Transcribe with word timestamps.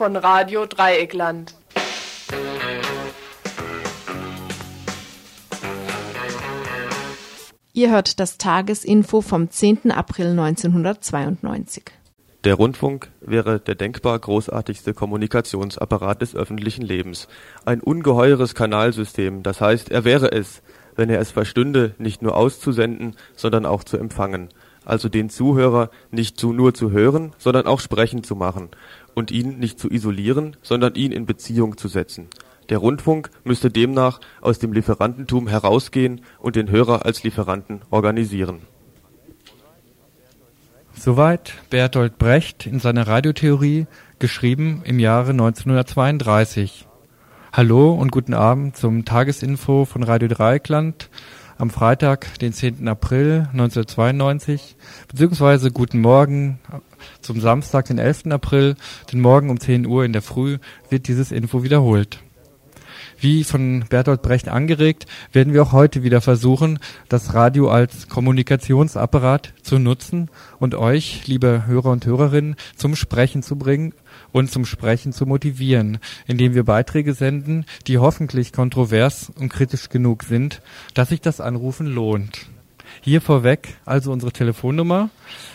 Von 0.00 0.16
Radio 0.16 0.64
Dreieckland. 0.64 1.54
Ihr 7.74 7.90
hört 7.90 8.18
das 8.18 8.38
Tagesinfo 8.38 9.20
vom 9.20 9.50
10. 9.50 9.90
April 9.90 10.28
1992. 10.28 11.84
Der 12.44 12.54
Rundfunk 12.54 13.10
wäre 13.20 13.60
der 13.60 13.74
denkbar 13.74 14.18
großartigste 14.18 14.94
Kommunikationsapparat 14.94 16.22
des 16.22 16.34
öffentlichen 16.34 16.80
Lebens. 16.80 17.28
Ein 17.66 17.82
ungeheures 17.82 18.54
Kanalsystem, 18.54 19.42
das 19.42 19.60
heißt, 19.60 19.90
er 19.90 20.04
wäre 20.04 20.32
es, 20.32 20.62
wenn 20.96 21.10
er 21.10 21.20
es 21.20 21.30
verstünde, 21.30 21.94
nicht 21.98 22.22
nur 22.22 22.36
auszusenden, 22.36 23.16
sondern 23.36 23.66
auch 23.66 23.84
zu 23.84 23.98
empfangen. 23.98 24.48
Also 24.82 25.10
den 25.10 25.28
Zuhörer 25.28 25.90
nicht 26.10 26.38
zu, 26.38 26.54
nur 26.54 26.72
zu 26.72 26.90
hören, 26.90 27.34
sondern 27.36 27.66
auch 27.66 27.80
sprechen 27.80 28.24
zu 28.24 28.34
machen 28.34 28.70
und 29.20 29.30
ihn 29.30 29.58
nicht 29.58 29.78
zu 29.78 29.90
isolieren, 29.90 30.56
sondern 30.62 30.94
ihn 30.94 31.12
in 31.12 31.26
Beziehung 31.26 31.76
zu 31.76 31.88
setzen. 31.88 32.28
Der 32.70 32.78
Rundfunk 32.78 33.30
müsste 33.44 33.70
demnach 33.70 34.18
aus 34.40 34.58
dem 34.58 34.72
Lieferantentum 34.72 35.46
herausgehen 35.46 36.22
und 36.38 36.56
den 36.56 36.70
Hörer 36.70 37.04
als 37.04 37.22
Lieferanten 37.22 37.82
organisieren. 37.90 38.62
Soweit 40.94 41.52
Bertolt 41.68 42.16
Brecht 42.16 42.66
in 42.66 42.80
seiner 42.80 43.06
Radiotheorie, 43.06 43.86
geschrieben 44.18 44.80
im 44.84 44.98
Jahre 44.98 45.32
1932. 45.32 46.86
Hallo 47.52 47.92
und 47.92 48.12
guten 48.12 48.34
Abend 48.34 48.76
zum 48.76 49.04
Tagesinfo 49.04 49.84
von 49.84 50.02
Radio 50.02 50.28
Dreieckland 50.28 51.10
am 51.58 51.68
Freitag, 51.68 52.38
den 52.38 52.54
10. 52.54 52.88
April 52.88 53.48
1992, 53.52 54.76
beziehungsweise 55.08 55.70
guten 55.70 56.00
Morgen 56.00 56.58
zum 57.20 57.40
Samstag, 57.40 57.86
den 57.86 57.98
11. 57.98 58.26
April, 58.30 58.76
denn 59.12 59.20
morgen 59.20 59.50
um 59.50 59.60
10 59.60 59.86
Uhr 59.86 60.04
in 60.04 60.12
der 60.12 60.22
Früh 60.22 60.58
wird 60.88 61.08
dieses 61.08 61.32
Info 61.32 61.62
wiederholt. 61.62 62.20
Wie 63.20 63.44
von 63.44 63.84
Bertolt 63.90 64.22
Brecht 64.22 64.48
angeregt, 64.48 65.04
werden 65.32 65.52
wir 65.52 65.62
auch 65.62 65.72
heute 65.72 66.02
wieder 66.02 66.22
versuchen, 66.22 66.78
das 67.10 67.34
Radio 67.34 67.68
als 67.68 68.08
Kommunikationsapparat 68.08 69.52
zu 69.62 69.78
nutzen 69.78 70.30
und 70.58 70.74
euch, 70.74 71.26
liebe 71.26 71.66
Hörer 71.66 71.90
und 71.90 72.06
Hörerinnen, 72.06 72.56
zum 72.76 72.96
Sprechen 72.96 73.42
zu 73.42 73.56
bringen 73.56 73.92
und 74.32 74.50
zum 74.50 74.64
Sprechen 74.64 75.12
zu 75.12 75.26
motivieren, 75.26 75.98
indem 76.26 76.54
wir 76.54 76.64
Beiträge 76.64 77.12
senden, 77.12 77.66
die 77.86 77.98
hoffentlich 77.98 78.54
kontrovers 78.54 79.30
und 79.38 79.50
kritisch 79.50 79.90
genug 79.90 80.22
sind, 80.22 80.62
dass 80.94 81.10
sich 81.10 81.20
das 81.20 81.42
Anrufen 81.42 81.86
lohnt. 81.86 82.46
Hier 83.02 83.22
vorweg 83.22 83.76
also 83.86 84.12
unsere 84.12 84.30
Telefonnummer. 84.30 85.08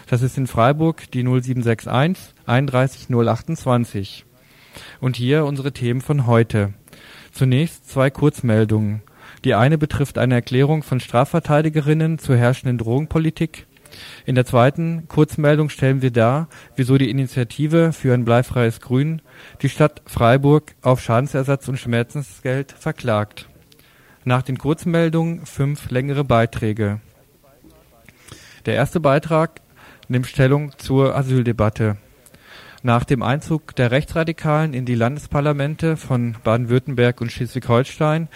Das 0.07 0.23
ist 0.23 0.37
in 0.37 0.47
Freiburg 0.47 1.11
die 1.11 1.23
0761 1.23 2.33
31 2.47 3.07
028. 3.09 4.25
Und 4.99 5.15
hier 5.15 5.45
unsere 5.45 5.71
Themen 5.71 6.01
von 6.01 6.25
heute. 6.25 6.73
Zunächst 7.31 7.87
zwei 7.89 8.09
Kurzmeldungen. 8.09 9.03
Die 9.43 9.53
eine 9.53 9.77
betrifft 9.77 10.17
eine 10.17 10.33
Erklärung 10.33 10.81
von 10.81 10.99
Strafverteidigerinnen 10.99 12.17
zur 12.17 12.35
herrschenden 12.35 12.79
Drogenpolitik. 12.79 13.67
In 14.25 14.33
der 14.33 14.45
zweiten 14.45 15.07
Kurzmeldung 15.07 15.69
stellen 15.69 16.01
wir 16.01 16.11
dar, 16.11 16.47
wieso 16.75 16.97
die 16.97 17.11
Initiative 17.11 17.93
für 17.93 18.13
ein 18.13 18.25
bleifreies 18.25 18.81
Grün 18.81 19.21
die 19.61 19.69
Stadt 19.69 20.01
Freiburg 20.07 20.73
auf 20.81 20.99
Schadensersatz 20.99 21.67
und 21.67 21.77
Schmerzensgeld 21.77 22.71
verklagt. 22.71 23.47
Nach 24.23 24.41
den 24.41 24.57
Kurzmeldungen 24.57 25.45
fünf 25.45 25.91
längere 25.91 26.23
Beiträge. 26.23 26.99
Der 28.65 28.73
erste 28.73 28.99
Beitrag 28.99 29.61
nimmt 30.07 30.25
Stellung 30.25 30.71
zur 30.77 31.15
Asyldebatte. 31.15 31.97
Nach 32.81 33.03
dem 33.03 33.21
Einzug 33.21 33.75
der 33.75 33.91
Rechtsradikalen 33.91 34.73
in 34.73 34.85
die 34.85 34.95
Landesparlamente 34.95 35.97
von 35.97 36.35
Baden-Württemberg 36.43 37.21
und 37.21 37.31
Schleswig-Holstein 37.31 38.27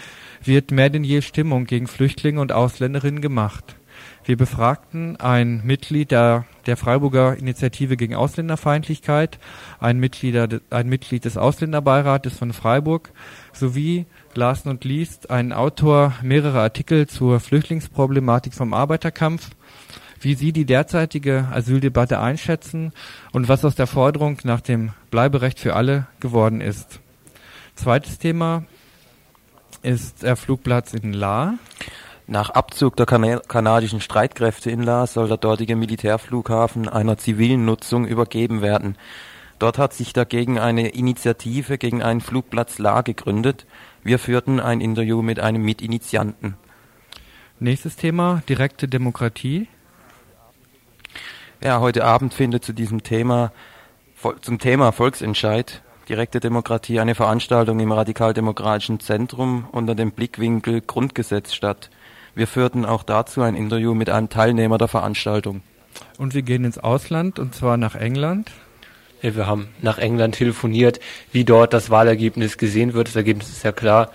wird 0.44 0.70
mehr 0.70 0.90
denn 0.90 1.02
je 1.02 1.22
Stimmung 1.22 1.64
gegen 1.64 1.88
Flüchtlinge 1.88 2.40
und 2.40 2.52
Ausländerinnen 2.52 3.20
gemacht. 3.20 3.76
Wir 4.24 4.36
befragten 4.36 5.16
ein 5.16 5.62
Mitglied 5.64 6.12
der, 6.12 6.46
der 6.66 6.76
Freiburger 6.76 7.36
Initiative 7.36 7.96
gegen 7.96 8.14
Ausländerfeindlichkeit, 8.14 9.38
ein 9.80 9.98
Mitglied, 9.98 10.62
ein 10.70 10.88
Mitglied 10.88 11.24
des 11.24 11.36
Ausländerbeirates 11.36 12.36
von 12.36 12.52
Freiburg 12.52 13.10
sowie 13.52 14.06
lasen 14.34 14.70
und 14.70 14.84
liest 14.84 15.30
einen 15.30 15.52
Autor 15.52 16.14
mehrerer 16.22 16.60
Artikel 16.60 17.08
zur 17.08 17.40
Flüchtlingsproblematik 17.40 18.54
vom 18.54 18.74
Arbeiterkampf 18.74 19.50
wie 20.20 20.34
Sie 20.34 20.52
die 20.52 20.66
derzeitige 20.66 21.48
Asyldebatte 21.50 22.20
einschätzen 22.20 22.92
und 23.32 23.48
was 23.48 23.64
aus 23.64 23.74
der 23.74 23.86
Forderung 23.86 24.38
nach 24.44 24.60
dem 24.60 24.92
Bleiberecht 25.10 25.58
für 25.58 25.74
alle 25.74 26.06
geworden 26.20 26.60
ist. 26.60 27.00
Zweites 27.74 28.18
Thema 28.18 28.64
ist 29.82 30.22
der 30.22 30.36
Flugplatz 30.36 30.92
in 30.92 31.12
La. 31.12 31.54
Nach 32.26 32.50
Abzug 32.50 32.96
der 32.96 33.06
kan 33.06 33.40
kanadischen 33.48 34.00
Streitkräfte 34.00 34.70
in 34.70 34.82
La 34.82 35.06
soll 35.06 35.28
der 35.28 35.38
dortige 35.38 35.74
Militärflughafen 35.74 36.88
einer 36.88 37.16
zivilen 37.18 37.64
Nutzung 37.64 38.06
übergeben 38.06 38.62
werden. 38.62 38.96
Dort 39.58 39.78
hat 39.78 39.92
sich 39.94 40.12
dagegen 40.12 40.58
eine 40.58 40.88
Initiative 40.88 41.76
gegen 41.76 42.02
einen 42.02 42.20
Flugplatz 42.20 42.78
La 42.78 43.02
gegründet. 43.02 43.66
Wir 44.02 44.18
führten 44.18 44.60
ein 44.60 44.80
Interview 44.80 45.22
mit 45.22 45.40
einem 45.40 45.62
Mitinitianten. 45.62 46.56
Nächstes 47.58 47.96
Thema, 47.96 48.42
direkte 48.48 48.88
Demokratie. 48.88 49.68
Ja, 51.62 51.80
heute 51.80 52.06
Abend 52.06 52.32
findet 52.32 52.64
zu 52.64 52.72
diesem 52.72 53.02
Thema, 53.02 53.52
zum 54.40 54.58
Thema 54.58 54.92
Volksentscheid, 54.92 55.82
direkte 56.08 56.40
Demokratie, 56.40 57.00
eine 57.00 57.14
Veranstaltung 57.14 57.80
im 57.80 57.92
Radikaldemokratischen 57.92 58.98
Zentrum 58.98 59.68
unter 59.70 59.94
dem 59.94 60.12
Blickwinkel 60.12 60.80
Grundgesetz 60.80 61.52
statt. 61.52 61.90
Wir 62.34 62.46
führten 62.46 62.86
auch 62.86 63.02
dazu 63.02 63.42
ein 63.42 63.54
Interview 63.54 63.92
mit 63.92 64.08
einem 64.08 64.30
Teilnehmer 64.30 64.78
der 64.78 64.88
Veranstaltung. 64.88 65.60
Und 66.16 66.32
wir 66.32 66.40
gehen 66.40 66.64
ins 66.64 66.78
Ausland, 66.78 67.38
und 67.38 67.54
zwar 67.54 67.76
nach 67.76 67.94
England. 67.94 68.50
Ja, 69.20 69.36
wir 69.36 69.46
haben 69.46 69.68
nach 69.82 69.98
England 69.98 70.36
telefoniert, 70.36 70.98
wie 71.30 71.44
dort 71.44 71.74
das 71.74 71.90
Wahlergebnis 71.90 72.56
gesehen 72.56 72.94
wird. 72.94 73.08
Das 73.08 73.16
Ergebnis 73.16 73.50
ist 73.50 73.64
ja 73.64 73.72
klar. 73.72 74.12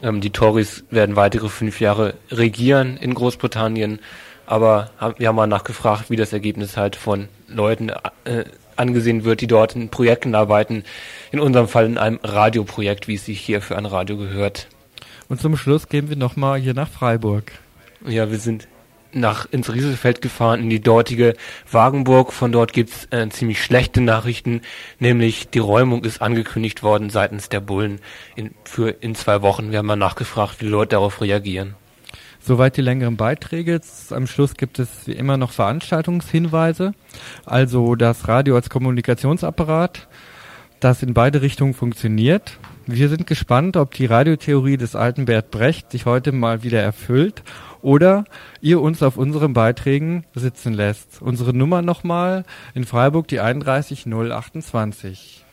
Ähm, 0.00 0.20
die 0.20 0.30
Tories 0.30 0.84
werden 0.90 1.16
weitere 1.16 1.48
fünf 1.48 1.80
Jahre 1.80 2.14
regieren 2.30 2.96
in 2.96 3.14
Großbritannien 3.14 3.98
aber 4.46 4.90
wir 5.18 5.28
haben 5.28 5.36
mal 5.36 5.46
nachgefragt, 5.46 6.10
wie 6.10 6.16
das 6.16 6.32
Ergebnis 6.32 6.76
halt 6.76 6.96
von 6.96 7.28
Leuten 7.48 7.90
äh, 8.24 8.44
angesehen 8.76 9.24
wird, 9.24 9.40
die 9.40 9.46
dort 9.46 9.76
in 9.76 9.88
Projekten 9.88 10.34
arbeiten. 10.34 10.84
In 11.32 11.40
unserem 11.40 11.68
Fall 11.68 11.86
in 11.86 11.98
einem 11.98 12.20
Radioprojekt, 12.22 13.08
wie 13.08 13.14
es 13.14 13.24
sich 13.24 13.40
hier 13.40 13.60
für 13.60 13.76
ein 13.76 13.86
Radio 13.86 14.16
gehört. 14.16 14.68
Und 15.28 15.40
zum 15.40 15.56
Schluss 15.56 15.88
gehen 15.88 16.08
wir 16.08 16.16
nochmal 16.16 16.58
hier 16.60 16.74
nach 16.74 16.88
Freiburg. 16.88 17.52
Ja, 18.06 18.30
wir 18.30 18.38
sind 18.38 18.68
nach 19.14 19.46
ins 19.50 19.72
Rieselfeld 19.72 20.20
gefahren, 20.20 20.60
in 20.60 20.70
die 20.70 20.80
dortige 20.80 21.34
Wagenburg. 21.70 22.32
Von 22.32 22.52
dort 22.52 22.72
gibt's 22.72 23.06
äh, 23.10 23.28
ziemlich 23.28 23.62
schlechte 23.62 24.00
Nachrichten, 24.00 24.60
nämlich 24.98 25.48
die 25.48 25.60
Räumung 25.60 26.04
ist 26.04 26.20
angekündigt 26.20 26.82
worden 26.82 27.10
seitens 27.10 27.48
der 27.48 27.60
Bullen 27.60 28.00
in, 28.34 28.50
für 28.64 28.90
in 28.90 29.14
zwei 29.14 29.40
Wochen. 29.42 29.70
Wir 29.70 29.78
haben 29.78 29.86
mal 29.86 29.96
nachgefragt, 29.96 30.60
wie 30.60 30.66
die 30.66 30.70
Leute 30.70 30.90
darauf 30.90 31.20
reagieren. 31.20 31.76
Soweit 32.46 32.76
die 32.76 32.82
längeren 32.82 33.16
Beiträge. 33.16 33.80
Am 34.10 34.26
Schluss 34.26 34.54
gibt 34.54 34.78
es 34.78 35.06
wie 35.06 35.12
immer 35.12 35.38
noch 35.38 35.50
Veranstaltungshinweise. 35.50 36.92
Also 37.46 37.94
das 37.94 38.28
Radio 38.28 38.56
als 38.56 38.68
Kommunikationsapparat, 38.68 40.08
das 40.78 41.02
in 41.02 41.14
beide 41.14 41.40
Richtungen 41.40 41.72
funktioniert. 41.72 42.58
Wir 42.86 43.08
sind 43.08 43.26
gespannt, 43.26 43.78
ob 43.78 43.94
die 43.94 44.04
Radiotheorie 44.04 44.76
des 44.76 44.94
alten 44.94 45.24
Bert 45.24 45.50
Brecht 45.50 45.90
sich 45.90 46.04
heute 46.04 46.32
mal 46.32 46.62
wieder 46.62 46.82
erfüllt 46.82 47.42
oder 47.80 48.24
ihr 48.60 48.82
uns 48.82 49.02
auf 49.02 49.16
unseren 49.16 49.54
Beiträgen 49.54 50.26
sitzen 50.34 50.74
lässt. 50.74 51.22
Unsere 51.22 51.54
Nummer 51.54 51.80
nochmal 51.80 52.44
in 52.74 52.84
Freiburg 52.84 53.26
die 53.28 53.40
31028. 53.40 55.43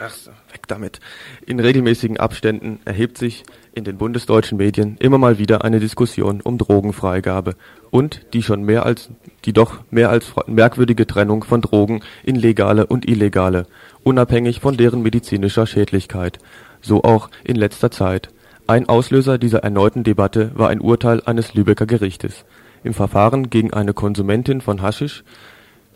weg 0.00 0.66
damit. 0.68 1.00
In 1.46 1.60
regelmäßigen 1.60 2.18
Abständen 2.18 2.80
erhebt 2.84 3.18
sich 3.18 3.44
in 3.72 3.84
den 3.84 3.98
bundesdeutschen 3.98 4.58
Medien 4.58 4.96
immer 4.98 5.18
mal 5.18 5.38
wieder 5.38 5.64
eine 5.64 5.80
Diskussion 5.80 6.40
um 6.40 6.58
Drogenfreigabe 6.58 7.54
und 7.90 8.20
die 8.32 8.42
schon 8.42 8.62
mehr 8.62 8.86
als 8.86 9.10
die 9.44 9.52
doch 9.52 9.80
mehr 9.90 10.10
als 10.10 10.32
merkwürdige 10.46 11.06
Trennung 11.06 11.44
von 11.44 11.60
Drogen 11.60 12.02
in 12.22 12.36
legale 12.36 12.86
und 12.86 13.08
illegale, 13.08 13.66
unabhängig 14.02 14.60
von 14.60 14.76
deren 14.76 15.02
medizinischer 15.02 15.66
Schädlichkeit. 15.66 16.38
So 16.80 17.02
auch 17.02 17.30
in 17.44 17.56
letzter 17.56 17.90
Zeit. 17.90 18.28
Ein 18.66 18.88
Auslöser 18.88 19.38
dieser 19.38 19.58
erneuten 19.58 20.04
Debatte 20.04 20.50
war 20.54 20.70
ein 20.70 20.80
Urteil 20.80 21.22
eines 21.24 21.54
Lübecker 21.54 21.86
Gerichtes. 21.86 22.44
Im 22.82 22.94
Verfahren 22.94 23.50
gegen 23.50 23.72
eine 23.72 23.92
Konsumentin 23.94 24.60
von 24.60 24.82
Haschisch, 24.82 25.24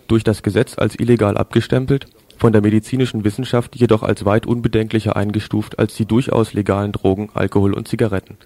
durch 0.07 0.25
das 0.25 0.43
Gesetz 0.43 0.79
als 0.79 0.99
illegal 0.99 1.37
abgestempelt, 1.37 2.07
von 2.39 2.53
der 2.53 2.63
medizinischen 2.63 3.25
Wissenschaft 3.25 3.77
jedoch 3.77 4.03
als 4.03 4.25
weit 4.25 4.47
unbedenklicher 4.47 5.17
eingestuft 5.17 5.79
als 5.79 5.95
die 5.95 6.07
durchaus 6.07 6.55
legalen 6.55 6.93
Drogen 6.93 7.29
Alkohol 7.35 7.75
und 7.75 7.89
Zigaretten. 7.89 8.39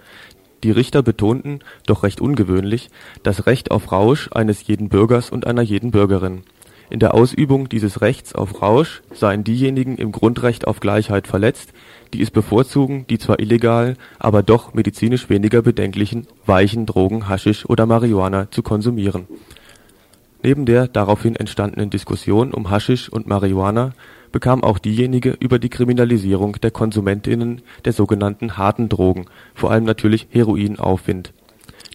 Die 0.64 0.70
Richter 0.70 1.02
betonten, 1.02 1.60
doch 1.86 2.02
recht 2.02 2.20
ungewöhnlich, 2.20 2.88
das 3.22 3.46
Recht 3.46 3.70
auf 3.70 3.92
Rausch 3.92 4.30
eines 4.32 4.66
jeden 4.66 4.88
Bürgers 4.88 5.30
und 5.30 5.46
einer 5.46 5.62
jeden 5.62 5.90
Bürgerin. 5.90 6.42
In 6.88 7.00
der 7.00 7.14
Ausübung 7.14 7.68
dieses 7.68 8.00
Rechts 8.00 8.34
auf 8.34 8.60
Rausch 8.60 9.02
seien 9.12 9.44
diejenigen 9.44 9.96
im 9.96 10.12
Grundrecht 10.12 10.66
auf 10.66 10.78
Gleichheit 10.78 11.26
verletzt, 11.26 11.72
die 12.12 12.20
es 12.20 12.30
bevorzugen, 12.30 13.06
die 13.08 13.18
zwar 13.18 13.40
illegalen, 13.40 13.96
aber 14.18 14.42
doch 14.42 14.74
medizinisch 14.74 15.30
weniger 15.30 15.62
bedenklichen 15.62 16.26
„weichen 16.46 16.84
“Drogen 16.86 17.28
Haschisch 17.28 17.64
oder 17.66 17.86
Marihuana 17.86 18.50
zu 18.50 18.62
konsumieren. 18.62 19.26
Neben 20.44 20.66
der 20.66 20.88
daraufhin 20.88 21.36
entstandenen 21.36 21.90
Diskussion 21.90 22.52
um 22.52 22.68
Haschisch 22.68 23.08
und 23.08 23.28
Marihuana 23.28 23.92
bekam 24.32 24.64
auch 24.64 24.78
diejenige 24.80 25.36
über 25.38 25.60
die 25.60 25.68
Kriminalisierung 25.68 26.54
der 26.60 26.72
KonsumentInnen 26.72 27.62
der 27.84 27.92
sogenannten 27.92 28.48
„harten 28.56 28.88
Drogen“, 28.88 29.26
vor 29.54 29.70
allem 29.70 29.84
natürlich 29.84 30.26
Heroin, 30.30 30.80
Aufwind. 30.80 31.32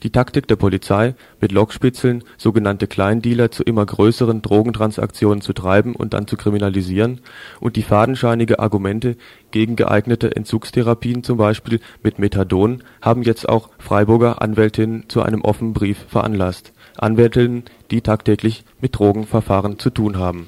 Die 0.03 0.11
Taktik 0.11 0.47
der 0.47 0.55
Polizei, 0.55 1.15
mit 1.41 1.51
Lockspitzeln 1.51 2.23
sogenannte 2.38 2.88
Kleindealer 2.88 3.51
zu 3.51 3.63
immer 3.63 3.85
größeren 3.85 4.41
Drogentransaktionen 4.41 5.41
zu 5.41 5.51
treiben 5.51 5.95
und 5.95 6.13
dann 6.13 6.27
zu 6.27 6.38
kriminalisieren, 6.38 7.19
und 7.59 7.75
die 7.75 7.81
fadenscheinige 7.81 8.59
Argumente 8.59 9.17
gegen 9.51 9.75
geeignete 9.75 10.33
Entzugstherapien 10.33 11.23
zum 11.23 11.38
Beispiel 11.38 11.81
mit 12.01 12.19
Methadon 12.19 12.83
haben 13.01 13.23
jetzt 13.23 13.50
auch 13.50 13.71
Freiburger 13.79 14.41
Anwältinnen 14.41 15.09
zu 15.09 15.21
einem 15.21 15.41
offenen 15.41 15.73
Brief 15.73 15.97
veranlasst 16.07 16.71
Anwältinnen, 16.97 17.63
die 17.91 18.01
tagtäglich 18.01 18.63
mit 18.81 18.97
Drogenverfahren 18.97 19.79
zu 19.79 19.89
tun 19.89 20.17
haben. 20.17 20.47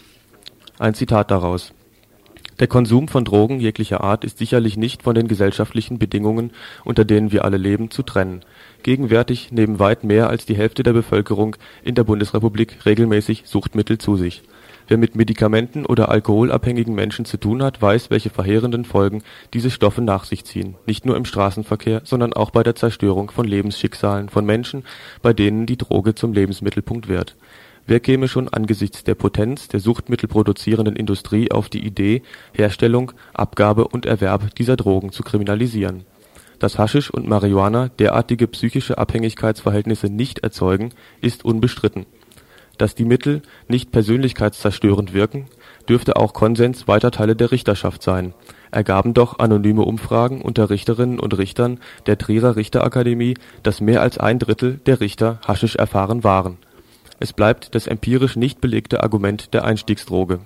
Ein 0.77 0.93
Zitat 0.93 1.31
daraus 1.31 1.73
Der 2.59 2.67
Konsum 2.67 3.07
von 3.07 3.25
Drogen 3.25 3.59
jeglicher 3.59 4.03
Art 4.03 4.23
ist 4.23 4.37
sicherlich 4.37 4.77
nicht 4.77 5.03
von 5.03 5.15
den 5.15 5.27
gesellschaftlichen 5.27 5.99
Bedingungen, 5.99 6.51
unter 6.83 7.05
denen 7.05 7.31
wir 7.31 7.45
alle 7.45 7.57
leben, 7.57 7.91
zu 7.91 8.03
trennen. 8.03 8.41
Gegenwärtig 8.83 9.51
nehmen 9.51 9.79
weit 9.79 10.03
mehr 10.03 10.29
als 10.29 10.45
die 10.45 10.55
Hälfte 10.55 10.83
der 10.83 10.93
Bevölkerung 10.93 11.55
in 11.83 11.95
der 11.95 12.03
Bundesrepublik 12.03 12.85
regelmäßig 12.85 13.43
Suchtmittel 13.45 13.97
zu 13.97 14.15
sich 14.15 14.43
Wer 14.89 14.97
mit 14.97 15.15
medikamenten 15.15 15.85
oder 15.85 16.09
alkoholabhängigen 16.09 16.95
Menschen 16.95 17.23
zu 17.23 17.37
tun 17.37 17.61
hat, 17.61 17.79
weiß, 17.79 18.09
welche 18.09 18.31
verheerenden 18.31 18.85
Folgen 18.85 19.21
diese 19.53 19.69
Stoffe 19.69 20.01
nach 20.01 20.23
sich 20.23 20.45
ziehen, 20.45 20.77
nicht 20.87 21.05
nur 21.05 21.15
im 21.15 21.25
Straßenverkehr, 21.25 22.01
sondern 22.05 22.33
auch 22.33 22.49
bei 22.49 22.63
der 22.63 22.73
Zerstörung 22.73 23.29
von 23.29 23.45
Lebensschicksalen 23.45 24.29
von 24.29 24.47
Menschen, 24.47 24.83
bei 25.21 25.31
denen 25.31 25.67
die 25.67 25.77
Droge 25.77 26.15
zum 26.15 26.33
Lebensmittelpunkt 26.33 27.07
wird. 27.07 27.35
Wer 27.85 27.99
käme 27.99 28.27
schon 28.27 28.49
angesichts 28.49 29.03
der 29.03 29.13
Potenz 29.13 29.67
der 29.67 29.79
suchtmittelproduzierenden 29.79 30.95
Industrie 30.95 31.51
auf 31.51 31.69
die 31.69 31.85
Idee, 31.85 32.23
Herstellung, 32.53 33.11
Abgabe 33.35 33.87
und 33.87 34.07
Erwerb 34.07 34.55
dieser 34.55 34.75
Drogen 34.75 35.11
zu 35.11 35.21
kriminalisieren? 35.21 36.05
Dass 36.57 36.79
Haschisch 36.79 37.11
und 37.11 37.27
Marihuana 37.27 37.89
derartige 37.89 38.47
psychische 38.47 38.97
Abhängigkeitsverhältnisse 38.97 40.09
nicht 40.09 40.39
erzeugen, 40.39 40.89
ist 41.21 41.45
unbestritten 41.45 42.07
dass 42.79 42.95
die 42.95 43.05
Mittel 43.05 43.43
nicht 43.67 43.91
persönlichkeitszerstörend 43.91 45.13
wirken, 45.13 45.45
dürfte 45.87 46.15
auch 46.15 46.33
Konsens 46.33 46.87
weiter 46.87 47.11
Teile 47.11 47.35
der 47.35 47.51
Richterschaft 47.51 48.01
sein, 48.01 48.33
ergaben 48.71 49.13
doch 49.13 49.37
anonyme 49.37 49.83
Umfragen 49.83 50.41
unter 50.41 50.69
Richterinnen 50.69 51.19
und 51.19 51.37
Richtern 51.37 51.79
der 52.07 52.17
Trierer 52.17 52.55
Richterakademie, 52.55 53.35
dass 53.61 53.81
mehr 53.81 54.01
als 54.01 54.17
ein 54.17 54.39
Drittel 54.39 54.79
der 54.85 55.01
Richter 55.01 55.39
Haschisch 55.45 55.75
erfahren 55.75 56.23
waren. 56.23 56.57
Es 57.19 57.33
bleibt 57.33 57.75
das 57.75 57.85
empirisch 57.85 58.37
nicht 58.37 58.61
belegte 58.61 59.03
Argument 59.03 59.53
der 59.53 59.65
Einstiegsdroge. 59.65 60.39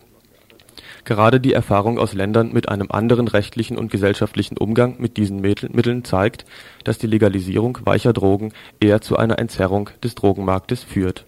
Gerade 1.05 1.39
die 1.39 1.53
Erfahrung 1.53 1.99
aus 1.99 2.13
Ländern 2.13 2.51
mit 2.51 2.69
einem 2.69 2.89
anderen 2.89 3.27
rechtlichen 3.27 3.77
und 3.77 3.91
gesellschaftlichen 3.91 4.57
Umgang 4.57 4.95
mit 4.97 5.17
diesen 5.17 5.41
Mitteln 5.41 6.03
zeigt, 6.03 6.45
dass 6.83 6.97
die 6.97 7.07
Legalisierung 7.07 7.77
weicher 7.83 8.13
Drogen 8.13 8.53
eher 8.79 9.01
zu 9.01 9.17
einer 9.17 9.37
Entzerrung 9.37 9.89
des 10.01 10.15
Drogenmarktes 10.15 10.81
führt 10.81 11.25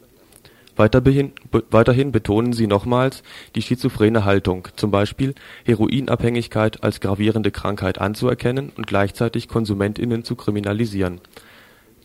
Weiterhin 0.75 2.11
betonen 2.11 2.51
sie 2.51 2.67
nochmals 2.67 3.23
die 3.55 3.61
schizophrene 3.61 4.25
Haltung, 4.25 4.67
zum 4.75 4.91
Beispiel 4.91 5.33
Heroinabhängigkeit 5.63 6.83
als 6.83 6.99
gravierende 6.99 7.51
Krankheit 7.51 7.99
anzuerkennen 7.99 8.71
und 8.75 8.85
gleichzeitig 8.85 9.47
KonsumentInnen 9.47 10.23
zu 10.25 10.35
kriminalisieren. 10.35 11.21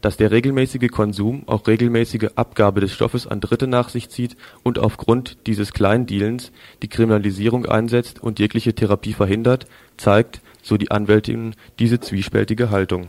Dass 0.03 0.17
der 0.17 0.31
regelmäßige 0.31 0.89
Konsum 0.91 1.43
auch 1.47 1.67
regelmäßige 1.67 2.29
Abgabe 2.37 2.81
des 2.81 2.93
Stoffes 2.93 3.27
an 3.27 3.41
Dritte 3.41 3.67
nach 3.67 3.91
sich 3.91 4.09
zieht 4.09 4.37
und 4.63 4.79
aufgrund 4.79 5.47
dieses 5.47 5.73
Kleindealens 5.73 6.53
die 6.83 6.89
Kriminalisierung 6.89 7.67
einsetzt 7.67 8.23
und 8.23 8.39
jegliche 8.39 8.75
Therapie 8.75 9.13
verhindert, 9.13 9.67
zeigt, 9.97 10.41
so 10.63 10.77
die 10.77 10.91
Anwältinnen, 10.91 11.55
diese 11.79 12.01
zwiespältige 12.01 12.71
Haltung 12.71 13.09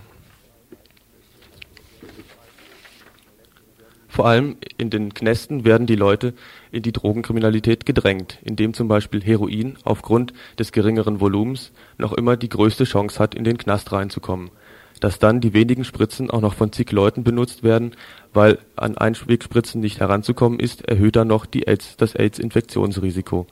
Vor 4.11 4.27
allem 4.27 4.57
in 4.77 4.89
den 4.89 5.13
Knästen 5.13 5.63
werden 5.63 5.87
die 5.87 5.95
Leute 5.95 6.33
in 6.69 6.83
die 6.83 6.91
Drogenkriminalität 6.91 7.85
gedrängt, 7.85 8.39
indem 8.43 8.73
zum 8.73 8.89
Beispiel 8.89 9.23
Heroin 9.23 9.77
aufgrund 9.85 10.33
des 10.59 10.73
geringeren 10.73 11.21
Volumens 11.21 11.71
noch 11.97 12.11
immer 12.11 12.35
die 12.35 12.49
größte 12.49 12.83
Chance 12.83 13.19
hat, 13.19 13.35
in 13.35 13.45
den 13.45 13.57
Knast 13.57 13.93
reinzukommen. 13.93 14.51
Dass 14.99 15.17
dann 15.17 15.39
die 15.39 15.53
wenigen 15.53 15.85
Spritzen 15.85 16.29
auch 16.29 16.41
noch 16.41 16.55
von 16.55 16.73
zig 16.73 16.91
Leuten 16.91 17.23
benutzt 17.23 17.63
werden, 17.63 17.95
weil 18.33 18.59
an 18.75 18.97
Einwegspritzen 18.97 19.79
nicht 19.79 20.01
heranzukommen 20.01 20.59
ist, 20.59 20.81
erhöht 20.81 21.15
dann 21.15 21.29
noch 21.29 21.45
die 21.45 21.65
AIDS, 21.65 21.95
das 21.95 22.13
AIDS-Infektionsrisiko. 22.13 23.47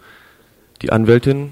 Die 0.82 0.92
Anwältin 0.92 1.52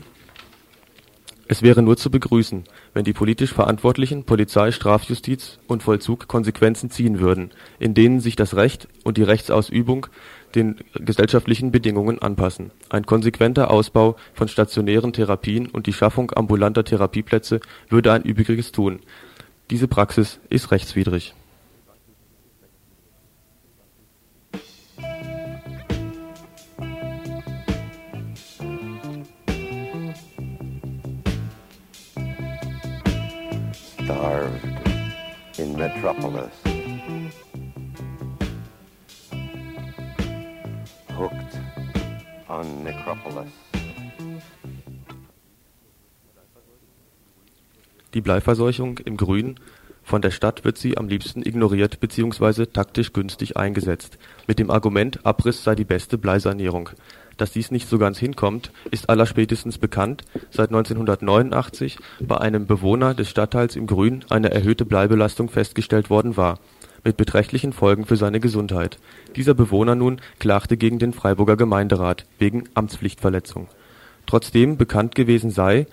es 1.49 1.61
wäre 1.61 1.81
nur 1.81 1.95
zu 1.95 2.11
begrüßen, 2.11 2.65
wenn 2.93 3.05
die 3.05 3.13
politisch 3.13 3.53
Verantwortlichen 3.53 4.25
Polizei, 4.25 4.71
Strafjustiz 4.71 5.59
und 5.67 5.81
Vollzug 5.81 6.27
Konsequenzen 6.27 6.89
ziehen 6.89 7.19
würden, 7.19 7.51
in 7.79 7.93
denen 7.93 8.19
sich 8.19 8.35
das 8.35 8.55
Recht 8.55 8.89
und 9.05 9.17
die 9.17 9.23
Rechtsausübung 9.23 10.07
den 10.55 10.75
gesellschaftlichen 10.93 11.71
Bedingungen 11.71 12.19
anpassen. 12.19 12.71
Ein 12.89 13.05
konsequenter 13.05 13.71
Ausbau 13.71 14.17
von 14.33 14.49
stationären 14.49 15.13
Therapien 15.13 15.67
und 15.67 15.87
die 15.87 15.93
Schaffung 15.93 16.31
ambulanter 16.35 16.83
Therapieplätze 16.83 17.61
würde 17.89 18.11
ein 18.11 18.23
Übriges 18.23 18.73
tun. 18.73 18.99
Diese 19.69 19.87
Praxis 19.87 20.39
ist 20.49 20.71
rechtswidrig 20.71 21.33
Metropolis. 35.77 36.49
Hooked 41.15 41.61
on 42.49 42.83
Necropolis. 42.83 43.51
Die 48.15 48.21
Bleiverseuchung 48.21 48.97
im 49.05 49.17
Grün 49.17 49.59
von 50.01 50.23
der 50.23 50.31
Stadt 50.31 50.65
wird 50.65 50.79
sie 50.79 50.97
am 50.97 51.09
liebsten 51.09 51.45
ignoriert 51.45 51.99
bzw. 51.99 52.65
taktisch 52.65 53.13
günstig 53.13 53.55
eingesetzt, 53.55 54.17
mit 54.47 54.57
dem 54.57 54.71
Argument, 54.71 55.23
Abriss 55.27 55.63
sei 55.63 55.75
die 55.75 55.85
beste 55.85 56.17
Bleisanierung 56.17 56.89
dass 57.37 57.51
dies 57.51 57.71
nicht 57.71 57.87
so 57.87 57.97
ganz 57.97 58.17
hinkommt, 58.17 58.71
ist 58.91 59.09
allerspätestens 59.09 59.77
bekannt, 59.77 60.23
seit 60.49 60.69
1989 60.69 61.97
bei 62.19 62.37
einem 62.37 62.65
Bewohner 62.65 63.13
des 63.13 63.29
Stadtteils 63.29 63.75
im 63.75 63.87
Grün 63.87 64.25
eine 64.29 64.51
erhöhte 64.51 64.85
Bleibelastung 64.85 65.49
festgestellt 65.49 66.09
worden 66.09 66.35
war, 66.35 66.59
mit 67.03 67.15
beträchtlichen 67.17 67.73
Folgen 67.73 68.05
für 68.05 68.17
seine 68.17 68.39
Gesundheit. 68.39 68.97
Dieser 69.35 69.53
Bewohner 69.53 69.95
nun 69.95 70.19
klagte 70.39 70.77
gegen 70.77 70.99
den 70.99 71.13
Freiburger 71.13 71.55
Gemeinderat 71.55 72.25
wegen 72.39 72.63
Amtspflichtverletzung. 72.73 73.67
Trotzdem 74.25 74.75
bekannt 74.75 75.15
gewesen 75.15 75.51
sei, 75.51 75.87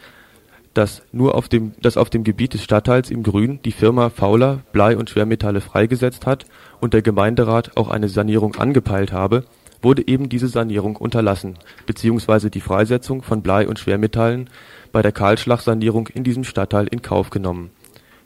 dass 0.72 1.02
nur 1.12 1.36
auf 1.36 1.48
dem, 1.48 1.72
dass 1.80 1.96
auf 1.96 2.10
dem 2.10 2.24
Gebiet 2.24 2.54
des 2.54 2.64
Stadtteils 2.64 3.10
im 3.10 3.22
Grün 3.22 3.60
die 3.64 3.70
Firma 3.70 4.10
Fauler 4.10 4.62
Blei 4.72 4.96
und 4.96 5.08
Schwermetalle 5.08 5.60
freigesetzt 5.60 6.26
hat 6.26 6.46
und 6.80 6.94
der 6.94 7.02
Gemeinderat 7.02 7.76
auch 7.76 7.88
eine 7.88 8.08
Sanierung 8.08 8.56
angepeilt 8.56 9.12
habe 9.12 9.44
wurde 9.84 10.08
eben 10.08 10.28
diese 10.28 10.48
Sanierung 10.48 10.96
unterlassen 10.96 11.58
bzw. 11.86 12.50
die 12.50 12.60
Freisetzung 12.60 13.22
von 13.22 13.42
Blei 13.42 13.68
und 13.68 13.78
Schwermetallen 13.78 14.50
bei 14.90 15.02
der 15.02 15.12
Kahlschlagsanierung 15.12 16.08
in 16.08 16.24
diesem 16.24 16.42
Stadtteil 16.42 16.88
in 16.88 17.02
Kauf 17.02 17.30
genommen. 17.30 17.70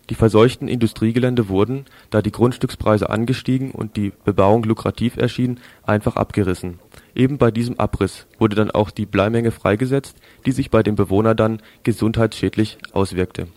Die 0.08 0.14
verseuchten 0.14 0.68
Industriegelände 0.68 1.50
wurden, 1.50 1.84
da 2.08 2.22
die 2.22 2.32
Grundstückspreise 2.32 3.10
angestiegen 3.10 3.72
und 3.72 3.96
die 3.96 4.12
Bebauung 4.24 4.62
lukrativ 4.62 5.18
erschien, 5.18 5.60
einfach 5.82 6.16
abgerissen. 6.16 6.78
Eben 7.14 7.36
bei 7.36 7.50
diesem 7.50 7.78
Abriss 7.78 8.26
wurde 8.38 8.56
dann 8.56 8.70
auch 8.70 8.90
die 8.90 9.04
Bleimenge 9.04 9.50
freigesetzt, 9.50 10.16
die 10.46 10.52
sich 10.52 10.70
bei 10.70 10.82
dem 10.82 10.94
Bewohner 10.94 11.34
dann 11.34 11.60
gesundheitsschädlich 11.82 12.78
auswirkte. 12.92 13.48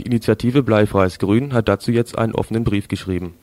Die 0.00 0.04
Initiative 0.04 0.62
Bleifreies 0.62 1.18
Grün 1.18 1.52
hat 1.52 1.68
dazu 1.68 1.90
jetzt 1.90 2.16
einen 2.16 2.34
offenen 2.34 2.64
Brief 2.64 2.88
geschrieben 2.88 3.34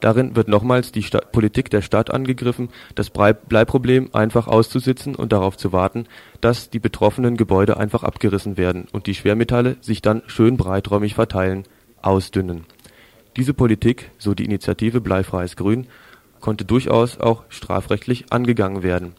Darin 0.00 0.36
wird 0.36 0.48
nochmals 0.48 0.92
die 0.92 1.04
Politik 1.32 1.70
der 1.70 1.82
Stadt 1.82 2.10
angegriffen, 2.12 2.68
das 2.94 3.10
Bleiproblem 3.10 4.10
einfach 4.12 4.46
auszusitzen 4.46 5.14
und 5.14 5.32
darauf 5.32 5.56
zu 5.56 5.72
warten, 5.72 6.06
dass 6.40 6.70
die 6.70 6.78
betroffenen 6.78 7.36
Gebäude 7.36 7.76
einfach 7.76 8.04
abgerissen 8.04 8.56
werden 8.56 8.86
und 8.92 9.06
die 9.06 9.14
Schwermetalle 9.14 9.76
sich 9.80 10.00
dann 10.00 10.22
schön 10.26 10.56
breiträumig 10.56 11.14
verteilen, 11.14 11.64
ausdünnen. 12.00 12.64
Diese 13.36 13.54
Politik, 13.54 14.10
so 14.18 14.34
die 14.34 14.44
Initiative 14.44 15.00
Bleifreies 15.00 15.56
Grün, 15.56 15.88
konnte 16.40 16.64
durchaus 16.64 17.18
auch 17.18 17.44
strafrechtlich 17.48 18.32
angegangen 18.32 18.84
werden, 18.84 19.14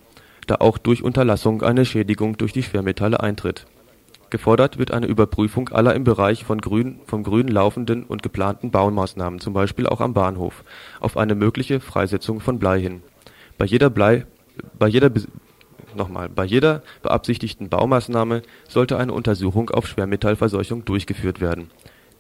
da 0.47 0.55
auch 0.55 0.77
durch 0.77 1.03
Unterlassung 1.03 1.61
eine 1.61 1.83
Schädigung 1.83 2.37
durch 2.37 2.53
die 2.53 2.63
Schwermetalle 2.63 3.19
eintritt 3.19 3.65
Gefordert 4.29 4.77
wird 4.77 4.91
eine 4.91 5.07
Überprüfung 5.07 5.69
aller 5.69 5.95
im 5.95 6.03
Bereich 6.03 6.43
von 6.43 6.61
Grün 6.61 6.99
vom 7.05 7.23
Grün 7.23 7.47
laufenden 7.47 8.03
und 8.03 8.21
geplanten 8.21 8.71
Baumaßnahmen 8.71 9.39
zum 9.39 9.53
Beispiel 9.53 9.87
auch 9.87 10.01
am 10.01 10.13
Bahnhof 10.13 10.63
auf 10.99 11.17
eine 11.17 11.35
mögliche 11.35 11.79
Freisetzung 11.79 12.39
von 12.39 12.59
Blei 12.59 12.79
hin. 12.79 13.01
Bei 13.57 13.65
jeder 13.65 13.89
Blei 13.89 14.25
bei 14.77 14.87
jeder 14.87 15.11
nochmal, 15.95 16.29
bei 16.29 16.45
jeder 16.45 16.83
beabsichtigten 17.01 17.69
Baumaßnahme 17.69 18.41
sollte 18.67 18.97
eine 18.97 19.13
Untersuchung 19.13 19.69
auf 19.69 19.87
Schwermetallverseuchung 19.87 20.85
durchgeführt 20.85 21.41
werden. 21.41 21.71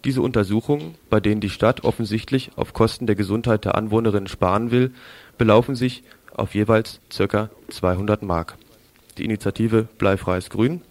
Diese 0.05 0.21
Untersuchungen, 0.21 0.95
bei 1.09 1.19
denen 1.19 1.41
die 1.41 1.49
Stadt 1.49 1.83
offensichtlich 1.83 2.51
auf 2.55 2.73
Kosten 2.73 3.05
der 3.05 3.15
Gesundheit 3.15 3.65
der 3.65 3.75
Anwohnerinnen 3.75 4.27
sparen 4.27 4.71
will, 4.71 4.93
belaufen 5.37 5.75
sich 5.75 6.03
auf 6.33 6.55
jeweils 6.55 7.01
ca. 7.15 7.49
200 7.69 8.23
Mark. 8.23 8.57
Die 9.17 9.25
Initiative 9.25 9.89
Bleifreies 9.97 10.49
Grün 10.49 10.81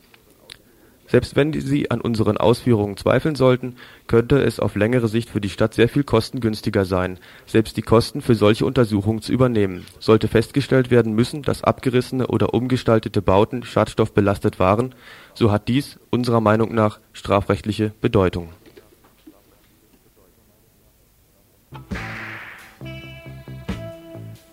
selbst 1.08 1.34
wenn 1.34 1.52
Sie 1.52 1.90
an 1.90 2.00
unseren 2.00 2.36
Ausführungen 2.36 2.96
zweifeln 2.96 3.34
sollten, 3.34 3.76
könnte 4.06 4.38
es 4.40 4.60
auf 4.60 4.76
längere 4.76 5.08
Sicht 5.08 5.30
für 5.30 5.40
die 5.40 5.48
Stadt 5.48 5.74
sehr 5.74 5.88
viel 5.88 6.04
kostengünstiger 6.04 6.84
sein, 6.84 7.18
selbst 7.46 7.76
die 7.76 7.82
Kosten 7.82 8.20
für 8.20 8.34
solche 8.34 8.66
Untersuchungen 8.66 9.22
zu 9.22 9.32
übernehmen, 9.32 9.86
sollte 9.98 10.28
festgestellt 10.28 10.90
werden 10.90 11.14
müssen, 11.14 11.42
dass 11.42 11.64
abgerissene 11.64 12.26
oder 12.28 12.54
umgestaltete 12.54 13.22
Bauten 13.22 13.64
schadstoffbelastet 13.64 14.58
waren, 14.58 14.94
so 15.34 15.50
hat 15.50 15.68
dies 15.68 15.98
unserer 16.10 16.40
Meinung 16.40 16.74
nach 16.74 17.00
strafrechtliche 17.12 17.92
Bedeutung. 18.00 18.50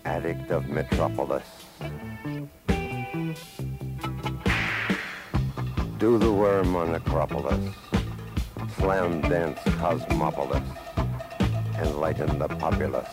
Addict 0.04 0.50
of 0.52 0.66
Metropolis 0.68 1.42
Do 5.98 6.18
the 6.18 6.30
worm 6.30 6.76
on 6.76 6.94
Acropolis, 6.94 7.74
slam 8.76 9.22
dance 9.22 9.58
cosmopolis, 9.78 10.62
enlighten 11.78 12.38
the 12.38 12.48
populace. 12.48 13.08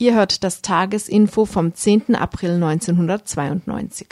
Ihr 0.00 0.14
hört 0.14 0.44
das 0.44 0.62
Tagesinfo 0.62 1.44
vom 1.44 1.74
10. 1.74 2.14
April 2.14 2.52
1992. 2.52 4.06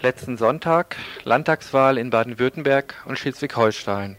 Letzten 0.00 0.38
Sonntag 0.38 0.96
Landtagswahl 1.24 1.98
in 1.98 2.08
Baden-Württemberg 2.08 2.94
und 3.04 3.18
Schleswig-Holstein. 3.18 4.16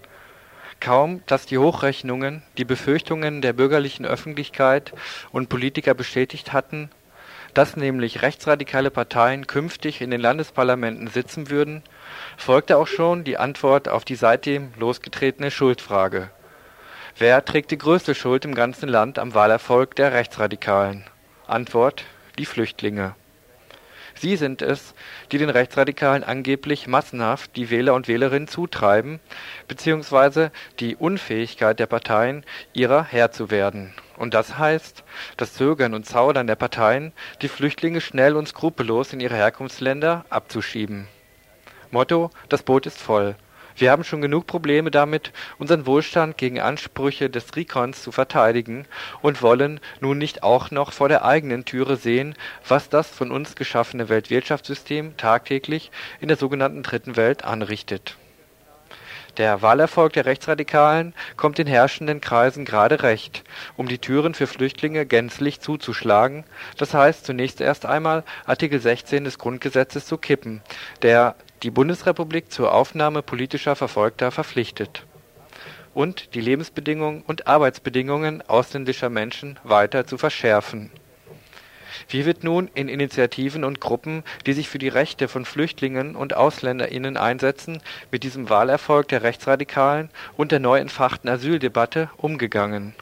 Kaum, 0.79 1.23
dass 1.25 1.47
die 1.47 1.57
Hochrechnungen 1.57 2.43
die 2.59 2.65
Befürchtungen 2.65 3.41
der 3.41 3.53
bürgerlichen 3.53 4.05
Öffentlichkeit 4.05 4.93
und 5.31 5.49
Politiker 5.49 5.95
bestätigt 5.95 6.53
hatten, 6.53 6.91
dass 7.55 7.75
nämlich 7.75 8.21
rechtsradikale 8.21 8.91
Parteien 8.91 9.47
künftig 9.47 10.01
in 10.01 10.11
den 10.11 10.21
Landesparlamenten 10.21 11.07
sitzen 11.07 11.49
würden, 11.49 11.81
folgte 12.37 12.77
auch 12.77 12.85
schon 12.85 13.23
die 13.23 13.37
Antwort 13.39 13.89
auf 13.89 14.05
die 14.05 14.13
seitdem 14.13 14.71
losgetretene 14.77 15.49
Schuldfrage. 15.49 16.29
Wer 17.19 17.43
trägt 17.43 17.71
die 17.71 17.77
größte 17.77 18.15
Schuld 18.15 18.45
im 18.45 18.55
ganzen 18.55 18.87
Land 18.87 19.19
am 19.19 19.33
Wahlerfolg 19.33 19.93
der 19.93 20.13
Rechtsradikalen? 20.13 21.03
Antwort: 21.47 22.05
Die 22.37 22.45
Flüchtlinge. 22.45 23.13
Sie 24.15 24.37
sind 24.37 24.61
es, 24.61 24.93
die 25.29 25.37
den 25.37 25.49
Rechtsradikalen 25.49 26.23
angeblich 26.23 26.87
massenhaft 26.87 27.57
die 27.57 27.69
Wähler 27.69 27.93
und 27.93 28.07
Wählerinnen 28.07 28.47
zutreiben, 28.47 29.19
beziehungsweise 29.67 30.53
die 30.79 30.95
Unfähigkeit 30.95 31.77
der 31.77 31.87
Parteien, 31.87 32.45
ihrer 32.71 33.03
Herr 33.03 33.33
zu 33.33 33.51
werden. 33.51 33.93
Und 34.15 34.33
das 34.33 34.57
heißt, 34.57 35.03
das 35.35 35.53
Zögern 35.55 35.93
und 35.93 36.05
Zaudern 36.05 36.47
der 36.47 36.55
Parteien, 36.55 37.11
die 37.41 37.49
Flüchtlinge 37.49 37.99
schnell 37.99 38.37
und 38.37 38.47
skrupellos 38.47 39.11
in 39.11 39.19
ihre 39.19 39.35
Herkunftsländer 39.35 40.23
abzuschieben. 40.29 41.09
Motto: 41.91 42.29
Das 42.47 42.63
Boot 42.63 42.85
ist 42.85 43.01
voll. 43.01 43.35
Wir 43.79 43.91
haben 43.91 44.03
schon 44.03 44.21
genug 44.21 44.45
Probleme 44.45 44.91
damit, 44.91 45.31
unseren 45.57 45.85
Wohlstand 45.85 46.37
gegen 46.37 46.59
Ansprüche 46.59 47.29
des 47.29 47.55
Rikons 47.55 48.03
zu 48.03 48.11
verteidigen 48.11 48.85
und 49.21 49.41
wollen 49.41 49.79
nun 50.01 50.17
nicht 50.17 50.43
auch 50.43 50.69
noch 50.69 50.91
vor 50.91 51.07
der 51.07 51.23
eigenen 51.23 51.63
Türe 51.63 51.95
sehen, 51.95 52.35
was 52.67 52.89
das 52.89 53.09
von 53.09 53.31
uns 53.31 53.55
geschaffene 53.55 54.09
Weltwirtschaftssystem 54.09 55.15
tagtäglich 55.15 55.91
in 56.19 56.27
der 56.27 56.35
sogenannten 56.35 56.83
Dritten 56.83 57.15
Welt 57.15 57.45
anrichtet. 57.45 58.17
Der 59.37 59.61
Wahlerfolg 59.61 60.11
der 60.11 60.25
Rechtsradikalen 60.25 61.13
kommt 61.37 61.57
den 61.57 61.67
herrschenden 61.67 62.19
Kreisen 62.19 62.65
gerade 62.65 63.03
recht, 63.03 63.45
um 63.77 63.87
die 63.87 63.99
Türen 63.99 64.33
für 64.33 64.47
Flüchtlinge 64.47 65.05
gänzlich 65.05 65.61
zuzuschlagen, 65.61 66.43
das 66.75 66.93
heißt 66.93 67.25
zunächst 67.25 67.61
erst 67.61 67.85
einmal 67.85 68.25
Artikel 68.45 68.81
16 68.81 69.23
des 69.23 69.37
Grundgesetzes 69.37 70.05
zu 70.05 70.17
kippen, 70.17 70.61
der 71.01 71.35
die 71.63 71.71
Bundesrepublik 71.71 72.51
zur 72.51 72.73
Aufnahme 72.73 73.21
politischer 73.21 73.75
Verfolgter 73.75 74.31
verpflichtet 74.31 75.05
und 75.93 76.33
die 76.35 76.41
Lebensbedingungen 76.41 77.23
und 77.25 77.47
Arbeitsbedingungen 77.47 78.41
ausländischer 78.47 79.09
Menschen 79.09 79.59
weiter 79.63 80.05
zu 80.05 80.17
verschärfen. 80.17 80.91
Wie 82.07 82.25
wird 82.25 82.43
nun 82.43 82.69
in 82.73 82.87
Initiativen 82.87 83.63
und 83.63 83.81
Gruppen, 83.81 84.23
die 84.45 84.53
sich 84.53 84.69
für 84.69 84.77
die 84.77 84.87
Rechte 84.87 85.27
von 85.27 85.45
Flüchtlingen 85.45 86.15
und 86.15 86.35
AusländerInnen 86.35 87.17
einsetzen, 87.17 87.81
mit 88.11 88.23
diesem 88.23 88.49
Wahlerfolg 88.49 89.07
der 89.09 89.23
Rechtsradikalen 89.23 90.09
und 90.37 90.51
der 90.51 90.59
neu 90.59 90.79
entfachten 90.79 91.29
Asyldebatte 91.29 92.09
umgegangen? 92.17 92.95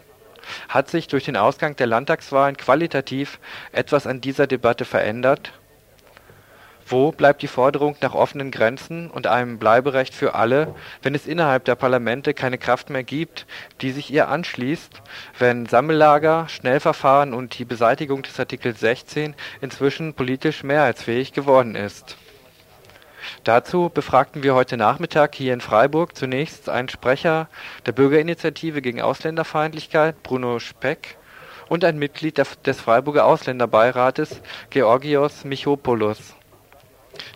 Hat 0.69 0.89
sich 0.89 1.07
durch 1.07 1.25
den 1.25 1.37
Ausgang 1.37 1.75
der 1.75 1.87
Landtagswahlen 1.87 2.57
qualitativ 2.57 3.39
etwas 3.71 4.07
an 4.07 4.21
dieser 4.21 4.47
Debatte 4.47 4.85
verändert 4.85 5.51
wo 6.89 7.12
bleibt 7.12 7.41
die 7.41 7.48
Forderung 7.48 7.96
nach 8.01 8.13
offenen 8.13 8.51
Grenzen 8.51 9.10
und 9.10 9.27
einem 9.27 9.60
Bleiberecht 9.60 10.13
für 10.13 10.36
alle, 10.36 10.74
wenn 11.01 11.15
es 11.15 11.27
innerhalb 11.27 11.65
der 11.65 11.75
Parlamente 11.75 12.34
keine 12.34 12.58
Kraft 12.58 12.89
mehr 12.89 13.03
gibt, 13.03 13.46
die 13.82 13.91
sich 13.91 14.12
ihr 14.12 14.29
anschließt, 14.29 15.01
wenn 15.38 15.65
Sammellager, 15.65 16.48
Schnellverfahren 16.48 17.34
und 17.34 17.58
die 17.60 17.65
Beseitigung 17.65 18.24
des 18.24 18.39
Artikels 18.39 18.79
16 18.79 19.36
inzwischen 19.62 20.13
politisch 20.13 20.63
mehrheitsfähig 20.63 21.34
geworden 21.34 21.75
ist? 21.75 22.15
Dazu 23.44 23.91
befragten 23.94 24.44
wir 24.44 24.56
heute 24.56 24.77
Nachmittag 24.77 25.36
hier 25.36 25.53
in 25.53 25.62
Freiburg 25.62 26.15
zunächst 26.15 26.70
einen 26.70 26.88
Sprecher 26.88 27.50
der 27.86 27.91
Bürgerinitiative 27.91 28.82
gegen 28.82 29.01
Ausländerfeindlichkeit, 29.01 30.24
Bruno 30.24 30.60
Speck, 30.60 31.17
und 31.67 31.84
ein 31.84 32.00
Mitglied 32.00 32.38
des 32.38 32.79
Freiburger 32.79 33.25
Ausländerbeirates, 33.25 34.41
Georgios 34.70 35.44
Michopoulos. 35.44 36.37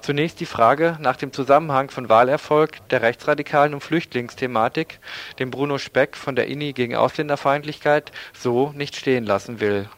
Zunächst 0.01 0.39
die 0.39 0.45
Frage 0.45 0.97
nach 0.99 1.15
dem 1.15 1.33
Zusammenhang 1.33 1.89
von 1.89 2.09
Wahlerfolg 2.09 2.87
der 2.89 3.01
Rechtsradikalen 3.01 3.73
und 3.73 3.81
Flüchtlingsthematik, 3.81 4.99
den 5.39 5.51
Bruno 5.51 5.77
Speck 5.77 6.15
von 6.15 6.35
der 6.35 6.47
INI 6.47 6.73
gegen 6.73 6.95
Ausländerfeindlichkeit 6.95 8.11
so 8.33 8.71
nicht 8.75 8.95
stehen 8.95 9.25
lassen 9.25 9.59
will. 9.59 9.89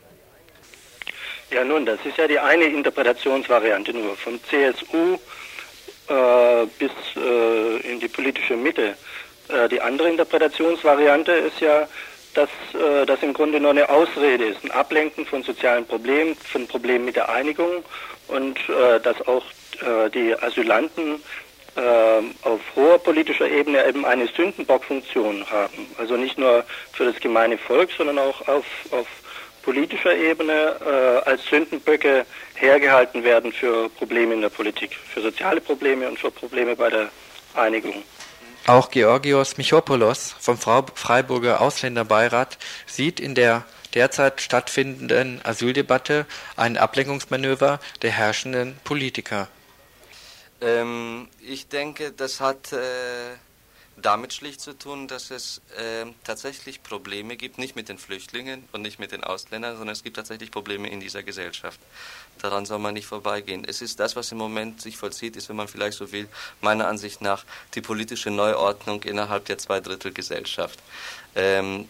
Ja, 1.51 1.63
nun, 1.63 1.85
das 1.85 1.99
ist 2.03 2.17
ja 2.17 2.27
die 2.27 2.39
eine 2.39 2.65
Interpretationsvariante 2.65 3.93
nur, 3.93 4.15
vom 4.15 4.39
CSU 4.43 5.19
äh, 6.07 6.65
bis 6.79 6.91
äh, 7.15 7.91
in 7.91 7.99
die 7.99 8.07
politische 8.07 8.55
Mitte. 8.55 8.95
Äh, 9.49 9.69
die 9.69 9.79
andere 9.79 10.09
Interpretationsvariante 10.09 11.31
ist 11.31 11.59
ja, 11.59 11.87
dass 12.33 12.49
äh, 12.73 13.05
das 13.05 13.21
im 13.21 13.33
Grunde 13.33 13.59
nur 13.59 13.71
eine 13.71 13.89
Ausrede 13.89 14.45
ist, 14.45 14.63
ein 14.63 14.71
Ablenken 14.71 15.25
von 15.25 15.43
sozialen 15.43 15.85
Problemen, 15.85 16.35
von 16.35 16.67
Problemen 16.67 17.05
mit 17.05 17.15
der 17.15 17.29
Einigung 17.29 17.83
und 18.27 18.57
äh, 18.69 18.99
dass 18.99 19.21
auch 19.27 19.43
äh, 19.83 20.09
die 20.09 20.35
Asylanten 20.35 21.21
äh, 21.75 21.79
auf 22.47 22.61
hoher 22.75 22.99
politischer 22.99 23.49
Ebene 23.49 23.85
eben 23.87 24.05
eine 24.05 24.27
Sündenbockfunktion 24.27 25.49
haben. 25.49 25.87
Also 25.97 26.15
nicht 26.17 26.37
nur 26.37 26.63
für 26.91 27.05
das 27.05 27.19
gemeine 27.19 27.57
Volk, 27.57 27.89
sondern 27.97 28.19
auch 28.19 28.47
auf, 28.47 28.65
auf 28.91 29.07
politischer 29.63 30.15
Ebene 30.15 30.75
äh, 30.85 31.29
als 31.29 31.43
Sündenböcke 31.45 32.25
hergehalten 32.55 33.23
werden 33.23 33.51
für 33.51 33.89
Probleme 33.89 34.33
in 34.35 34.41
der 34.41 34.49
Politik, 34.49 34.95
für 35.13 35.21
soziale 35.21 35.61
Probleme 35.61 36.07
und 36.07 36.19
für 36.19 36.31
Probleme 36.31 36.75
bei 36.75 36.89
der 36.89 37.09
Einigung. 37.55 38.03
Auch 38.67 38.91
Georgios 38.91 39.57
Michopoulos 39.57 40.35
vom 40.39 40.57
Freiburger 40.57 41.59
Ausländerbeirat 41.59 42.57
sieht 42.85 43.19
in 43.19 43.35
der 43.35 43.65
derzeit 43.93 44.41
stattfindenden 44.41 45.41
Asyldebatte 45.43 46.25
ein 46.55 46.77
Ablenkungsmanöver 46.77 47.79
der 48.01 48.11
herrschenden 48.11 48.77
Politiker. 48.83 49.47
Ähm, 50.63 51.27
ich 51.41 51.67
denke, 51.67 52.13
das 52.13 52.39
hat 52.39 52.71
äh, 52.71 53.35
damit 53.97 54.33
schlicht 54.33 54.61
zu 54.61 54.77
tun, 54.77 55.07
dass 55.07 55.29
es 55.29 55.61
äh, 55.77 56.05
tatsächlich 56.23 56.81
Probleme 56.81 57.35
gibt, 57.35 57.57
nicht 57.57 57.75
mit 57.75 57.89
den 57.89 57.97
Flüchtlingen 57.97 58.63
und 58.71 58.81
nicht 58.81 58.97
mit 58.97 59.11
den 59.11 59.23
Ausländern, 59.23 59.75
sondern 59.75 59.93
es 59.93 60.03
gibt 60.03 60.15
tatsächlich 60.15 60.51
Probleme 60.51 60.89
in 60.89 61.01
dieser 61.01 61.21
Gesellschaft. 61.21 61.79
Daran 62.41 62.65
soll 62.65 62.79
man 62.79 62.93
nicht 62.93 63.05
vorbeigehen. 63.05 63.65
Es 63.67 63.81
ist 63.81 63.99
das, 63.99 64.15
was 64.15 64.31
im 64.31 64.37
Moment 64.37 64.81
sich 64.81 64.95
vollzieht, 64.97 65.35
ist, 65.35 65.49
wenn 65.49 65.57
man 65.57 65.67
vielleicht 65.67 65.97
so 65.97 66.11
will, 66.13 66.29
meiner 66.61 66.87
Ansicht 66.87 67.21
nach 67.21 67.43
die 67.75 67.81
politische 67.81 68.31
Neuordnung 68.31 69.03
innerhalb 69.03 69.45
der 69.45 69.57
Zweidrittelgesellschaft. 69.57 70.79
Ähm, 71.35 71.89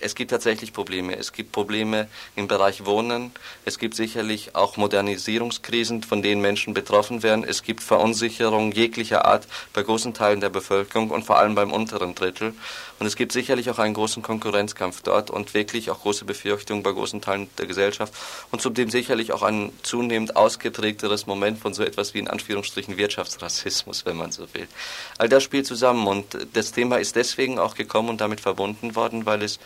es 0.00 0.14
gibt 0.14 0.30
tatsächlich 0.30 0.72
Probleme. 0.72 1.16
Es 1.16 1.32
gibt 1.32 1.52
Probleme 1.52 2.08
im 2.36 2.48
Bereich 2.48 2.84
Wohnen. 2.86 3.32
Es 3.64 3.78
gibt 3.78 3.94
sicherlich 3.94 4.54
auch 4.54 4.76
Modernisierungskrisen, 4.76 6.02
von 6.02 6.22
denen 6.22 6.40
Menschen 6.40 6.74
betroffen 6.74 7.22
werden. 7.22 7.44
Es 7.44 7.62
gibt 7.62 7.82
Verunsicherung 7.82 8.72
jeglicher 8.72 9.24
Art 9.24 9.46
bei 9.72 9.82
großen 9.82 10.14
Teilen 10.14 10.40
der 10.40 10.50
Bevölkerung 10.50 11.10
und 11.10 11.24
vor 11.24 11.38
allem 11.38 11.54
beim 11.54 11.72
unteren 11.72 12.14
Drittel. 12.14 12.54
Und 13.00 13.06
es 13.06 13.16
gibt 13.16 13.32
sicherlich 13.32 13.70
auch 13.70 13.78
einen 13.78 13.94
großen 13.94 14.22
Konkurrenzkampf 14.22 15.00
dort 15.00 15.30
und 15.30 15.54
wirklich 15.54 15.90
auch 15.90 16.00
große 16.02 16.26
Befürchtungen 16.26 16.82
bei 16.82 16.92
großen 16.92 17.22
Teilen 17.22 17.48
der 17.56 17.64
Gesellschaft 17.64 18.12
und 18.50 18.60
zudem 18.60 18.90
sicherlich 18.90 19.32
auch 19.32 19.42
ein 19.42 19.72
zunehmend 19.82 20.36
ausgeprägteres 20.36 21.26
Moment 21.26 21.58
von 21.58 21.72
so 21.72 21.82
etwas 21.82 22.12
wie 22.12 22.18
in 22.18 22.28
Anführungsstrichen 22.28 22.98
Wirtschaftsrassismus, 22.98 24.04
wenn 24.04 24.18
man 24.18 24.32
so 24.32 24.42
will. 24.52 24.68
All 25.16 25.30
das 25.30 25.42
spielt 25.42 25.66
zusammen 25.66 26.06
und 26.06 26.46
das 26.52 26.72
Thema 26.72 26.98
ist 26.98 27.16
deswegen 27.16 27.58
auch 27.58 27.74
gekommen 27.74 28.10
und 28.10 28.20
damit 28.20 28.40
verbunden 28.40 28.94
worden, 28.94 29.24
weil 29.24 29.42
es, 29.42 29.60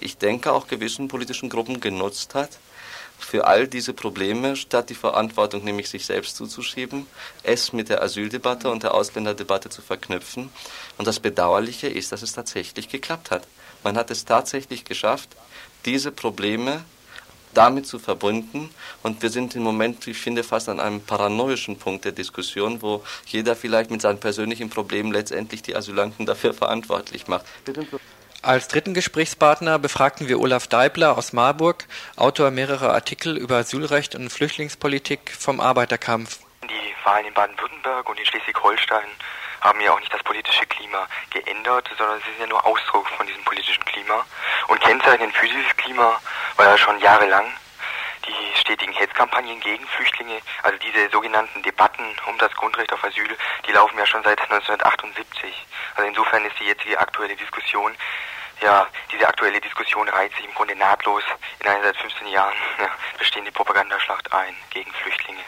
ich 0.00 0.18
denke, 0.18 0.52
auch 0.52 0.68
gewissen 0.68 1.08
politischen 1.08 1.48
Gruppen 1.48 1.80
genutzt 1.80 2.34
hat, 2.34 2.50
für 3.18 3.46
all 3.46 3.68
diese 3.68 3.92
Probleme, 3.92 4.56
statt 4.56 4.90
die 4.90 4.94
Verantwortung 4.94 5.62
nämlich 5.62 5.88
sich 5.88 6.06
selbst 6.06 6.36
zuzuschieben, 6.36 7.06
es 7.42 7.72
mit 7.72 7.88
der 7.88 8.02
Asyldebatte 8.02 8.70
und 8.70 8.82
der 8.82 8.94
Ausländerdebatte 8.94 9.68
zu 9.68 9.82
verknüpfen. 9.82 10.50
Und 10.98 11.06
das 11.06 11.20
Bedauerliche 11.20 11.88
ist, 11.88 12.12
dass 12.12 12.22
es 12.22 12.32
tatsächlich 12.32 12.88
geklappt 12.88 13.30
hat. 13.30 13.46
Man 13.84 13.96
hat 13.96 14.10
es 14.10 14.24
tatsächlich 14.24 14.84
geschafft, 14.84 15.28
diese 15.84 16.12
Probleme 16.12 16.84
damit 17.54 17.86
zu 17.86 17.98
verbinden. 17.98 18.70
Und 19.02 19.22
wir 19.22 19.30
sind 19.30 19.56
im 19.56 19.62
Moment, 19.62 20.06
ich 20.06 20.18
finde, 20.18 20.44
fast 20.44 20.68
an 20.68 20.80
einem 20.80 21.00
paranoischen 21.00 21.76
Punkt 21.76 22.04
der 22.04 22.12
Diskussion, 22.12 22.80
wo 22.82 23.02
jeder 23.26 23.56
vielleicht 23.56 23.90
mit 23.90 24.02
seinen 24.02 24.20
persönlichen 24.20 24.70
Problemen 24.70 25.12
letztendlich 25.12 25.62
die 25.62 25.74
Asylanten 25.74 26.26
dafür 26.26 26.54
verantwortlich 26.54 27.26
macht. 27.26 27.46
Als 28.42 28.68
dritten 28.68 28.94
Gesprächspartner 28.94 29.78
befragten 29.78 30.26
wir 30.26 30.40
Olaf 30.40 30.66
Deibler 30.66 31.18
aus 31.18 31.34
Marburg, 31.34 31.84
Autor 32.16 32.50
mehrerer 32.50 32.94
Artikel 32.94 33.36
über 33.36 33.56
Asylrecht 33.56 34.14
und 34.14 34.30
Flüchtlingspolitik 34.30 35.30
vom 35.38 35.60
Arbeiterkampf. 35.60 36.38
Die 36.62 36.94
Wahlen 37.04 37.26
in 37.26 37.34
Baden-Württemberg 37.34 38.08
und 38.08 38.18
in 38.18 38.24
Schleswig-Holstein 38.24 39.04
haben 39.60 39.80
ja 39.82 39.92
auch 39.92 40.00
nicht 40.00 40.14
das 40.14 40.22
politische 40.22 40.64
Klima 40.64 41.06
geändert, 41.28 41.90
sondern 41.98 42.18
sie 42.20 42.30
sind 42.30 42.40
ja 42.40 42.46
nur 42.46 42.64
Ausdruck 42.64 43.06
von 43.10 43.26
diesem 43.26 43.44
politischen 43.44 43.84
Klima. 43.84 44.24
Und 44.68 44.80
kennzeichnen 44.80 45.30
dieses 45.42 45.76
Klima 45.76 46.18
war 46.56 46.66
ja 46.66 46.78
schon 46.78 46.98
jahrelang 47.00 47.44
die 48.26 48.58
stetigen 48.58 48.92
Hetzkampagnen 48.92 49.60
gegen 49.60 49.86
Flüchtlinge, 49.86 50.40
also 50.62 50.78
diese 50.78 51.10
sogenannten 51.10 51.62
Debatten 51.62 52.04
um 52.26 52.38
das 52.38 52.52
Grundrecht 52.54 52.92
auf 52.92 53.04
Asyl, 53.04 53.36
die 53.66 53.72
laufen 53.72 53.98
ja 53.98 54.06
schon 54.06 54.22
seit 54.22 54.40
1978. 54.50 55.66
Also 55.96 56.08
insofern 56.08 56.44
ist 56.46 56.58
die 56.58 56.64
jetzige 56.64 56.98
aktuelle 56.98 57.36
Diskussion 57.36 57.92
ja, 58.60 58.86
diese 59.10 59.26
aktuelle 59.26 59.60
Diskussion 59.60 60.08
reiht 60.08 60.34
sich 60.34 60.44
im 60.44 60.54
Grunde 60.54 60.76
nahtlos 60.76 61.24
in 61.60 61.68
eine 61.68 61.82
seit 61.82 61.96
15 61.96 62.26
Jahren 62.28 62.54
ja, 62.78 62.88
bestehende 63.18 63.52
Propagandaschlacht 63.52 64.32
ein 64.32 64.56
gegen 64.70 64.92
Flüchtlinge. 64.92 65.42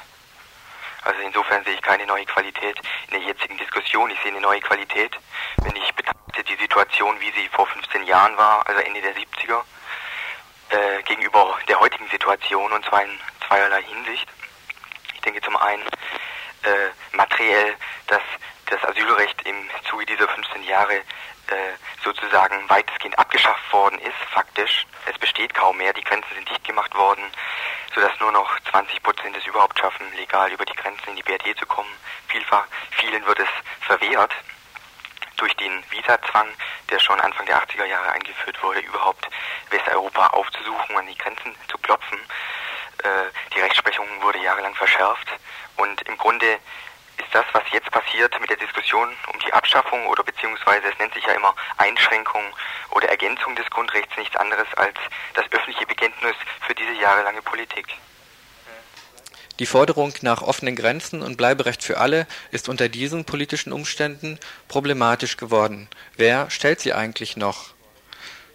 Also 1.05 1.21
insofern 1.21 1.65
sehe 1.65 1.75
ich 1.75 1.83
keine 1.83 2.07
neue 2.07 2.25
Qualität 2.27 2.79
in 3.09 3.19
der 3.19 3.29
jetzigen 3.29 3.59
Diskussion. 3.59 4.11
Ich 4.11 4.21
sehe 4.21 4.31
eine 4.31 4.41
neue 4.41 4.61
Qualität, 4.61 5.17
wenn 5.57 5.75
ich 5.77 5.93
betrachte 5.95 6.45
die 6.45 6.57
Situation, 6.57 7.21
wie 7.21 7.31
sie 7.33 7.49
vor 7.49 7.67
15 7.67 8.05
Jahren 8.05 8.37
war, 8.37 8.67
also 8.69 8.81
Ende 8.81 9.01
der 9.01 9.15
70er, 9.15 9.63
äh, 10.71 11.03
gegenüber 11.03 11.59
der 11.69 11.81
heutigen 11.81 12.09
Situation 12.09 12.73
und 12.73 12.85
zwar 12.85 13.03
in 13.03 13.19
zweierlei 13.47 13.83
Hinsicht. 13.83 14.29
Ich 15.15 15.21
denke 15.23 15.41
zum 15.43 15.57
einen 15.57 15.83
äh, 16.63 17.17
materiell, 17.17 17.77
dass 18.07 18.23
das 18.67 18.85
Asylrecht 18.85 19.43
im 19.43 19.69
Zuge 19.89 20.07
dieser 20.07 20.29
15 20.29 20.63
Jahre 20.63 21.03
sozusagen 22.05 22.69
weitestgehend 22.69 23.19
abgeschafft 23.19 23.73
worden 23.73 23.99
ist, 24.01 24.17
faktisch. 24.31 24.87
Es 25.07 25.19
besteht 25.19 25.55
kaum 25.55 25.77
mehr, 25.77 25.93
die 25.93 26.05
Grenzen 26.05 26.35
sind 26.35 26.49
dicht 26.49 26.65
gemacht 26.65 26.95
worden, 26.95 27.25
sodass 27.95 28.19
nur 28.21 28.33
noch 28.33 28.59
20 28.71 29.03
Prozent 29.03 29.37
es 29.37 29.47
überhaupt 29.47 29.79
schaffen, 29.79 30.07
legal 30.17 30.51
über 30.53 30.65
die 30.65 30.75
Grenzen 30.75 31.11
in 31.11 31.17
die 31.17 31.23
BRD 31.23 31.59
zu 31.59 31.67
kommen. 31.67 31.93
Vielfach, 32.29 32.67
vielen 32.93 33.25
wird 33.27 33.41
es 33.41 33.49
verwehrt 33.81 34.33
durch 35.37 35.55
den 35.57 35.83
Visazwang, 35.91 36.49
der 36.91 36.99
schon 37.01 37.21
Anfang 37.21 37.47
der 37.47 37.61
80er 37.63 37.85
Jahre 37.85 38.13
eingeführt 38.13 38.63
wurde, 38.63 38.81
überhaupt 38.81 39.29
Westeuropa 39.71 40.29
aufzusuchen, 40.29 40.97
an 40.97 41.07
die 41.07 41.19
Grenzen 41.19 41.55
zu 41.69 41.79
klopfen. 41.79 42.19
Äh, 43.03 43.09
die 43.55 43.61
Rechtsprechung 43.61 44.07
wurde 44.23 44.39
jahrelang 44.39 44.75
verschärft 44.75 45.29
und 45.77 46.01
im 46.03 46.17
Grunde 46.17 46.59
ist 47.19 47.29
das, 47.33 47.45
was 47.53 47.63
jetzt 47.73 47.91
passiert 47.91 48.39
mit 48.41 48.51
der 48.51 48.57
Diskussion 48.57 49.09
um 49.33 49.39
die 49.41 49.53
Abschaffung 49.53 50.07
oder 50.07 50.23
beziehungsweise 50.23 50.89
es 50.89 50.99
nennt 50.99 51.15
sich 51.15 51.25
ja 51.25 51.33
immer 51.33 51.55
Einschränkung 51.79 52.45
oder 52.91 53.09
Ergänzung 53.09 53.55
des 53.57 53.69
Grundrechts 53.71 54.17
nichts 54.17 54.37
anderes 54.37 54.67
als 54.77 54.97
das 55.35 55.45
öffentliche 55.51 55.87
Bekenntnis 55.87 56.35
für 56.67 56.75
diese 56.75 56.93
jahrelange 57.01 57.43
Politik. 57.43 57.87
Die 59.59 59.67
Forderung 59.67 60.15
nach 60.23 60.43
offenen 60.43 60.75
Grenzen 60.75 61.23
und 61.23 61.37
Bleiberecht 61.37 61.83
für 61.83 61.99
alle 61.99 62.27
ist 62.51 62.69
unter 62.69 62.89
diesen 62.89 63.25
politischen 63.25 63.73
Umständen 63.73 64.39
problematisch 64.67 65.37
geworden. 65.37 65.89
Wer 66.17 66.51
stellt 66.51 66.81
sie 66.81 66.95
eigentlich 66.95 67.37
noch? 67.37 67.75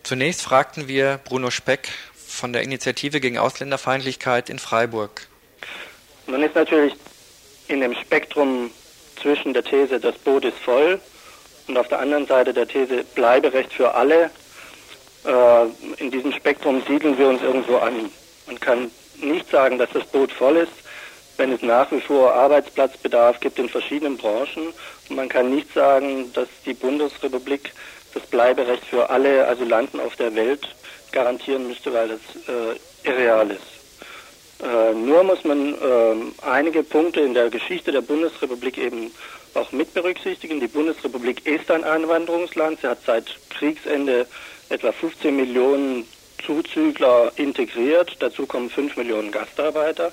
Zunächst 0.04 0.42
fragten 0.42 0.88
wir 0.88 1.20
Bruno 1.24 1.52
Speck 1.52 1.90
von 2.14 2.52
der 2.52 2.64
Initiative 2.64 3.20
gegen 3.20 3.38
Ausländerfeindlichkeit 3.38 4.50
in 4.50 4.60
Freiburg. 4.60 5.28
Nun 6.26 6.44
ist 6.44 6.56
natürlich 6.56 6.94
in 7.68 7.82
dem 7.82 7.94
Spektrum 7.96 8.72
zwischen 9.22 9.54
der 9.54 9.64
These, 9.64 10.00
das 10.00 10.18
Boot 10.20 10.46
ist 10.46 10.58
voll 10.58 11.00
und 11.68 11.78
auf 11.78 11.88
der 11.88 12.00
anderen 12.00 12.26
Seite 12.26 12.54
der 12.54 12.68
These 12.68 13.04
Bleiberecht 13.16 13.74
für 13.74 13.94
alle, 13.94 14.30
äh, 15.26 15.66
in 15.98 16.12
diesem 16.12 16.32
Spektrum 16.32 16.82
siedeln 16.88 17.18
wir 17.18 17.28
uns 17.28 17.42
irgendwo 17.42 17.78
an. 17.78 18.10
Man 18.46 18.60
kann 18.60 18.92
nicht 19.22 19.50
sagen, 19.50 19.78
dass 19.78 19.90
das 19.92 20.06
Boot 20.06 20.32
voll 20.32 20.58
ist, 20.58 20.72
wenn 21.38 21.52
es 21.52 21.62
nach 21.62 21.92
wie 21.92 22.00
vor 22.00 22.34
Arbeitsplatzbedarf 22.34 23.40
gibt 23.40 23.60
in 23.60 23.70
verschiedenen 23.70 24.18
Branchen. 24.18 24.74
Und 25.10 25.16
man 25.16 25.30
kann 25.30 25.54
nicht 25.54 25.74
sagen, 25.74 26.32
dass 26.34 26.48
die 26.66 26.74
Bundesrepublik 26.74 27.74
das 28.14 28.24
Bleiberecht 28.24 28.86
für 28.86 29.10
alle 29.10 29.48
Asylanten 29.48 30.00
auf 30.00 30.16
der 30.16 30.34
Welt 30.36 30.68
garantieren 31.12 31.68
müsste, 31.68 31.94
weil 31.94 32.08
das 32.10 32.20
äh, 32.48 33.08
irreal 33.08 33.52
ist. 33.52 33.77
Äh, 34.64 34.94
nur 34.94 35.24
muss 35.24 35.44
man 35.44 35.74
äh, 35.76 36.46
einige 36.46 36.84
Punkte 36.84 37.22
in 37.22 37.34
der 37.34 37.50
Geschichte 37.50 37.92
der 37.92 38.02
Bundesrepublik 38.02 38.78
eben 38.78 39.12
auch 39.54 39.72
mit 39.72 39.94
berücksichtigen. 39.94 40.60
Die 40.60 40.68
Bundesrepublik 40.68 41.46
ist 41.46 41.70
ein 41.70 41.84
Einwanderungsland. 41.84 42.82
Sie 42.82 42.88
hat 42.88 43.00
seit 43.06 43.26
Kriegsende 43.50 44.26
etwa 44.70 44.92
15 44.92 45.36
Millionen 45.36 46.08
Zuzügler 46.46 47.32
integriert. 47.36 48.16
Dazu 48.20 48.46
kommen 48.46 48.70
5 48.70 48.98
Millionen 48.98 49.32
Gastarbeiter. 49.32 50.12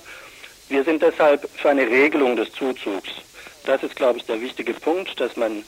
Wir 0.69 0.83
sind 0.83 1.01
deshalb 1.01 1.47
für 1.57 1.69
eine 1.69 1.87
Regelung 1.87 2.35
des 2.35 2.51
Zuzugs. 2.53 3.09
Das 3.65 3.81
ist, 3.83 3.95
glaube 3.95 4.19
ich, 4.19 4.25
der 4.25 4.41
wichtige 4.41 4.73
Punkt, 4.73 5.19
dass 5.19 5.37
man 5.37 5.63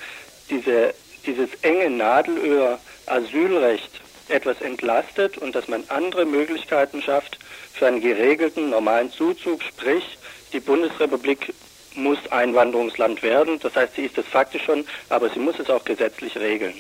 diese, 0.50 0.94
dieses 1.26 1.50
enge 1.62 1.90
Nadelöhr 1.90 2.80
Asylrecht 3.08 3.90
etwas 4.30 4.62
entlastet 4.62 5.38
und 5.38 5.56
dass 5.56 5.68
man 5.68 5.84
andere 5.88 6.26
Möglichkeiten 6.26 7.02
schafft 7.02 7.40
für 7.78 7.88
einen 7.88 8.02
geregelten, 8.02 8.70
normalen 8.70 9.12
Zuzug. 9.12 9.64
Sprich, 9.64 10.18
die 10.54 10.60
Bundesrepublik 10.60 11.54
muss 11.96 12.20
Einwanderungsland 12.32 13.24
werden. 13.24 13.60
Das 13.60 13.76
heißt, 13.76 13.96
sie 13.96 14.06
ist 14.06 14.18
es 14.18 14.26
faktisch 14.28 14.64
schon, 14.64 14.86
aber 15.10 15.30
sie 15.30 15.40
muss 15.40 15.60
es 15.60 15.70
auch 15.70 15.84
gesetzlich 15.84 16.36
regeln. 16.38 16.76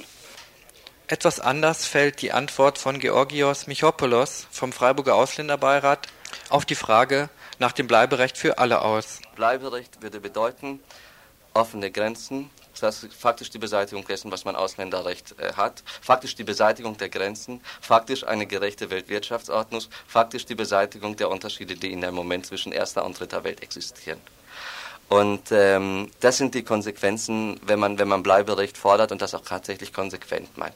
Etwas 1.08 1.40
anders 1.40 1.86
fällt 1.86 2.22
die 2.22 2.34
Antwort 2.34 2.78
von 2.78 3.00
Georgios 3.00 3.66
Michopoulos 3.68 4.48
vom 4.52 4.74
Freiburger 4.74 5.16
Ausländerbeirat 5.16 6.08
auf 6.50 6.66
die 6.66 6.76
Frage 6.76 7.30
nach 7.60 7.72
dem 7.72 7.88
Bleiberecht 7.88 8.38
für 8.38 8.58
alle 8.58 8.82
aus. 8.82 9.22
Bleiberecht 9.36 10.02
würde 10.02 10.20
bedeuten 10.20 10.82
offene 11.54 11.92
Grenzen, 11.92 12.50
das 12.80 13.04
heißt 13.04 13.13
faktisch 13.13 13.50
die 13.50 13.58
Beseitigung 13.58 14.06
dessen, 14.06 14.32
was 14.32 14.46
man 14.46 14.56
Ausländerrecht 14.56 15.36
äh, 15.40 15.54
hat, 15.54 15.84
faktisch 16.02 16.36
die 16.36 16.44
Beseitigung 16.44 16.98
der 16.98 17.10
Grenzen, 17.10 17.62
faktisch 17.82 18.26
eine 18.26 18.46
gerechte 18.46 18.90
Weltwirtschaftsordnung, 18.90 19.82
faktisch 20.08 20.46
die 20.46 20.56
Beseitigung 20.56 21.16
der 21.16 21.30
Unterschiede, 21.30 21.76
die 21.76 21.92
in 21.92 22.02
dem 22.02 22.16
Moment 22.16 22.46
zwischen 22.46 22.72
erster 22.72 23.06
und 23.06 23.20
dritter 23.20 23.44
Welt 23.44 23.62
existieren. 23.62 24.20
Und 25.10 25.52
ähm, 25.52 26.12
das 26.20 26.38
sind 26.38 26.54
die 26.54 26.63
Konsequenzen, 26.63 27.60
wenn 27.66 27.80
man, 27.80 27.98
wenn 27.98 28.10
man 28.10 28.24
Bleiberecht 28.24 28.78
fordert 28.78 29.12
und 29.13 29.22
das 29.22 29.34
auch 29.34 29.42
tatsächlich 29.42 29.94
konsequent 29.94 30.58
meint. 30.58 30.76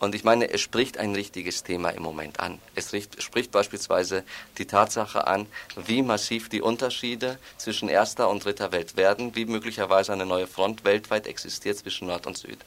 Und 0.00 0.14
ich 0.14 0.24
meine, 0.24 0.50
es 0.50 0.62
spricht 0.62 0.96
ein 0.98 1.14
richtiges 1.14 1.62
Thema 1.62 1.90
im 1.90 2.02
Moment 2.02 2.40
an. 2.40 2.58
Es 2.74 2.90
spricht 3.18 3.52
beispielsweise 3.52 4.24
die 4.56 4.64
Tatsache 4.64 5.26
an, 5.26 5.46
wie 5.76 6.02
massiv 6.02 6.48
die 6.48 6.62
Unterschiede 6.62 7.38
zwischen 7.58 7.90
erster 7.90 8.28
und 8.30 8.44
dritter 8.44 8.72
Welt 8.72 8.96
werden, 8.96 9.36
wie 9.36 9.44
möglicherweise 9.44 10.12
eine 10.12 10.24
neue 10.24 10.46
Front 10.46 10.84
weltweit 10.84 11.26
existiert 11.26 11.76
zwischen 11.76 12.08
Nord 12.08 12.26
und 12.26 12.38
Süd. 12.38 12.58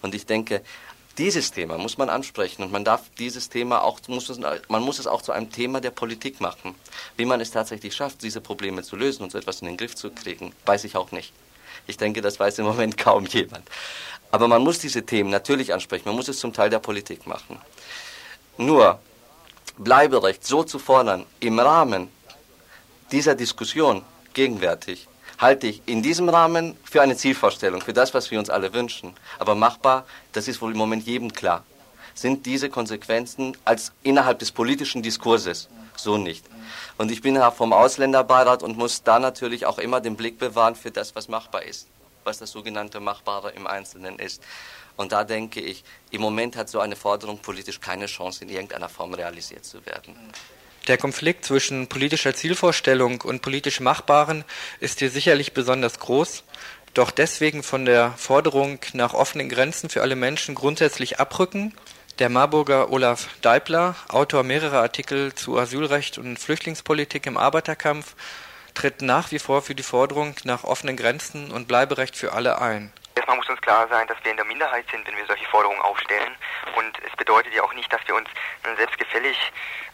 Und 0.00 0.14
ich 0.14 0.24
denke, 0.24 0.62
dieses 1.18 1.50
Thema 1.50 1.76
muss 1.76 1.98
man 1.98 2.08
ansprechen 2.08 2.62
und 2.62 2.72
man 2.72 2.84
darf 2.84 3.02
dieses 3.18 3.50
Thema 3.50 3.82
auch, 3.82 4.00
muss 4.06 4.30
es, 4.30 4.38
man 4.38 4.82
muss 4.82 4.98
es 4.98 5.06
auch 5.06 5.20
zu 5.20 5.32
einem 5.32 5.50
Thema 5.52 5.80
der 5.80 5.90
Politik 5.90 6.40
machen. 6.40 6.74
Wie 7.16 7.26
man 7.26 7.40
es 7.40 7.50
tatsächlich 7.50 7.94
schafft, 7.94 8.22
diese 8.22 8.40
Probleme 8.40 8.82
zu 8.82 8.96
lösen 8.96 9.24
und 9.24 9.32
so 9.32 9.38
etwas 9.38 9.60
in 9.60 9.66
den 9.66 9.76
Griff 9.76 9.94
zu 9.94 10.10
kriegen, 10.10 10.54
weiß 10.64 10.84
ich 10.84 10.96
auch 10.96 11.12
nicht. 11.12 11.32
Ich 11.86 11.96
denke, 11.96 12.20
das 12.22 12.38
weiß 12.38 12.58
im 12.60 12.66
Moment 12.66 12.96
kaum 12.96 13.26
jemand. 13.26 13.68
Aber 14.30 14.48
man 14.48 14.62
muss 14.62 14.78
diese 14.78 15.04
Themen 15.04 15.30
natürlich 15.30 15.72
ansprechen, 15.72 16.04
man 16.06 16.16
muss 16.16 16.28
es 16.28 16.38
zum 16.38 16.52
Teil 16.52 16.70
der 16.70 16.78
Politik 16.78 17.26
machen. 17.26 17.58
Nur 18.56 18.98
Bleiberecht 19.78 20.44
so 20.44 20.64
zu 20.64 20.78
fordern 20.78 21.24
im 21.40 21.58
Rahmen 21.58 22.08
dieser 23.12 23.34
Diskussion 23.34 24.04
gegenwärtig, 24.34 25.08
halte 25.38 25.68
ich 25.68 25.82
in 25.86 26.02
diesem 26.02 26.28
Rahmen 26.28 26.76
für 26.82 27.00
eine 27.00 27.16
Zielvorstellung, 27.16 27.80
für 27.80 27.92
das, 27.92 28.12
was 28.12 28.30
wir 28.30 28.38
uns 28.38 28.50
alle 28.50 28.74
wünschen. 28.74 29.14
Aber 29.38 29.54
machbar, 29.54 30.04
das 30.32 30.48
ist 30.48 30.60
wohl 30.60 30.72
im 30.72 30.78
Moment 30.78 31.06
jedem 31.06 31.32
klar, 31.32 31.64
sind 32.14 32.44
diese 32.44 32.68
Konsequenzen 32.68 33.56
als 33.64 33.92
innerhalb 34.02 34.40
des 34.40 34.50
politischen 34.50 35.02
Diskurses 35.02 35.68
so 35.96 36.16
nicht. 36.16 36.44
Und 36.96 37.10
ich 37.10 37.22
bin 37.22 37.36
ja 37.36 37.50
vom 37.50 37.72
Ausländerbeirat 37.72 38.62
und 38.62 38.76
muss 38.76 39.02
da 39.02 39.18
natürlich 39.18 39.66
auch 39.66 39.78
immer 39.78 40.00
den 40.00 40.16
Blick 40.16 40.38
bewahren 40.38 40.74
für 40.74 40.90
das, 40.90 41.14
was 41.14 41.28
machbar 41.28 41.62
ist, 41.62 41.86
was 42.28 42.38
das 42.38 42.50
sogenannte 42.50 43.00
Machbare 43.00 43.50
im 43.52 43.66
Einzelnen 43.66 44.18
ist. 44.18 44.42
Und 44.96 45.12
da 45.12 45.24
denke 45.24 45.60
ich, 45.60 45.82
im 46.10 46.20
Moment 46.20 46.56
hat 46.56 46.68
so 46.68 46.78
eine 46.78 46.94
Forderung 46.94 47.38
politisch 47.38 47.80
keine 47.80 48.06
Chance, 48.06 48.44
in 48.44 48.50
irgendeiner 48.50 48.90
Form 48.90 49.14
realisiert 49.14 49.64
zu 49.64 49.84
werden. 49.86 50.14
Der 50.88 50.98
Konflikt 50.98 51.44
zwischen 51.44 51.86
politischer 51.86 52.34
Zielvorstellung 52.34 53.22
und 53.22 53.40
politisch 53.40 53.80
Machbaren 53.80 54.44
ist 54.80 54.98
hier 54.98 55.10
sicherlich 55.10 55.52
besonders 55.52 55.98
groß, 55.98 56.44
doch 56.94 57.10
deswegen 57.10 57.62
von 57.62 57.84
der 57.84 58.12
Forderung 58.16 58.78
nach 58.92 59.14
offenen 59.14 59.48
Grenzen 59.48 59.88
für 59.88 60.02
alle 60.02 60.16
Menschen 60.16 60.54
grundsätzlich 60.54 61.20
abrücken. 61.20 61.74
Der 62.18 62.28
Marburger 62.28 62.90
Olaf 62.90 63.28
Deibler, 63.40 63.94
Autor 64.08 64.42
mehrerer 64.42 64.80
Artikel 64.80 65.34
zu 65.34 65.58
Asylrecht 65.58 66.18
und 66.18 66.38
Flüchtlingspolitik 66.38 67.26
im 67.26 67.36
Arbeiterkampf, 67.36 68.14
tritt 68.78 69.02
nach 69.02 69.32
wie 69.32 69.40
vor 69.40 69.60
für 69.60 69.74
die 69.74 69.82
Forderung 69.82 70.36
nach 70.44 70.62
offenen 70.62 70.96
Grenzen 70.96 71.50
und 71.50 71.66
Bleiberecht 71.66 72.14
für 72.16 72.32
alle 72.32 72.60
ein. 72.60 72.92
Erstmal 73.16 73.36
muss 73.36 73.48
uns 73.48 73.60
klar 73.60 73.88
sein, 73.88 74.06
dass 74.06 74.16
wir 74.22 74.30
in 74.30 74.36
der 74.36 74.46
Minderheit 74.46 74.84
sind, 74.92 75.04
wenn 75.04 75.16
wir 75.16 75.26
solche 75.26 75.46
Forderungen 75.46 75.80
aufstellen. 75.80 76.32
Und 76.76 76.96
es 77.04 77.16
bedeutet 77.16 77.52
ja 77.52 77.64
auch 77.64 77.74
nicht, 77.74 77.92
dass 77.92 78.00
wir 78.06 78.14
uns 78.14 78.28
selbstgefällig 78.76 79.36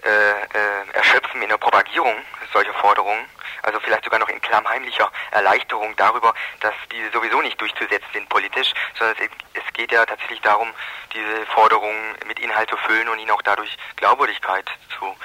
äh, 0.05 0.09
äh, 0.09 0.93
erschöpfen 0.93 1.41
in 1.41 1.49
der 1.49 1.57
Propagierung 1.57 2.15
solcher 2.53 2.75
Forderungen. 2.75 3.25
Also 3.63 3.81
vielleicht 3.81 4.05
sogar 4.05 4.19
noch 4.19 4.29
in 4.29 4.39
klammheimlicher 4.43 5.11
Erleichterung 5.31 5.97
darüber, 5.97 6.35
dass 6.61 6.75
diese 6.93 7.11
sowieso 7.11 7.41
nicht 7.41 7.59
durchzusetzen 7.59 8.09
sind 8.13 8.29
politisch, 8.29 8.75
sondern 8.99 9.17
es, 9.17 9.31
es 9.55 9.73
geht 9.73 9.93
ja 9.93 10.05
tatsächlich 10.05 10.43
darum, 10.43 10.69
diese 11.15 11.47
Forderungen 11.47 12.17
mit 12.27 12.39
Inhalt 12.39 12.69
zu 12.69 12.77
füllen 12.77 13.09
und 13.09 13.19
ihnen 13.19 13.31
auch 13.31 13.41
dadurch 13.41 13.75
Glaubwürdigkeit 13.97 14.67
zu 14.99 15.17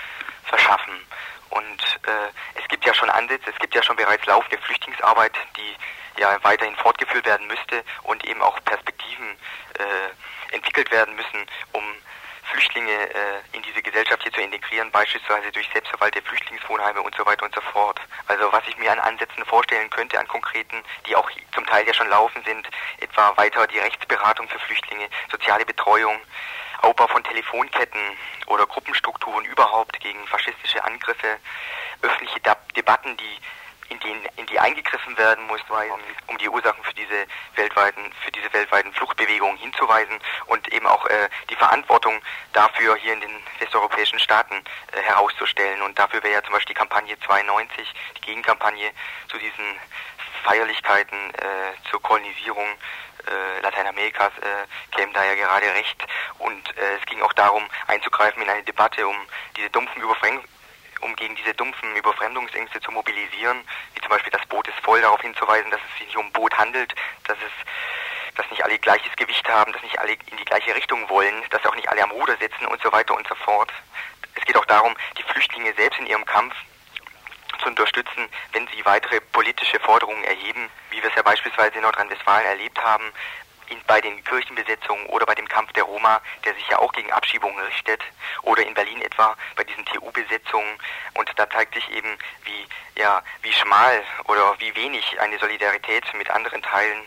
verschaffen. 0.45 0.93
Und 1.49 1.99
äh, 2.07 2.59
es 2.62 2.67
gibt 2.67 2.85
ja 2.85 2.93
schon 2.93 3.09
Ansätze, 3.09 3.49
es 3.49 3.59
gibt 3.59 3.75
ja 3.75 3.83
schon 3.83 3.95
bereits 3.95 4.25
laufende 4.25 4.57
Flüchtlingsarbeit, 4.59 5.33
die 5.57 6.21
ja 6.21 6.38
weiterhin 6.43 6.75
fortgeführt 6.75 7.25
werden 7.25 7.47
müsste 7.47 7.83
und 8.03 8.23
eben 8.25 8.41
auch 8.41 8.59
Perspektiven 8.65 9.38
äh, 9.79 10.55
entwickelt 10.55 10.91
werden 10.91 11.15
müssen, 11.15 11.45
um 11.71 11.83
Flüchtlinge 12.51 12.91
äh, 12.91 13.41
in 13.53 13.62
diese 13.62 13.81
Gesellschaft 13.81 14.23
hier 14.23 14.33
zu 14.33 14.41
integrieren, 14.41 14.89
beispielsweise 14.91 15.51
durch 15.51 15.69
selbstverwaltete 15.71 16.27
Flüchtlingswohnheime 16.27 17.01
und 17.01 17.15
so 17.15 17.25
weiter 17.25 17.45
und 17.45 17.53
so 17.53 17.62
fort. 17.62 17.99
Also 18.27 18.51
was 18.51 18.63
ich 18.67 18.77
mir 18.77 18.91
an 18.91 18.99
Ansätzen 18.99 19.45
vorstellen 19.45 19.89
könnte, 19.89 20.19
an 20.19 20.27
konkreten, 20.27 20.83
die 21.07 21.15
auch 21.15 21.29
zum 21.53 21.65
Teil 21.65 21.85
ja 21.85 21.93
schon 21.93 22.09
laufen 22.09 22.43
sind, 22.43 22.67
etwa 22.99 23.35
weiter 23.38 23.67
die 23.67 23.79
Rechtsberatung 23.79 24.47
für 24.49 24.59
Flüchtlinge, 24.59 25.09
soziale 25.31 25.65
Betreuung, 25.65 26.19
Aufbau 26.82 27.08
von 27.08 27.24
Telefonketten 27.24 28.02
oder 28.48 28.65
Gruppenstrukturen 28.65 29.46
überhaupt 29.46 30.00
gegen 30.00 30.26
faschistische 30.28 30.84
Angriffe, 30.84 31.38
öffentliche 32.02 32.39
Debatten, 32.76 33.18
die 33.18 33.38
in 33.89 34.00
die, 34.00 34.15
in 34.38 34.46
die 34.46 34.60
eingegriffen 34.60 35.18
werden 35.18 35.46
muss, 35.48 35.62
um 36.28 36.38
die 36.38 36.50
Ursachen 36.50 36.84
für 36.84 36.94
diese 36.94 37.26
weltweiten, 37.56 38.12
für 38.24 38.32
diese 38.32 38.52
weltweiten 38.54 38.94
Fluchtbewegungen 38.94 39.58
hinzuweisen 39.58 40.20
und 40.46 40.72
eben 40.72 40.86
auch 40.86 41.06
äh, 41.08 41.30
die 41.50 41.56
Verantwortung 41.56 42.22
dafür 42.54 42.96
hier 42.96 43.13
in 43.13 43.22
den 43.22 43.44
westeuropäischen 43.60 44.20
Staaten 44.20 44.63
äh, 44.94 45.02
herauszustellen. 45.02 45.82
Und 45.82 45.98
dafür 45.98 46.22
wäre 46.24 46.34
ja 46.34 46.44
zum 46.44 46.54
Beispiel 46.54 46.76
die 46.76 46.80
Kampagne 46.80 47.20
92, 47.20 47.94
die 48.18 48.22
Gegenkampagne 48.22 48.92
zu 49.28 49.38
diesen 49.38 49.76
Feierlichkeiten 50.44 51.34
äh, 51.36 51.89
zur 51.89 52.02
Kolonisierung 52.02 52.68
äh, 53.27 53.62
Lateinamerikas 53.62 54.32
äh, 54.38 54.95
käme 54.95 55.13
da 55.13 55.23
ja 55.23 55.36
gerade 55.36 55.73
recht. 55.73 56.05
Und 56.39 56.77
äh, 56.77 56.97
es 56.99 57.05
ging 57.05 57.21
auch 57.21 57.34
darum, 57.34 57.63
einzugreifen 57.88 58.41
in 58.41 58.49
eine 58.49 58.63
Debatte, 58.63 59.08
um 59.08 59.15
diese 59.55 59.69
dumpfen 59.69 60.01
Überfremdungen 60.01 60.47
um 61.01 61.15
gegen 61.15 61.36
diese 61.36 61.53
dumpfen 61.53 61.95
Überfremdungsängste 61.95 62.82
zu 62.82 62.91
mobilisieren, 62.91 63.63
wie 63.93 64.01
zum 64.01 64.10
Beispiel 64.10 64.32
das 64.32 64.45
Boot 64.47 64.67
ist 64.67 64.79
voll, 64.79 65.01
darauf 65.01 65.21
hinzuweisen, 65.21 65.71
dass 65.71 65.79
es 65.79 65.97
sich 65.97 66.08
nicht 66.08 66.17
um 66.17 66.25
ein 66.25 66.32
Boot 66.34 66.58
handelt, 66.58 66.93
dass 67.25 67.38
es 67.38 67.51
dass 68.36 68.49
nicht 68.51 68.63
alle 68.63 68.79
gleiches 68.79 69.13
Gewicht 69.17 69.47
haben, 69.49 69.73
dass 69.73 69.82
nicht 69.84 69.99
alle 69.99 70.13
in 70.13 70.38
die 70.38 70.45
gleiche 70.45 70.73
Richtung 70.73 71.10
wollen, 71.10 71.43
dass 71.49 71.65
auch 71.65 71.75
nicht 71.75 71.89
alle 71.89 72.03
am 72.03 72.12
Ruder 72.12 72.38
sitzen 72.38 72.67
und 72.67 72.82
so 72.82 72.89
weiter 72.91 73.13
und 73.13 73.27
so 73.27 73.36
fort. 73.36 73.69
Es 74.36 74.45
geht 74.45 74.55
auch 74.55 74.65
darum, 74.65 74.95
die 75.17 75.23
Flüchtlinge 75.23 75.73
selbst 75.73 75.99
in 75.99 76.08
ihrem 76.08 76.23
Kampf 76.23 76.55
zu 77.60 77.67
unterstützen, 77.67 78.30
wenn 78.54 78.67
sie 78.67 78.86
weitere 78.86 79.22
politische 79.22 79.80
Forderungen 79.80 80.24
erheben, 80.24 80.69
wie 80.91 81.02
wir 81.02 81.10
es 81.10 81.15
ja 81.15 81.22
beispielsweise 81.22 81.76
in 81.76 81.82
Nordrhein-Westfalen 81.82 82.45
erlebt 82.45 82.82
haben, 82.84 83.12
in, 83.69 83.80
bei 83.88 84.02
den 84.02 84.24
Kirchenbesetzungen 84.24 85.06
oder 85.08 85.26
bei 85.26 85.36
dem 85.36 85.48
Kampf 85.48 85.72
der 85.74 85.84
Roma, 85.84 86.22
der 86.43 86.54
sich 86.56 86.67
ja 86.69 86.80
auch 86.80 86.91
gegen 86.91 87.12
Abschiebungen 87.12 87.60
richtet, 87.65 88.02
oder 88.43 88.65
in 88.65 88.74
Berlin 88.74 89.02
etwa 89.02 89.36
bei 89.56 89.63
diesen 89.63 89.86
TU-Besetzungen. 89.86 90.78
Und 91.13 91.32
da 91.36 91.50
zeigt 91.50 91.76
sich 91.76 91.89
eben, 91.91 92.17
wie, 92.43 92.67
ja, 93.00 93.22
wie 93.41 93.54
schmal 93.54 94.04
oder 94.26 94.56
wie 94.60 94.76
wenig 94.76 95.19
eine 95.19 95.38
Solidarität 95.39 96.06
mit 96.15 96.30
anderen 96.30 96.62
Teilen 96.62 97.06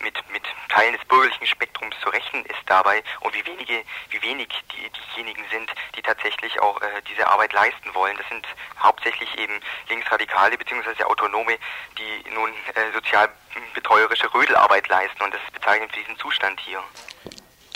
mit, 0.00 0.14
mit 0.30 0.42
Teilen 0.68 0.94
des 0.94 1.04
bürgerlichen 1.06 1.46
Spektrums 1.46 1.94
zu 2.02 2.08
rechnen 2.10 2.44
ist 2.46 2.60
dabei 2.66 3.02
und 3.20 3.34
wie 3.34 3.44
wenige, 3.46 3.82
wie 4.10 4.22
wenig 4.22 4.48
die, 4.72 4.90
diejenigen 4.90 5.44
sind, 5.50 5.70
die 5.96 6.02
tatsächlich 6.02 6.60
auch 6.60 6.80
äh, 6.82 7.02
diese 7.08 7.26
Arbeit 7.26 7.52
leisten 7.52 7.94
wollen. 7.94 8.16
Das 8.16 8.28
sind 8.28 8.46
hauptsächlich 8.78 9.36
eben 9.38 9.60
Linksradikale 9.88 10.58
bzw. 10.58 11.04
Autonome, 11.04 11.58
die 11.98 12.30
nun 12.30 12.50
äh, 12.74 12.92
sozialbetreuerische 12.92 14.32
Rödelarbeit 14.32 14.88
leisten 14.88 15.22
und 15.22 15.32
das 15.32 15.40
ist 15.42 15.52
bezeichnend 15.52 15.92
für 15.92 16.00
diesen 16.00 16.18
Zustand 16.18 16.60
hier. 16.60 16.82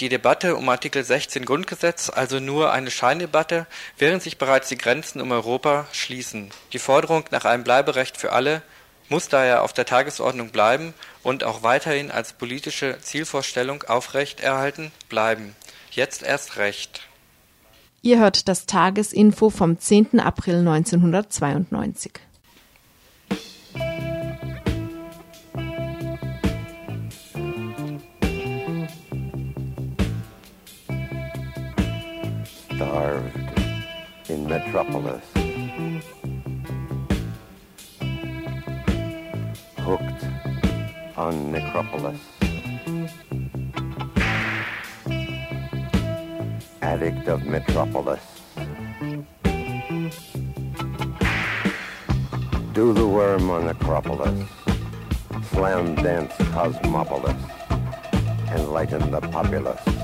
Die 0.01 0.09
Debatte 0.09 0.57
um 0.57 0.67
Artikel 0.71 1.05
16 1.05 1.45
Grundgesetz, 1.45 2.09
also 2.09 2.41
nur 2.41 2.73
eine 2.73 2.91
Scheindebatte, 2.91 3.67
während 3.99 4.23
sich 4.23 4.39
bereits 4.39 4.69
die 4.69 4.79
Grenzen 4.79 5.21
um 5.21 5.31
Europa 5.31 5.87
schließen. 5.93 6.51
Die 6.73 6.79
Forderung 6.79 7.27
nach 7.31 7.45
einem 7.45 7.65
Bleiberecht 7.65 8.17
für 8.17 8.33
alle 8.33 8.63
muss 9.11 9.29
daher 9.29 9.63
auf 9.63 9.75
der 9.75 9.85
Tagesordnung 9.85 10.51
bleiben 10.51 10.95
und 11.23 11.45
auch 11.45 11.63
weiterhin 11.63 12.11
als 12.11 12.33
politische 12.33 12.99
Zielvorstellung 13.03 13.83
aufrechterhalten 13.83 14.93
bleiben. 15.09 15.55
Jetzt 15.91 16.23
erst 16.23 16.57
recht. 16.57 17.03
Ihr 18.03 18.19
hört 18.19 18.49
das 18.49 18.65
Tagesinfo 18.65 19.51
vom 19.51 19.79
10. 19.79 20.21
April 20.21 20.61
1992. 20.61 22.13
Starved 32.75 33.35
in 34.29 34.47
Metropolis. 34.47 35.40
Hooked 39.91 40.25
on 41.19 41.51
Necropolis. 41.51 42.21
Addict 46.81 47.27
of 47.27 47.45
Metropolis. 47.45 48.21
Do 52.73 52.93
the 52.93 53.05
worm 53.05 53.51
on 53.51 53.67
Acropolis. 53.67 54.49
Slam 55.51 55.97
dance 55.97 56.35
Cosmopolis. 56.55 57.43
Enlighten 58.55 59.11
the 59.11 59.21
populace. 59.21 60.00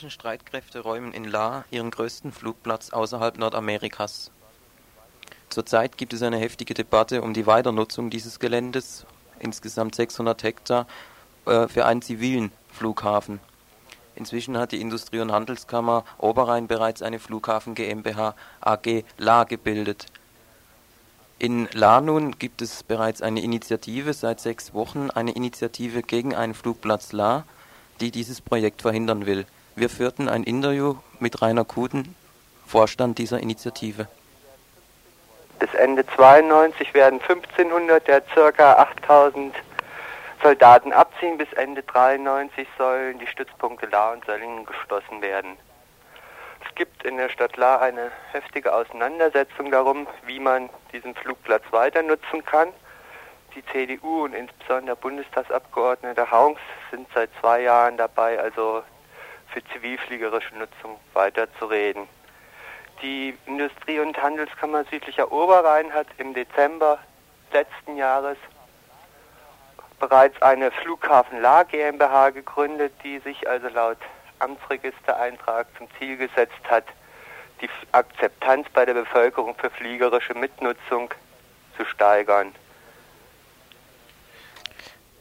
Kanadischen 0.00 0.10
Streitkräfte 0.18 0.80
räumen 0.80 1.12
in 1.12 1.24
La 1.24 1.64
ihren 1.70 1.90
größten 1.90 2.32
Flugplatz 2.32 2.88
außerhalb 2.88 3.36
Nordamerikas. 3.36 4.30
Zurzeit 5.50 5.98
gibt 5.98 6.14
es 6.14 6.22
eine 6.22 6.38
heftige 6.38 6.72
Debatte 6.72 7.20
um 7.20 7.34
die 7.34 7.46
Weiternutzung 7.46 8.08
dieses 8.08 8.38
Geländes, 8.38 9.04
insgesamt 9.40 9.94
600 9.94 10.42
Hektar, 10.42 10.86
äh, 11.44 11.68
für 11.68 11.84
einen 11.84 12.00
zivilen 12.00 12.50
Flughafen. 12.72 13.40
Inzwischen 14.14 14.56
hat 14.56 14.72
die 14.72 14.80
Industrie- 14.80 15.20
und 15.20 15.32
Handelskammer 15.32 16.06
Oberrhein 16.16 16.66
bereits 16.66 17.02
eine 17.02 17.18
Flughafen 17.18 17.74
GmbH 17.74 18.34
AG 18.62 19.04
La 19.18 19.44
gebildet. 19.44 20.06
In 21.38 21.68
La 21.74 22.00
nun 22.00 22.38
gibt 22.38 22.62
es 22.62 22.84
bereits 22.84 23.20
eine 23.20 23.42
Initiative, 23.42 24.14
seit 24.14 24.40
sechs 24.40 24.72
Wochen 24.72 25.10
eine 25.10 25.32
Initiative 25.32 26.02
gegen 26.02 26.34
einen 26.34 26.54
Flugplatz 26.54 27.12
La, 27.12 27.44
die 28.00 28.10
dieses 28.10 28.40
Projekt 28.40 28.80
verhindern 28.80 29.26
will. 29.26 29.44
Wir 29.76 29.88
führten 29.88 30.28
ein 30.28 30.42
Interview 30.42 30.96
mit 31.20 31.40
Rainer 31.42 31.64
Kuten, 31.64 32.14
Vorstand 32.66 33.18
dieser 33.18 33.40
Initiative. 33.40 34.08
Bis 35.58 35.72
Ende 35.74 36.06
92 36.06 36.94
werden 36.94 37.20
1500 37.20 38.06
der 38.06 38.20
ca. 38.22 38.72
8000 38.74 39.54
Soldaten 40.42 40.92
abziehen. 40.92 41.38
Bis 41.38 41.52
Ende 41.52 41.82
93 41.82 42.66
sollen 42.78 43.18
die 43.18 43.26
Stützpunkte 43.26 43.86
La 43.86 44.12
und 44.12 44.24
Söllingen 44.24 44.66
geschlossen 44.66 45.20
werden. 45.20 45.56
Es 46.64 46.74
gibt 46.74 47.04
in 47.04 47.16
der 47.16 47.28
Stadt 47.28 47.56
La 47.56 47.78
eine 47.78 48.10
heftige 48.32 48.72
Auseinandersetzung 48.72 49.70
darum, 49.70 50.06
wie 50.26 50.40
man 50.40 50.70
diesen 50.92 51.14
Flugplatz 51.14 51.64
weiter 51.70 52.02
nutzen 52.02 52.44
kann. 52.44 52.68
Die 53.54 53.64
CDU 53.66 54.24
und 54.24 54.34
insbesondere 54.34 54.96
Bundestagsabgeordnete 54.96 56.30
Haunks 56.30 56.60
sind 56.90 57.06
seit 57.14 57.30
zwei 57.40 57.62
Jahren 57.62 57.96
dabei, 57.96 58.38
also 58.38 58.82
für 59.52 59.64
zivilfliegerische 59.72 60.56
Nutzung 60.56 60.98
weiterzureden. 61.12 62.08
Die 63.02 63.36
Industrie- 63.46 64.00
und 64.00 64.20
Handelskammer 64.22 64.84
Südlicher 64.84 65.32
Oberrhein 65.32 65.92
hat 65.92 66.06
im 66.18 66.34
Dezember 66.34 66.98
letzten 67.52 67.96
Jahres 67.96 68.36
bereits 69.98 70.40
eine 70.42 70.70
Flughafen 70.70 71.40
La 71.40 71.62
GmbH 71.62 72.30
gegründet, 72.30 72.92
die 73.04 73.18
sich 73.18 73.48
also 73.48 73.68
laut 73.68 73.98
Amtsregistereintrag 74.38 75.66
zum 75.76 75.88
Ziel 75.98 76.16
gesetzt 76.16 76.64
hat, 76.68 76.84
die 77.60 77.68
Akzeptanz 77.92 78.66
bei 78.72 78.86
der 78.86 78.94
Bevölkerung 78.94 79.54
für 79.56 79.70
fliegerische 79.70 80.34
Mitnutzung 80.34 81.12
zu 81.76 81.84
steigern. 81.84 82.54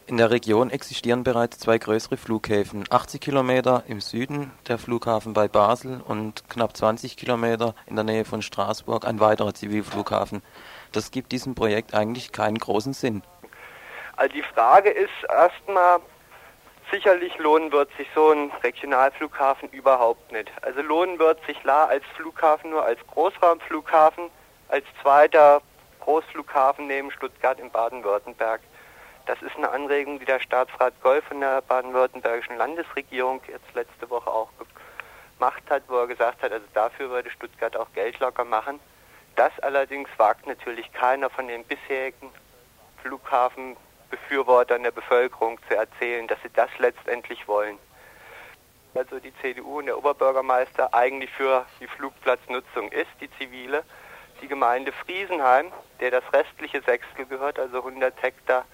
In 0.09 0.17
der 0.17 0.31
Region 0.31 0.71
existieren 0.71 1.23
bereits 1.23 1.59
zwei 1.59 1.77
größere 1.77 2.17
Flughäfen, 2.17 2.83
80 2.89 3.21
Kilometer 3.21 3.83
im 3.87 4.01
Süden 4.01 4.51
der 4.67 4.79
Flughafen 4.79 5.33
bei 5.33 5.47
Basel 5.47 6.01
und 6.03 6.49
knapp 6.49 6.75
20 6.75 7.15
Kilometer 7.15 7.75
in 7.85 7.93
der 7.93 8.03
Nähe 8.03 8.25
von 8.25 8.41
Straßburg 8.41 9.05
ein 9.05 9.19
weiterer 9.19 9.53
Zivilflughafen. 9.53 10.41
Das 10.93 11.11
gibt 11.11 11.31
diesem 11.31 11.53
Projekt 11.53 11.93
eigentlich 11.93 12.31
keinen 12.31 12.57
großen 12.57 12.93
Sinn. 12.93 13.21
Also 14.15 14.33
die 14.33 14.41
Frage 14.41 14.89
ist 14.89 15.11
erstmal, 15.31 15.99
sicherlich 16.91 17.37
lohnen 17.37 17.71
wird 17.71 17.91
sich 17.95 18.07
so 18.15 18.31
ein 18.31 18.51
Regionalflughafen 18.63 19.69
überhaupt 19.69 20.31
nicht. 20.31 20.51
Also 20.63 20.81
lohnen 20.81 21.19
wird 21.19 21.37
sich 21.45 21.63
La 21.63 21.85
als 21.85 22.03
Flughafen 22.15 22.71
nur 22.71 22.83
als 22.83 22.99
Großraumflughafen, 23.13 24.31
als 24.69 24.85
zweiter 25.03 25.61
Großflughafen 25.99 26.87
neben 26.87 27.11
Stuttgart 27.11 27.59
in 27.59 27.69
Baden-Württemberg. 27.69 28.61
Das 29.29 29.43
ist 29.43 29.55
eine 29.57 29.69
Anregung, 29.69 30.17
die 30.17 30.25
der 30.25 30.39
Staatsrat 30.39 30.99
Goll 31.03 31.21
von 31.21 31.39
der 31.39 31.61
baden-württembergischen 31.61 32.57
Landesregierung 32.57 33.39
jetzt 33.47 33.71
letzte 33.75 34.09
Woche 34.09 34.27
auch 34.27 34.49
gemacht 35.37 35.61
hat, 35.69 35.83
wo 35.87 35.97
er 35.97 36.07
gesagt 36.07 36.41
hat, 36.41 36.51
also 36.51 36.65
dafür 36.73 37.11
würde 37.11 37.29
Stuttgart 37.29 37.77
auch 37.77 37.93
Geld 37.93 38.19
locker 38.19 38.43
machen. 38.43 38.79
Das 39.35 39.51
allerdings 39.59 40.09
wagt 40.17 40.47
natürlich 40.47 40.91
keiner 40.93 41.29
von 41.29 41.47
den 41.47 41.63
bisherigen 41.63 42.31
Flughafenbefürwortern 43.03 44.81
der 44.81 44.89
Bevölkerung 44.89 45.59
zu 45.67 45.75
erzählen, 45.75 46.25
dass 46.27 46.41
sie 46.41 46.49
das 46.51 46.71
letztendlich 46.79 47.47
wollen. 47.47 47.77
Also 48.95 49.19
die 49.19 49.33
CDU 49.43 49.77
und 49.77 49.85
der 49.85 49.99
Oberbürgermeister 49.99 50.91
eigentlich 50.91 51.29
für 51.29 51.67
die 51.79 51.87
Flugplatznutzung 51.87 52.91
ist, 52.91 53.11
die 53.21 53.29
zivile. 53.37 53.83
Die 54.41 54.47
Gemeinde 54.47 54.91
Friesenheim, 54.91 55.71
der 55.99 56.09
das 56.09 56.23
restliche 56.33 56.81
Sechstel 56.81 57.27
gehört, 57.27 57.59
also 57.59 57.77
100 57.77 58.19
Hektar, 58.23 58.65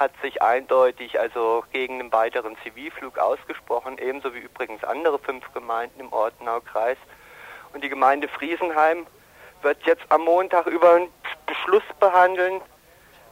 hat 0.00 0.12
sich 0.22 0.40
eindeutig 0.40 1.20
also 1.20 1.62
gegen 1.72 2.00
einen 2.00 2.12
weiteren 2.12 2.56
Zivilflug 2.64 3.18
ausgesprochen, 3.18 3.98
ebenso 3.98 4.34
wie 4.34 4.38
übrigens 4.38 4.82
andere 4.82 5.18
fünf 5.18 5.52
Gemeinden 5.52 6.00
im 6.00 6.12
Ortenaukreis. 6.12 6.96
Und 7.74 7.84
die 7.84 7.90
Gemeinde 7.90 8.26
Friesenheim 8.26 9.06
wird 9.60 9.76
jetzt 9.84 10.04
am 10.08 10.22
Montag 10.22 10.66
über 10.66 10.94
einen 10.94 11.08
Beschluss 11.46 11.82
behandeln, 12.00 12.62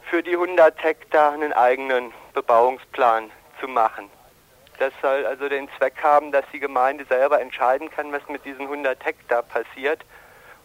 für 0.03 0.23
die 0.23 0.33
100 0.33 0.81
Hektar 0.83 1.33
einen 1.33 1.53
eigenen 1.53 2.11
Bebauungsplan 2.33 3.31
zu 3.59 3.67
machen. 3.67 4.09
Das 4.77 4.93
soll 5.01 5.25
also 5.25 5.49
den 5.49 5.69
Zweck 5.77 5.95
haben, 6.01 6.31
dass 6.31 6.45
die 6.53 6.59
Gemeinde 6.59 7.05
selber 7.05 7.41
entscheiden 7.41 7.89
kann, 7.91 8.11
was 8.11 8.27
mit 8.27 8.45
diesen 8.45 8.61
100 8.61 9.03
Hektar 9.03 9.43
passiert. 9.43 10.05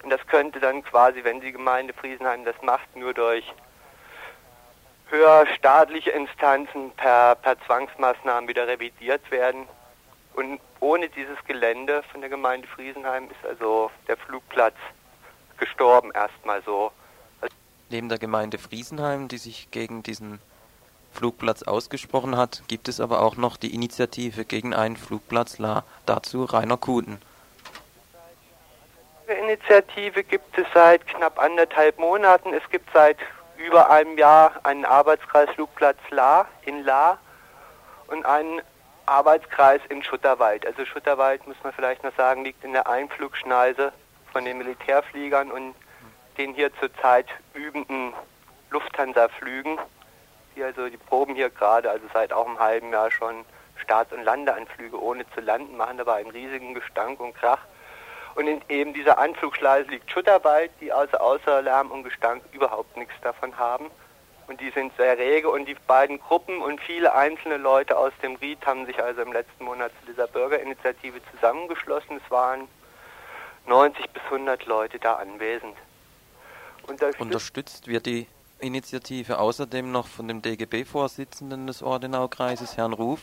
Und 0.02 0.10
das 0.10 0.24
könnte 0.26 0.60
dann 0.60 0.84
quasi, 0.84 1.24
wenn 1.24 1.40
die 1.40 1.52
Gemeinde 1.52 1.92
Friesenheim 1.94 2.44
das 2.44 2.54
macht, 2.62 2.94
nur 2.94 3.12
durch 3.12 3.44
höher 5.24 5.46
staatliche 5.56 6.10
Instanzen 6.10 6.90
per, 6.92 7.34
per 7.36 7.58
Zwangsmaßnahmen 7.64 8.48
wieder 8.48 8.66
revidiert 8.66 9.30
werden. 9.30 9.66
Und 10.34 10.60
ohne 10.80 11.08
dieses 11.08 11.38
Gelände 11.46 12.02
von 12.10 12.20
der 12.20 12.30
Gemeinde 12.30 12.68
Friesenheim 12.68 13.30
ist 13.30 13.46
also 13.48 13.90
der 14.08 14.16
Flugplatz 14.16 14.74
gestorben 15.56 16.10
erstmal 16.12 16.62
so. 16.62 16.90
Neben 17.88 18.08
der 18.08 18.18
Gemeinde 18.18 18.58
Friesenheim, 18.58 19.28
die 19.28 19.38
sich 19.38 19.70
gegen 19.70 20.02
diesen 20.02 20.40
Flugplatz 21.12 21.62
ausgesprochen 21.62 22.36
hat, 22.36 22.64
gibt 22.66 22.88
es 22.88 23.00
aber 23.00 23.22
auch 23.22 23.36
noch 23.36 23.56
die 23.56 23.72
Initiative 23.72 24.44
gegen 24.44 24.74
einen 24.74 24.96
Flugplatz 24.96 25.58
La. 25.58 25.84
Dazu 26.06 26.44
Rainer 26.44 26.76
Kuten. 26.76 27.18
Die 29.28 29.32
Initiative 29.32 30.24
gibt 30.24 30.58
es 30.58 30.66
seit 30.74 31.06
knapp 31.06 31.38
anderthalb 31.38 31.98
Monaten. 31.98 32.52
Es 32.52 32.68
gibt 32.68 32.88
seit 32.92 33.16
über 33.56 33.90
einem 33.90 34.18
Jahr 34.18 34.52
einen 34.62 34.84
Arbeitskreis 34.84 35.48
Flugplatz 35.50 35.98
La 36.10 36.46
in 36.62 36.84
La 36.84 37.18
und 38.08 38.24
einen 38.26 38.60
Arbeitskreis 39.06 39.80
in 39.88 40.02
Schutterwald. 40.02 40.66
Also 40.66 40.84
Schutterwald, 40.84 41.46
muss 41.46 41.56
man 41.62 41.72
vielleicht 41.72 42.02
noch 42.04 42.14
sagen, 42.16 42.44
liegt 42.44 42.64
in 42.64 42.72
der 42.72 42.88
Einflugschneise 42.88 43.92
von 44.32 44.44
den 44.44 44.58
Militärfliegern 44.58 45.50
und 45.50 45.74
den 46.38 46.54
hier 46.54 46.74
zurzeit 46.80 47.26
übenden 47.52 48.12
Lufthansa-Flügen, 48.70 49.78
die 50.56 50.64
also 50.64 50.88
die 50.88 50.96
Proben 50.96 51.34
hier 51.34 51.50
gerade, 51.50 51.90
also 51.90 52.06
seit 52.12 52.32
auch 52.32 52.46
einem 52.46 52.58
halben 52.58 52.92
Jahr 52.92 53.10
schon 53.10 53.44
Starts- 53.76 54.12
und 54.12 54.22
Landeanflüge 54.22 55.00
ohne 55.00 55.28
zu 55.30 55.40
landen, 55.40 55.76
machen 55.76 55.98
dabei 55.98 56.16
einen 56.16 56.30
riesigen 56.30 56.74
Gestank 56.74 57.20
und 57.20 57.34
Krach. 57.34 57.60
Und 58.34 58.48
in 58.48 58.60
eben 58.68 58.92
dieser 58.94 59.18
Anflugschleise 59.18 59.90
liegt 59.90 60.10
Schutterwald, 60.10 60.70
die 60.80 60.92
also 60.92 61.16
außer 61.18 61.62
Lärm 61.62 61.90
und 61.90 62.02
Gestank 62.02 62.42
überhaupt 62.52 62.96
nichts 62.96 63.14
davon 63.22 63.56
haben. 63.56 63.90
Und 64.46 64.60
die 64.60 64.70
sind 64.70 64.92
sehr 64.96 65.16
rege 65.16 65.48
und 65.48 65.66
die 65.66 65.76
beiden 65.86 66.20
Gruppen 66.20 66.60
und 66.60 66.80
viele 66.80 67.14
einzelne 67.14 67.56
Leute 67.56 67.96
aus 67.96 68.12
dem 68.22 68.34
Ried 68.36 68.58
haben 68.66 68.84
sich 68.84 69.02
also 69.02 69.22
im 69.22 69.32
letzten 69.32 69.64
Monat 69.64 69.90
zu 70.00 70.12
dieser 70.12 70.26
Bürgerinitiative 70.26 71.20
zusammengeschlossen. 71.32 72.20
Es 72.22 72.30
waren 72.30 72.68
90 73.66 74.10
bis 74.10 74.22
100 74.24 74.66
Leute 74.66 74.98
da 74.98 75.14
anwesend. 75.14 75.76
Unterstützt, 76.86 77.20
Unterstützt 77.20 77.86
wird 77.86 78.04
die 78.04 78.26
Initiative 78.58 79.38
außerdem 79.38 79.90
noch 79.90 80.06
von 80.06 80.28
dem 80.28 80.42
DGB-Vorsitzenden 80.42 81.66
des 81.66 81.82
Ordenaukreises, 81.82 82.76
Herrn 82.76 82.92
Ruf, 82.92 83.20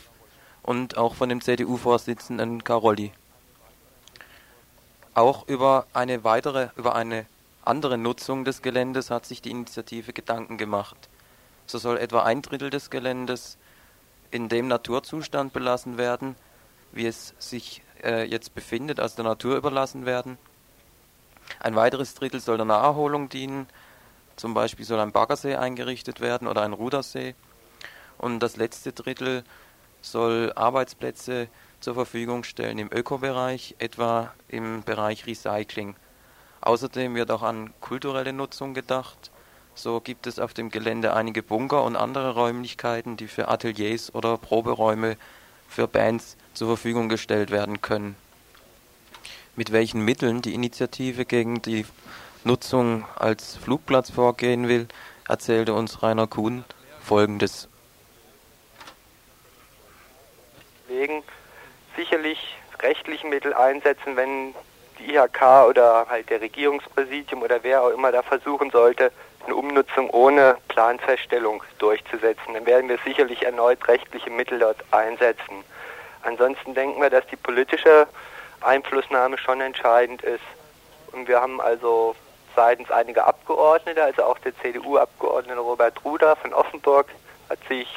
und 0.62 0.96
auch 0.96 1.14
von 1.14 1.28
dem 1.28 1.40
CDU-Vorsitzenden 1.40 2.64
Carolli. 2.64 3.12
Auch 5.14 5.46
über 5.46 5.86
eine 5.92 6.24
weitere, 6.24 6.68
über 6.76 6.94
eine 6.94 7.26
andere 7.64 7.98
Nutzung 7.98 8.44
des 8.44 8.62
Geländes 8.62 9.10
hat 9.10 9.26
sich 9.26 9.42
die 9.42 9.50
Initiative 9.50 10.12
Gedanken 10.12 10.56
gemacht. 10.56 10.96
So 11.66 11.78
soll 11.78 11.98
etwa 11.98 12.22
ein 12.22 12.42
Drittel 12.42 12.70
des 12.70 12.90
Geländes 12.90 13.58
in 14.30 14.48
dem 14.48 14.68
Naturzustand 14.68 15.52
belassen 15.52 15.98
werden, 15.98 16.34
wie 16.92 17.06
es 17.06 17.34
sich 17.38 17.82
äh, 18.02 18.24
jetzt 18.24 18.54
befindet, 18.54 19.00
also 19.00 19.16
der 19.16 19.26
Natur 19.26 19.56
überlassen 19.56 20.06
werden. 20.06 20.38
Ein 21.60 21.76
weiteres 21.76 22.14
Drittel 22.14 22.40
soll 22.40 22.56
der 22.56 22.66
Naherholung 22.66 23.28
dienen, 23.28 23.66
zum 24.36 24.54
Beispiel 24.54 24.86
soll 24.86 25.00
ein 25.00 25.12
Baggersee 25.12 25.56
eingerichtet 25.56 26.20
werden 26.20 26.48
oder 26.48 26.62
ein 26.62 26.72
Rudersee. 26.72 27.34
Und 28.18 28.40
das 28.40 28.56
letzte 28.56 28.92
Drittel 28.92 29.44
soll 30.00 30.52
Arbeitsplätze 30.56 31.48
zur 31.82 31.94
Verfügung 31.94 32.44
stellen 32.44 32.78
im 32.78 32.92
Ökobereich, 32.92 33.74
etwa 33.78 34.32
im 34.48 34.82
Bereich 34.82 35.26
Recycling. 35.26 35.96
Außerdem 36.60 37.14
wird 37.14 37.30
auch 37.30 37.42
an 37.42 37.74
kulturelle 37.80 38.32
Nutzung 38.32 38.72
gedacht. 38.72 39.30
So 39.74 40.00
gibt 40.00 40.26
es 40.26 40.38
auf 40.38 40.54
dem 40.54 40.70
Gelände 40.70 41.14
einige 41.14 41.42
Bunker 41.42 41.82
und 41.82 41.96
andere 41.96 42.34
Räumlichkeiten, 42.34 43.16
die 43.16 43.26
für 43.26 43.48
Ateliers 43.48 44.14
oder 44.14 44.36
Proberäume 44.36 45.16
für 45.68 45.88
Bands 45.88 46.36
zur 46.54 46.68
Verfügung 46.68 47.08
gestellt 47.08 47.50
werden 47.50 47.80
können. 47.80 48.14
Mit 49.56 49.72
welchen 49.72 50.04
Mitteln 50.04 50.40
die 50.40 50.54
Initiative 50.54 51.24
gegen 51.24 51.62
die 51.62 51.84
Nutzung 52.44 53.04
als 53.16 53.56
Flugplatz 53.56 54.10
vorgehen 54.10 54.68
will, 54.68 54.86
erzählte 55.28 55.74
uns 55.74 56.02
Rainer 56.02 56.26
Kuhn 56.26 56.64
Folgendes. 57.00 57.68
Sicherlich 61.96 62.56
rechtliche 62.80 63.26
Mittel 63.26 63.54
einsetzen, 63.54 64.16
wenn 64.16 64.54
die 64.98 65.14
IHK 65.14 65.66
oder 65.68 66.06
halt 66.08 66.30
der 66.30 66.40
Regierungspräsidium 66.40 67.42
oder 67.42 67.62
wer 67.62 67.82
auch 67.82 67.90
immer 67.90 68.12
da 68.12 68.22
versuchen 68.22 68.70
sollte, 68.70 69.12
eine 69.44 69.54
Umnutzung 69.56 70.08
ohne 70.10 70.56
Planfeststellung 70.68 71.62
durchzusetzen. 71.78 72.54
Dann 72.54 72.66
werden 72.66 72.88
wir 72.88 72.98
sicherlich 73.04 73.42
erneut 73.44 73.86
rechtliche 73.88 74.30
Mittel 74.30 74.58
dort 74.58 74.78
einsetzen. 74.90 75.64
Ansonsten 76.22 76.74
denken 76.74 77.00
wir, 77.00 77.10
dass 77.10 77.26
die 77.26 77.36
politische 77.36 78.06
Einflussnahme 78.60 79.38
schon 79.38 79.60
entscheidend 79.60 80.22
ist. 80.22 80.44
Und 81.12 81.26
wir 81.26 81.40
haben 81.40 81.60
also 81.60 82.14
seitens 82.54 82.90
einiger 82.90 83.26
Abgeordneter, 83.26 84.04
also 84.04 84.24
auch 84.24 84.38
der 84.38 84.56
CDU-Abgeordnete 84.58 85.58
Robert 85.58 86.04
Ruder 86.04 86.36
von 86.36 86.52
Offenburg, 86.52 87.08
hat 87.48 87.58
sich 87.68 87.88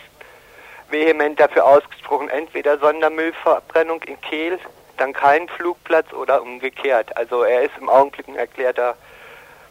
vehement 0.90 1.40
dafür 1.40 1.66
ausgesprochen, 1.66 2.30
entweder 2.30 2.78
Sondermüllverbrennung 2.78 4.02
in 4.04 4.20
Kehl, 4.22 4.60
dann 4.98 5.14
keinen 5.14 5.50
Flugplatz 5.50 6.12
oder 6.14 6.42
umgekehrt. 6.42 7.16
Also 7.18 7.44
er 7.44 7.64
ist 7.64 7.74
im 7.80 7.90
Augenblick 7.90 8.28
ein 8.28 8.36
erklärter 8.38 8.96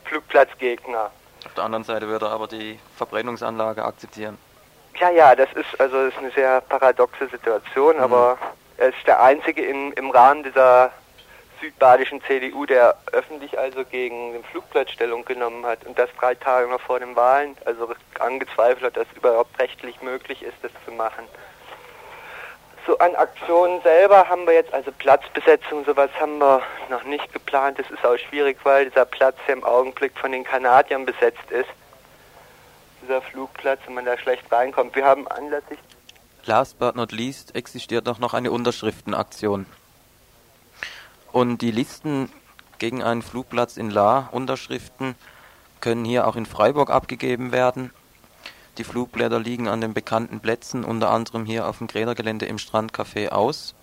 Flugplatzgegner. 0.04 1.10
Auf 1.46 1.54
der 1.54 1.64
anderen 1.64 1.84
Seite 1.84 2.08
würde 2.08 2.26
er 2.26 2.32
aber 2.32 2.46
die 2.46 2.78
Verbrennungsanlage 2.96 3.84
akzeptieren. 3.84 4.38
Ja, 4.98 5.10
ja, 5.10 5.34
das 5.34 5.48
ist 5.54 5.80
also 5.80 6.04
das 6.04 6.14
ist 6.14 6.18
eine 6.18 6.30
sehr 6.30 6.60
paradoxe 6.62 7.26
Situation, 7.28 7.96
Mhm. 7.96 8.02
aber 8.02 8.38
er 8.76 8.88
ist 8.88 9.06
der 9.06 9.22
einzige 9.22 9.64
in, 9.64 9.92
im 9.92 10.10
Rahmen 10.10 10.42
dieser 10.44 10.90
südbadischen 11.60 12.22
CDU, 12.22 12.66
der 12.66 12.96
öffentlich 13.12 13.58
also 13.58 13.84
gegen 13.84 14.32
den 14.32 14.44
Flugplatz 14.44 14.90
Stellung 14.90 15.24
genommen 15.24 15.64
hat 15.66 15.84
und 15.86 15.98
das 15.98 16.10
drei 16.18 16.34
Tage 16.34 16.68
noch 16.68 16.80
vor 16.80 17.00
den 17.00 17.16
Wahlen, 17.16 17.56
also 17.64 17.90
angezweifelt 18.18 18.84
hat, 18.84 18.96
dass 18.96 19.06
überhaupt 19.16 19.58
rechtlich 19.58 20.00
möglich 20.02 20.42
ist, 20.42 20.56
das 20.62 20.72
zu 20.84 20.92
machen. 20.92 21.24
So 22.86 22.98
an 22.98 23.14
Aktionen 23.14 23.80
selber 23.82 24.28
haben 24.28 24.46
wir 24.46 24.54
jetzt, 24.54 24.74
also 24.74 24.92
Platzbesetzung, 24.92 25.84
sowas 25.86 26.10
haben 26.20 26.38
wir 26.38 26.62
noch 26.90 27.04
nicht 27.04 27.32
geplant. 27.32 27.78
Das 27.78 27.90
ist 27.90 28.04
auch 28.04 28.18
schwierig, 28.18 28.58
weil 28.62 28.90
dieser 28.90 29.06
Platz 29.06 29.36
ja 29.48 29.54
im 29.54 29.64
Augenblick 29.64 30.12
von 30.18 30.32
den 30.32 30.44
Kanadiern 30.44 31.06
besetzt 31.06 31.50
ist. 31.50 31.70
Dieser 33.02 33.22
Flugplatz 33.22 33.80
und 33.86 33.94
man 33.94 34.04
da 34.04 34.18
schlecht 34.18 34.50
reinkommt. 34.52 34.94
Wir 34.94 35.04
haben 35.06 35.26
anlässlich 35.28 35.78
Last 36.46 36.78
but 36.78 36.94
not 36.94 37.10
least 37.10 37.54
existiert 37.54 38.06
auch 38.06 38.18
noch 38.18 38.34
eine 38.34 38.50
Unterschriftenaktion. 38.50 39.64
Und 41.34 41.62
die 41.62 41.72
Listen 41.72 42.28
gegen 42.78 43.02
einen 43.02 43.20
Flugplatz 43.20 43.76
in 43.76 43.90
La, 43.90 44.28
Unterschriften, 44.30 45.16
können 45.80 46.04
hier 46.04 46.28
auch 46.28 46.36
in 46.36 46.46
Freiburg 46.46 46.90
abgegeben 46.90 47.50
werden. 47.50 47.90
Die 48.78 48.84
Flugblätter 48.84 49.40
liegen 49.40 49.66
an 49.66 49.80
den 49.80 49.94
bekannten 49.94 50.38
Plätzen, 50.38 50.84
unter 50.84 51.10
anderem 51.10 51.44
hier 51.44 51.66
auf 51.66 51.78
dem 51.78 51.88
Grädergelände 51.88 52.46
im 52.46 52.58
Strandcafé 52.58 53.30
aus. 53.30 53.74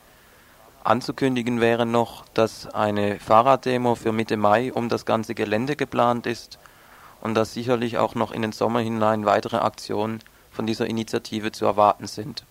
Anzukündigen 0.85 1.59
wäre 1.59 1.85
noch, 1.85 2.23
dass 2.33 2.67
eine 2.67 3.19
Fahrraddemo 3.19 3.95
für 3.95 4.13
Mitte 4.13 4.37
Mai 4.37 4.71
um 4.71 4.87
das 4.87 5.05
ganze 5.05 5.35
Gelände 5.35 5.75
geplant 5.75 6.27
ist 6.27 6.57
und 7.19 7.35
dass 7.35 7.53
sicherlich 7.53 7.97
auch 7.97 8.15
noch 8.15 8.31
in 8.31 8.43
den 8.43 8.53
Sommer 8.53 8.79
hinein 8.79 9.25
weitere 9.25 9.57
Aktionen 9.57 10.19
von 10.51 10.67
dieser 10.67 10.85
Initiative 10.85 11.51
zu 11.51 11.65
erwarten 11.65 12.07
sind. 12.07 12.45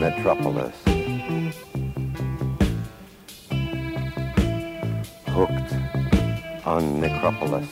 Metropolis. 0.00 0.74
Hooked 5.26 5.74
on 6.64 7.00
Necropolis. 7.02 7.68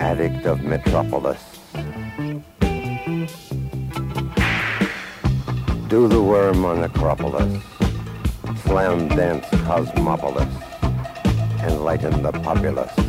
Addict 0.00 0.44
of 0.44 0.62
Metropolis. 0.62 1.40
Do 5.88 6.08
the 6.08 6.22
worm 6.22 6.66
on 6.66 6.84
Acropolis. 6.84 7.62
Slam 8.64 9.08
dance 9.08 9.46
Cosmopolis. 9.64 10.52
Enlighten 11.62 12.22
the 12.22 12.32
populace. 12.32 13.01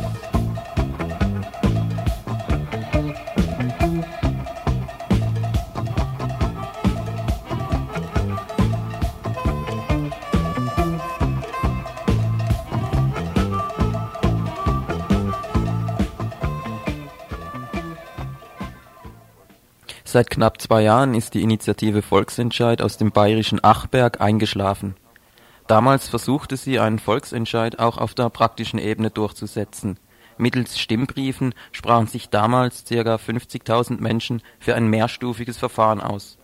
Seit 20.14 20.30
knapp 20.30 20.60
zwei 20.60 20.82
Jahren 20.82 21.12
ist 21.12 21.34
die 21.34 21.42
Initiative 21.42 22.00
Volksentscheid 22.00 22.80
aus 22.80 22.96
dem 22.96 23.10
bayerischen 23.10 23.64
Achberg 23.64 24.20
eingeschlafen. 24.20 24.94
Damals 25.66 26.06
versuchte 26.06 26.56
sie, 26.56 26.78
einen 26.78 27.00
Volksentscheid 27.00 27.80
auch 27.80 27.98
auf 27.98 28.14
der 28.14 28.30
praktischen 28.30 28.78
Ebene 28.78 29.10
durchzusetzen. 29.10 29.98
Mittels 30.38 30.78
Stimmbriefen 30.78 31.52
sprachen 31.72 32.06
sich 32.06 32.28
damals 32.28 32.84
ca. 32.84 33.16
50.000 33.16 34.00
Menschen 34.00 34.40
für 34.60 34.76
ein 34.76 34.86
mehrstufiges 34.86 35.58
Verfahren 35.58 36.00
aus. 36.00 36.38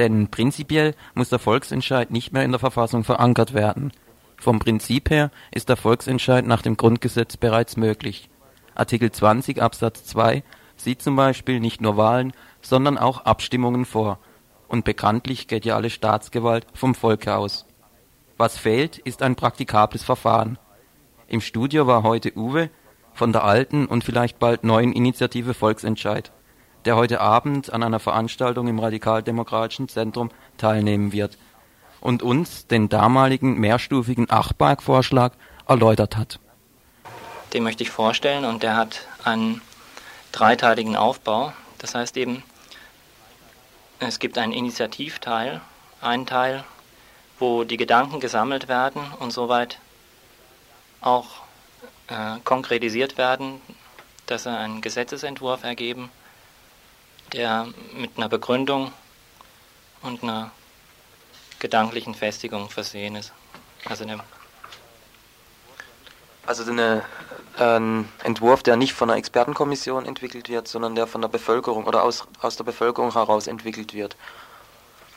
Denn 0.00 0.26
prinzipiell 0.26 0.96
muss 1.14 1.28
der 1.28 1.38
Volksentscheid 1.38 2.10
nicht 2.10 2.32
mehr 2.32 2.42
in 2.42 2.50
der 2.50 2.58
Verfassung 2.58 3.04
verankert 3.04 3.54
werden. 3.54 3.92
Vom 4.36 4.58
Prinzip 4.58 5.10
her 5.10 5.30
ist 5.52 5.68
der 5.68 5.76
Volksentscheid 5.76 6.44
nach 6.44 6.62
dem 6.62 6.76
Grundgesetz 6.76 7.36
bereits 7.36 7.76
möglich. 7.76 8.30
Artikel 8.74 9.12
20 9.12 9.62
Absatz 9.62 10.06
2 10.06 10.42
sieht 10.80 11.02
zum 11.02 11.14
Beispiel 11.14 11.60
nicht 11.60 11.80
nur 11.80 11.96
Wahlen, 11.96 12.32
sondern 12.62 12.98
auch 12.98 13.24
Abstimmungen 13.24 13.84
vor. 13.84 14.18
Und 14.68 14.84
bekanntlich 14.84 15.48
geht 15.48 15.64
ja 15.64 15.76
alle 15.76 15.90
Staatsgewalt 15.90 16.66
vom 16.74 16.94
Volke 16.94 17.34
aus. 17.36 17.66
Was 18.36 18.56
fehlt, 18.56 18.98
ist 18.98 19.22
ein 19.22 19.36
praktikables 19.36 20.02
Verfahren. 20.02 20.58
Im 21.26 21.40
Studio 21.40 21.86
war 21.86 22.02
heute 22.02 22.36
Uwe 22.36 22.70
von 23.12 23.32
der 23.32 23.44
alten 23.44 23.86
und 23.86 24.04
vielleicht 24.04 24.38
bald 24.38 24.64
neuen 24.64 24.92
Initiative 24.92 25.54
Volksentscheid, 25.54 26.32
der 26.84 26.96
heute 26.96 27.20
Abend 27.20 27.72
an 27.72 27.82
einer 27.82 28.00
Veranstaltung 28.00 28.68
im 28.68 28.78
Radikaldemokratischen 28.78 29.88
Zentrum 29.88 30.30
teilnehmen 30.56 31.12
wird 31.12 31.36
und 32.00 32.22
uns 32.22 32.66
den 32.66 32.88
damaligen 32.88 33.58
mehrstufigen 33.60 34.30
Achberg-Vorschlag 34.30 35.34
erläutert 35.68 36.16
hat. 36.16 36.40
Den 37.52 37.62
möchte 37.62 37.82
ich 37.82 37.90
vorstellen 37.90 38.44
und 38.44 38.62
der 38.62 38.76
hat 38.76 39.06
einen 39.24 39.60
dreiteiligen 40.32 40.96
Aufbau. 40.96 41.52
Das 41.78 41.94
heißt 41.94 42.16
eben, 42.16 42.42
es 44.00 44.18
gibt 44.18 44.38
einen 44.38 44.52
Initiativteil, 44.52 45.60
einen 46.00 46.26
Teil, 46.26 46.64
wo 47.38 47.64
die 47.64 47.76
Gedanken 47.76 48.18
gesammelt 48.18 48.66
werden 48.66 49.02
und 49.18 49.30
soweit 49.30 49.78
auch 51.00 51.26
äh, 52.08 52.38
konkretisiert 52.44 53.18
werden, 53.18 53.60
dass 54.26 54.44
sie 54.44 54.50
einen 54.50 54.80
Gesetzesentwurf 54.80 55.64
ergeben, 55.64 56.10
der 57.32 57.68
mit 57.94 58.16
einer 58.16 58.28
Begründung 58.28 58.92
und 60.02 60.22
einer 60.22 60.50
gedanklichen 61.58 62.14
Festigung 62.14 62.70
versehen 62.70 63.16
ist. 63.16 63.32
Also 63.84 64.04
eine 64.04 64.20
Also 66.50 66.68
eine, 66.68 67.04
ein 67.60 68.08
Entwurf, 68.24 68.64
der 68.64 68.74
nicht 68.74 68.92
von 68.92 69.08
einer 69.08 69.18
Expertenkommission 69.20 70.04
entwickelt 70.04 70.48
wird, 70.48 70.66
sondern 70.66 70.96
der 70.96 71.06
von 71.06 71.20
der 71.20 71.28
Bevölkerung 71.28 71.84
oder 71.84 72.02
aus, 72.02 72.26
aus 72.40 72.56
der 72.56 72.64
Bevölkerung 72.64 73.12
heraus 73.12 73.46
entwickelt 73.46 73.94
wird. 73.94 74.16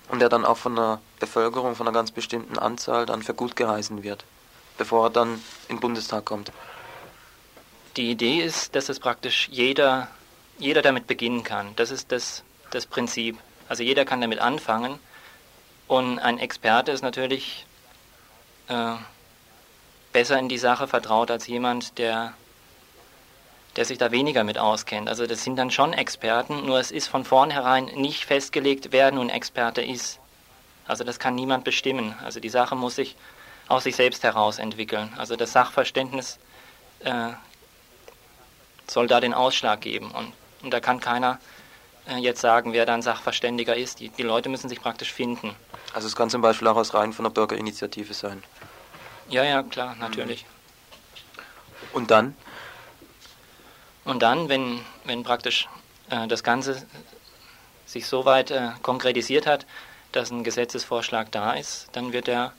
Und 0.09 0.19
der 0.19 0.29
dann 0.29 0.45
auch 0.45 0.57
von 0.57 0.75
der 0.75 1.01
Bevölkerung, 1.19 1.73
von 1.73 1.88
einer 1.88 1.93
ganz 1.95 2.11
bestimmten 2.11 2.59
Anzahl 2.59 3.07
dann 3.07 3.23
für 3.23 3.34
gut 3.34 3.55
geheißen 3.55 4.03
wird, 4.03 4.25
bevor 4.77 5.07
er 5.07 5.09
dann 5.09 5.41
in 5.69 5.77
den 5.77 5.79
Bundestag 5.79 6.23
kommt. 6.23 6.51
Die 7.97 8.11
Idee 8.11 8.41
ist, 8.41 8.75
dass 8.75 8.89
es 8.89 8.99
praktisch 8.99 9.49
jeder, 9.51 10.09
jeder 10.59 10.84
damit 10.84 11.07
beginnen 11.07 11.43
kann. 11.43 11.75
Das 11.77 11.89
ist 11.89 12.11
das, 12.11 12.43
das 12.69 12.86
Prinzip. 12.86 13.39
Also 13.67 13.81
jeder 13.81 14.05
kann 14.05 14.21
damit 14.21 14.38
anfangen. 14.38 14.99
Und 15.88 16.19
ein 16.19 16.38
Experte 16.38 16.91
ist 16.91 17.01
natürlich 17.01 17.65
äh, 18.67 18.97
besser 20.14 20.39
in 20.39 20.49
die 20.49 20.57
Sache 20.57 20.88
vertraut 20.88 21.32
als 21.32 21.47
jemand, 21.47 21.97
der 21.97 22.34
der 23.76 23.86
sich 23.86 23.97
da 23.97 24.11
weniger 24.11 24.43
mit 24.43 24.57
auskennt. 24.57 25.09
Also 25.09 25.26
das 25.26 25.43
sind 25.43 25.55
dann 25.55 25.72
schon 25.72 25.93
Experten, 25.93 26.66
nur 26.66 26.80
es 26.80 26.91
ist 26.91 27.07
von 27.07 27.26
vornherein 27.26 27.86
nicht 27.86 28.26
festgelegt, 28.26 28.89
wer 28.91 29.11
nun 29.11 29.30
Experte 29.30 29.82
ist. 29.82 30.20
Also 30.88 31.03
das 31.03 31.20
kann 31.20 31.36
niemand 31.36 31.64
bestimmen. 31.64 32.16
Also 32.24 32.39
die 32.39 32.49
Sache 32.49 32.76
muss 32.76 32.95
sich 32.95 33.16
aus 33.68 33.84
sich 33.84 33.95
selbst 33.95 34.24
heraus 34.24 34.59
entwickeln. 34.59 35.11
Also 35.18 35.36
das 35.36 35.53
Sachverständnis 35.53 36.38
äh, 36.99 37.30
soll 38.88 39.07
da 39.07 39.20
den 39.20 39.34
Ausschlag 39.34 39.82
geben. 39.82 40.11
Und, 40.11 40.34
und 40.61 40.72
da 40.72 40.80
kann 40.80 40.99
keiner 40.99 41.39
äh, 42.07 42.18
jetzt 42.18 42.41
sagen, 42.41 42.74
wer 42.74 42.86
da 42.86 42.93
ein 42.93 43.01
Sachverständiger 43.01 43.76
ist. 43.76 44.01
Die, 44.01 44.09
die 44.09 44.24
Leute 44.24 44.49
müssen 44.49 44.70
sich 44.70 44.82
praktisch 44.82 45.11
finden. 45.11 45.55
Also 45.93 46.07
es 46.07 46.16
kann 46.16 46.30
zum 46.30 46.41
Beispiel 46.41 46.68
auch 46.68 46.76
aus 46.76 46.93
Reihen 46.93 47.14
von 47.14 47.24
der 47.24 47.32
Bürgerinitiative 47.32 48.14
sein. 48.14 48.43
Ja, 49.34 49.43
ja, 49.43 49.63
klar, 49.63 49.95
natürlich. 49.95 50.45
Und 51.91 52.11
dann? 52.11 52.36
Und 54.05 54.21
dann, 54.21 54.47
wenn, 54.47 54.79
wenn 55.05 55.23
praktisch 55.23 55.67
äh, 56.11 56.27
das 56.27 56.43
Ganze 56.43 56.86
sich 57.88 58.05
so 58.05 58.25
weit 58.25 58.51
äh, 58.51 58.69
konkretisiert 58.84 59.47
hat, 59.47 59.65
dass 60.11 60.29
ein 60.29 60.43
Gesetzesvorschlag 60.43 61.31
da 61.31 61.53
ist, 61.53 61.88
dann 61.93 62.13
wird 62.13 62.27
der, 62.27 62.53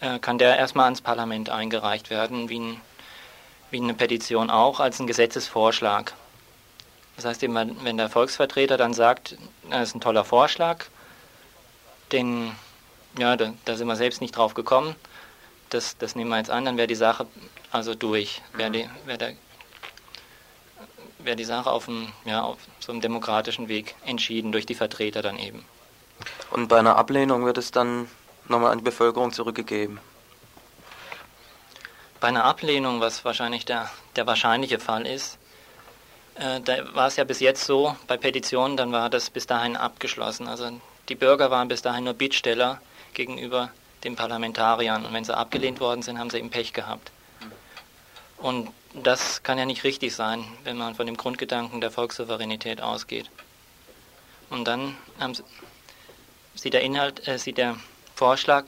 äh, 0.00 0.18
kann 0.18 0.38
der 0.38 0.58
erstmal 0.58 0.86
ans 0.86 1.00
Parlament 1.00 1.48
eingereicht 1.48 2.10
werden, 2.10 2.48
wie, 2.48 2.58
ein, 2.58 2.80
wie 3.70 3.80
eine 3.80 3.94
Petition 3.94 4.50
auch, 4.50 4.80
als 4.80 4.98
ein 4.98 5.06
Gesetzesvorschlag. 5.06 6.12
Das 7.14 7.24
heißt 7.24 7.40
eben, 7.44 7.54
wenn 7.84 7.96
der 7.96 8.10
Volksvertreter 8.10 8.76
dann 8.76 8.94
sagt, 8.94 9.36
das 9.70 9.90
ist 9.90 9.94
ein 9.94 10.00
toller 10.00 10.24
Vorschlag, 10.24 10.86
den, 12.10 12.50
ja, 13.16 13.36
da, 13.36 13.54
da 13.64 13.76
sind 13.76 13.86
wir 13.86 13.94
selbst 13.94 14.20
nicht 14.20 14.36
drauf 14.36 14.54
gekommen, 14.54 14.96
das, 15.74 15.98
das 15.98 16.14
nehmen 16.14 16.30
wir 16.30 16.38
jetzt 16.38 16.50
an, 16.50 16.64
dann 16.64 16.76
wäre 16.76 16.86
die 16.86 16.94
Sache 16.94 17.26
also 17.70 17.94
durch. 17.94 18.40
Wäre 18.52 18.70
die, 18.70 18.88
wär 19.04 19.18
der, 19.18 19.34
wär 21.18 21.36
die 21.36 21.44
Sache 21.44 21.70
auf, 21.70 21.86
dem, 21.86 22.12
ja, 22.24 22.42
auf 22.42 22.58
so 22.78 22.92
einem 22.92 23.00
demokratischen 23.00 23.68
Weg 23.68 23.94
entschieden, 24.06 24.52
durch 24.52 24.66
die 24.66 24.74
Vertreter 24.74 25.22
dann 25.22 25.38
eben. 25.38 25.64
Und 26.50 26.68
bei 26.68 26.78
einer 26.78 26.96
Ablehnung 26.96 27.44
wird 27.44 27.58
es 27.58 27.72
dann 27.72 28.08
nochmal 28.48 28.70
an 28.70 28.78
die 28.78 28.84
Bevölkerung 28.84 29.32
zurückgegeben? 29.32 29.98
Bei 32.20 32.28
einer 32.28 32.44
Ablehnung, 32.44 33.00
was 33.00 33.24
wahrscheinlich 33.24 33.64
der, 33.64 33.90
der 34.16 34.26
wahrscheinliche 34.26 34.78
Fall 34.78 35.06
ist, 35.06 35.38
äh, 36.36 36.60
da 36.60 36.94
war 36.94 37.08
es 37.08 37.16
ja 37.16 37.24
bis 37.24 37.40
jetzt 37.40 37.64
so, 37.64 37.96
bei 38.06 38.16
Petitionen, 38.16 38.76
dann 38.76 38.92
war 38.92 39.10
das 39.10 39.30
bis 39.30 39.46
dahin 39.46 39.76
abgeschlossen. 39.76 40.48
Also 40.48 40.70
die 41.08 41.14
Bürger 41.16 41.50
waren 41.50 41.68
bis 41.68 41.82
dahin 41.82 42.04
nur 42.04 42.14
Bittsteller 42.14 42.80
gegenüber 43.12 43.70
den 44.04 44.16
Parlamentariern. 44.16 45.04
Und 45.04 45.12
wenn 45.12 45.24
sie 45.24 45.36
abgelehnt 45.36 45.80
worden 45.80 46.02
sind, 46.02 46.18
haben 46.18 46.30
sie 46.30 46.38
eben 46.38 46.50
Pech 46.50 46.72
gehabt. 46.72 47.10
Und 48.38 48.70
das 48.92 49.42
kann 49.42 49.58
ja 49.58 49.64
nicht 49.64 49.84
richtig 49.84 50.14
sein, 50.14 50.44
wenn 50.62 50.76
man 50.76 50.94
von 50.94 51.06
dem 51.06 51.16
Grundgedanken 51.16 51.80
der 51.80 51.90
Volkssouveränität 51.90 52.80
ausgeht. 52.80 53.30
Und 54.50 54.66
dann 54.68 54.96
sieht 56.54 56.74
der 56.74 56.82
Inhalt, 56.82 57.26
äh, 57.26 57.38
sieht 57.38 57.58
der 57.58 57.76
Vorschlag 58.14 58.66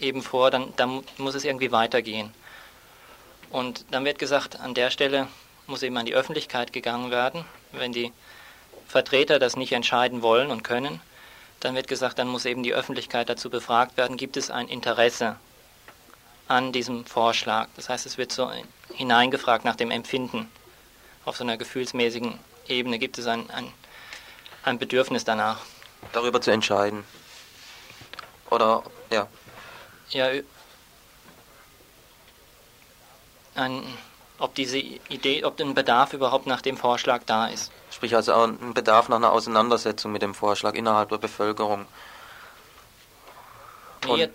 eben 0.00 0.22
vor, 0.22 0.50
dann, 0.50 0.72
dann 0.76 1.04
muss 1.18 1.34
es 1.34 1.44
irgendwie 1.44 1.72
weitergehen. 1.72 2.32
Und 3.50 3.84
dann 3.90 4.04
wird 4.04 4.18
gesagt, 4.18 4.60
an 4.60 4.74
der 4.74 4.90
Stelle 4.90 5.28
muss 5.66 5.82
eben 5.82 5.96
an 5.96 6.06
die 6.06 6.14
Öffentlichkeit 6.14 6.72
gegangen 6.72 7.10
werden. 7.10 7.44
Wenn 7.72 7.92
die 7.92 8.12
Vertreter 8.86 9.38
das 9.38 9.56
nicht 9.56 9.72
entscheiden 9.72 10.22
wollen 10.22 10.50
und 10.50 10.62
können, 10.62 11.00
dann 11.64 11.76
wird 11.76 11.86
gesagt, 11.86 12.18
dann 12.18 12.28
muss 12.28 12.44
eben 12.44 12.62
die 12.62 12.74
Öffentlichkeit 12.74 13.28
dazu 13.28 13.48
befragt 13.48 13.96
werden, 13.96 14.16
gibt 14.16 14.36
es 14.36 14.50
ein 14.50 14.68
Interesse 14.68 15.36
an 16.48 16.72
diesem 16.72 17.06
Vorschlag. 17.06 17.68
Das 17.76 17.88
heißt, 17.88 18.04
es 18.04 18.18
wird 18.18 18.32
so 18.32 18.50
hineingefragt 18.94 19.64
nach 19.64 19.76
dem 19.76 19.90
Empfinden. 19.90 20.50
Auf 21.24 21.36
so 21.36 21.44
einer 21.44 21.56
gefühlsmäßigen 21.56 22.38
Ebene 22.66 22.98
gibt 22.98 23.16
es 23.16 23.26
ein, 23.26 23.48
ein, 23.50 23.72
ein 24.64 24.78
Bedürfnis 24.78 25.24
danach. 25.24 25.60
Darüber 26.12 26.40
zu 26.40 26.50
entscheiden. 26.50 27.04
Oder, 28.50 28.82
ja. 29.10 29.28
Ja, 30.10 30.30
ein, 33.54 33.82
ob 34.38 34.54
diese 34.56 34.78
Idee, 34.78 35.44
ob 35.44 35.60
ein 35.60 35.74
Bedarf 35.74 36.12
überhaupt 36.12 36.46
nach 36.46 36.60
dem 36.60 36.76
Vorschlag 36.76 37.22
da 37.24 37.46
ist. 37.46 37.70
Sprich 38.02 38.16
also 38.16 38.34
auch 38.34 38.48
ein 38.48 38.74
Bedarf 38.74 39.08
nach 39.08 39.18
einer 39.18 39.30
Auseinandersetzung 39.30 40.10
mit 40.10 40.22
dem 40.22 40.34
Vorschlag 40.34 40.74
innerhalb 40.74 41.10
der 41.10 41.18
Bevölkerung. 41.18 41.86
Und 44.08 44.28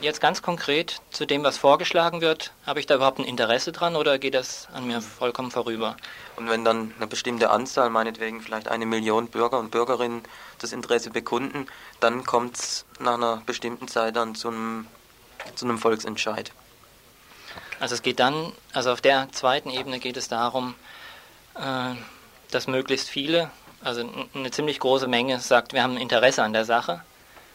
jetzt 0.00 0.20
ganz 0.20 0.42
konkret 0.42 1.00
zu 1.12 1.24
dem, 1.24 1.44
was 1.44 1.56
vorgeschlagen 1.56 2.20
wird, 2.20 2.52
habe 2.66 2.80
ich 2.80 2.86
da 2.86 2.96
überhaupt 2.96 3.20
ein 3.20 3.24
Interesse 3.24 3.70
dran 3.70 3.94
oder 3.94 4.18
geht 4.18 4.34
das 4.34 4.66
an 4.74 4.88
mir 4.88 5.00
vollkommen 5.00 5.52
vorüber? 5.52 5.96
Und 6.34 6.50
wenn 6.50 6.64
dann 6.64 6.92
eine 6.96 7.06
bestimmte 7.06 7.50
Anzahl, 7.50 7.90
meinetwegen 7.90 8.40
vielleicht 8.40 8.66
eine 8.66 8.86
Million 8.86 9.28
Bürger 9.28 9.60
und 9.60 9.70
Bürgerinnen 9.70 10.22
das 10.58 10.72
Interesse 10.72 11.10
bekunden, 11.10 11.68
dann 12.00 12.24
kommt 12.24 12.56
es 12.56 12.84
nach 12.98 13.14
einer 13.14 13.40
bestimmten 13.46 13.86
Zeit 13.86 14.16
dann 14.16 14.34
zu 14.34 14.48
einem, 14.48 14.88
zu 15.54 15.64
einem 15.64 15.78
Volksentscheid. 15.78 16.50
Also 17.78 17.94
es 17.94 18.02
geht 18.02 18.18
dann, 18.18 18.52
also 18.72 18.90
auf 18.90 19.00
der 19.00 19.30
zweiten 19.30 19.70
Ebene 19.70 20.00
geht 20.00 20.16
es 20.16 20.26
darum, 20.26 20.74
äh, 21.54 21.94
dass 22.54 22.66
möglichst 22.66 23.08
viele, 23.08 23.50
also 23.82 24.08
eine 24.34 24.50
ziemlich 24.50 24.78
große 24.78 25.08
Menge 25.08 25.40
sagt, 25.40 25.72
wir 25.72 25.82
haben 25.82 25.96
Interesse 25.96 26.42
an 26.42 26.52
der 26.52 26.64
Sache. 26.64 27.02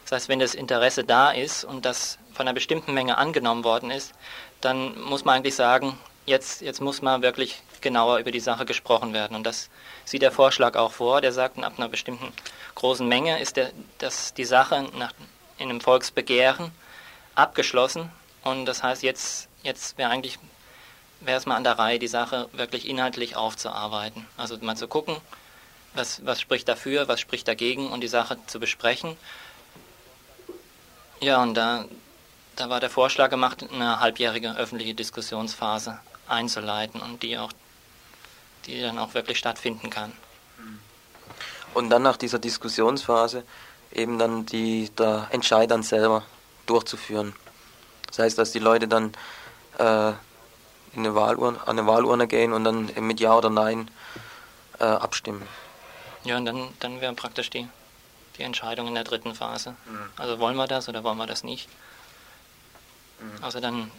Das 0.04 0.12
heißt, 0.12 0.28
wenn 0.28 0.38
das 0.38 0.54
Interesse 0.54 1.04
da 1.04 1.30
ist 1.30 1.64
und 1.64 1.84
das 1.84 2.18
von 2.32 2.46
einer 2.46 2.54
bestimmten 2.54 2.94
Menge 2.94 3.18
angenommen 3.18 3.64
worden 3.64 3.90
ist, 3.90 4.14
dann 4.60 4.98
muss 5.00 5.24
man 5.24 5.36
eigentlich 5.36 5.54
sagen, 5.54 5.98
jetzt, 6.26 6.60
jetzt 6.62 6.80
muss 6.80 7.02
mal 7.02 7.22
wirklich 7.22 7.60
genauer 7.80 8.18
über 8.18 8.30
die 8.30 8.40
Sache 8.40 8.64
gesprochen 8.64 9.12
werden. 9.12 9.36
Und 9.36 9.44
das 9.44 9.70
sieht 10.04 10.22
der 10.22 10.32
Vorschlag 10.32 10.76
auch 10.76 10.92
vor. 10.92 11.20
Der 11.20 11.32
sagt, 11.32 11.62
ab 11.62 11.74
einer 11.76 11.88
bestimmten 11.88 12.32
großen 12.74 13.06
Menge 13.06 13.40
ist 13.40 13.56
der, 13.56 13.70
dass 13.98 14.34
die 14.34 14.44
Sache 14.44 14.86
nach, 14.96 15.12
in 15.58 15.70
einem 15.70 15.80
Volksbegehren 15.80 16.72
abgeschlossen. 17.34 18.10
Und 18.42 18.66
das 18.66 18.82
heißt, 18.82 19.02
jetzt 19.02 19.48
jetzt 19.62 19.98
wäre 19.98 20.10
eigentlich 20.10 20.38
wäre 21.20 21.38
es 21.38 21.46
mal 21.46 21.56
an 21.56 21.64
der 21.64 21.78
Reihe, 21.78 21.98
die 21.98 22.08
Sache 22.08 22.48
wirklich 22.52 22.88
inhaltlich 22.88 23.36
aufzuarbeiten. 23.36 24.26
Also 24.36 24.56
mal 24.58 24.76
zu 24.76 24.88
gucken, 24.88 25.16
was, 25.94 26.24
was 26.24 26.40
spricht 26.40 26.68
dafür, 26.68 27.08
was 27.08 27.20
spricht 27.20 27.48
dagegen 27.48 27.90
und 27.90 28.00
die 28.00 28.08
Sache 28.08 28.38
zu 28.46 28.60
besprechen. 28.60 29.16
Ja, 31.20 31.42
und 31.42 31.54
da, 31.54 31.84
da 32.56 32.70
war 32.70 32.80
der 32.80 32.90
Vorschlag 32.90 33.30
gemacht, 33.30 33.64
eine 33.72 34.00
halbjährige 34.00 34.56
öffentliche 34.56 34.94
Diskussionsphase 34.94 35.98
einzuleiten 36.28 37.00
und 37.00 37.22
die 37.22 37.38
auch, 37.38 37.52
die 38.66 38.80
dann 38.80 38.98
auch 38.98 39.14
wirklich 39.14 39.38
stattfinden 39.38 39.90
kann. 39.90 40.12
Und 41.74 41.90
dann 41.90 42.02
nach 42.02 42.16
dieser 42.16 42.38
Diskussionsphase 42.38 43.44
eben 43.92 44.18
dann 44.18 44.46
die, 44.46 44.90
der 44.90 45.28
Entscheid 45.30 45.70
dann 45.70 45.82
selber 45.82 46.24
durchzuführen. 46.66 47.34
Das 48.06 48.20
heißt, 48.20 48.38
dass 48.38 48.52
die 48.52 48.58
Leute 48.58 48.88
dann 48.88 49.12
äh, 49.78 50.12
in 50.94 51.00
eine 51.00 51.14
Wahlurne, 51.14 51.60
an 51.60 51.78
eine 51.78 51.86
Wahlurne 51.86 52.26
gehen 52.26 52.52
und 52.52 52.64
dann 52.64 52.90
mit 53.00 53.20
Ja 53.20 53.36
oder 53.36 53.50
Nein 53.50 53.90
äh, 54.78 54.84
abstimmen. 54.84 55.42
Ja, 56.24 56.36
und 56.36 56.44
dann, 56.44 56.68
dann 56.80 57.00
wäre 57.00 57.12
praktisch 57.14 57.50
die, 57.50 57.68
die 58.36 58.42
Entscheidung 58.42 58.88
in 58.88 58.94
der 58.94 59.04
dritten 59.04 59.34
Phase. 59.34 59.70
Mhm. 59.70 60.10
Also 60.16 60.38
wollen 60.38 60.56
wir 60.56 60.66
das 60.66 60.88
oder 60.88 61.04
wollen 61.04 61.18
wir 61.18 61.26
das 61.26 61.44
nicht? 61.44 61.68
Mhm. 63.20 63.44
Also 63.44 63.60
dann. 63.60 63.90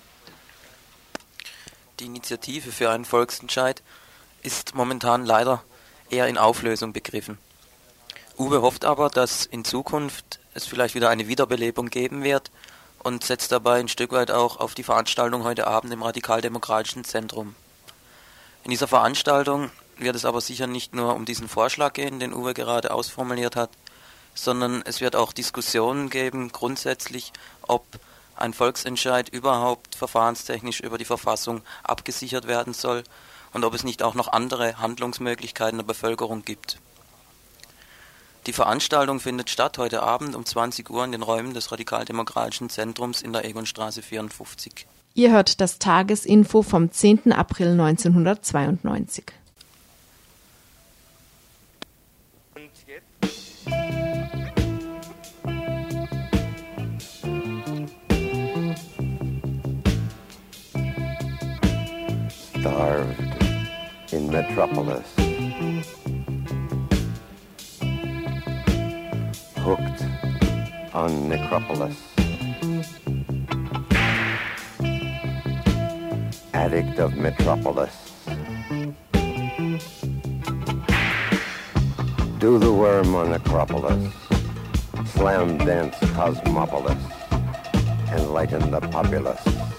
Die 2.00 2.06
Initiative 2.06 2.72
für 2.72 2.90
einen 2.90 3.06
Volksentscheid 3.06 3.82
ist 4.42 4.74
momentan 4.74 5.26
leider 5.26 5.64
eher 6.10 6.28
in 6.28 6.38
Auflösung 6.38 6.94
begriffen. 6.94 7.38
Uwe 8.38 8.62
hofft 8.62 8.86
aber, 8.86 9.10
dass 9.10 9.46
in 9.46 9.66
Zukunft 9.66 10.40
es 10.54 10.66
vielleicht 10.66 10.96
wieder 10.96 11.10
eine 11.10 11.28
Wiederbelebung 11.28 11.90
geben 11.90 12.24
wird 12.24 12.52
und 13.00 13.24
setzt 13.24 13.52
dabei 13.52 13.80
ein 13.80 13.88
Stück 13.88 14.12
weit 14.12 14.32
auch 14.32 14.60
auf 14.60 14.76
die 14.76 14.84
Veranstaltung 14.84 15.44
heute 15.44 15.68
Abend 15.68 15.94
im 15.94 16.04
Radikaldemokratischen 16.04 17.04
Zentrum. 17.04 17.56
In 18.64 18.72
dieser 18.72 18.88
Veranstaltung 18.88 19.72
wird 19.98 20.16
es 20.16 20.26
aber 20.26 20.42
sicher 20.42 20.68
nicht 20.68 20.94
nur 20.94 21.16
um 21.16 21.26
diesen 21.26 21.50
Vorschlag 21.50 21.94
gehen, 21.94 22.20
den 22.20 22.34
Uwe 22.34 22.54
gerade 22.54 22.92
ausformuliert 22.92 23.56
hat, 23.56 23.70
sondern 24.34 24.82
es 24.86 25.02
wird 25.02 25.16
auch 25.16 25.34
Diskussionen 25.34 26.10
geben, 26.10 26.52
grundsätzlich, 26.52 27.34
ob 27.62 27.86
ein 28.36 28.54
Volksentscheid 28.54 29.30
überhaupt 29.30 29.96
verfahrenstechnisch 29.96 30.80
über 30.80 30.98
die 30.98 31.06
Verfassung 31.06 31.62
abgesichert 31.84 32.48
werden 32.48 32.74
soll 32.74 33.04
und 33.54 33.64
ob 33.66 33.74
es 33.74 33.84
nicht 33.84 34.04
auch 34.04 34.14
noch 34.14 34.30
andere 34.30 34.78
Handlungsmöglichkeiten 34.78 35.80
der 35.80 35.86
Bevölkerung 35.86 36.44
gibt. 36.46 36.80
Die 38.46 38.54
Veranstaltung 38.54 39.20
findet 39.20 39.50
statt 39.50 39.78
heute 39.78 40.02
Abend 40.02 40.36
um 40.36 40.46
20 40.46 40.90
Uhr 40.90 41.04
in 41.04 41.12
den 41.12 41.22
Räumen 41.22 41.54
des 41.54 41.72
Radikaldemokratischen 41.72 42.70
Zentrums 42.70 43.22
in 43.22 43.34
der 43.34 43.46
Egonstraße 43.46 44.02
54. 44.02 44.86
Ihr 45.14 45.32
hört 45.32 45.60
das 45.60 45.80
Tagesinfo 45.80 46.62
vom 46.62 46.92
10. 46.92 47.34
April 47.34 47.72
1992. 47.72 49.26
Starved 62.60 63.18
in 64.12 64.30
Metropolis. 64.30 65.19
Hooked 69.70 70.96
on 70.96 71.30
Necropolis. 71.30 71.96
Addict 76.56 76.98
of 76.98 77.16
Metropolis. 77.16 77.94
Do 82.40 82.58
the 82.58 82.74
worm 82.74 83.14
on 83.14 83.30
Necropolis. 83.30 84.12
Slam 85.06 85.60
dance 85.60 85.98
Cosmopolis. 86.16 86.98
Enlighten 88.12 88.72
the 88.72 88.82
populace. 88.82 89.79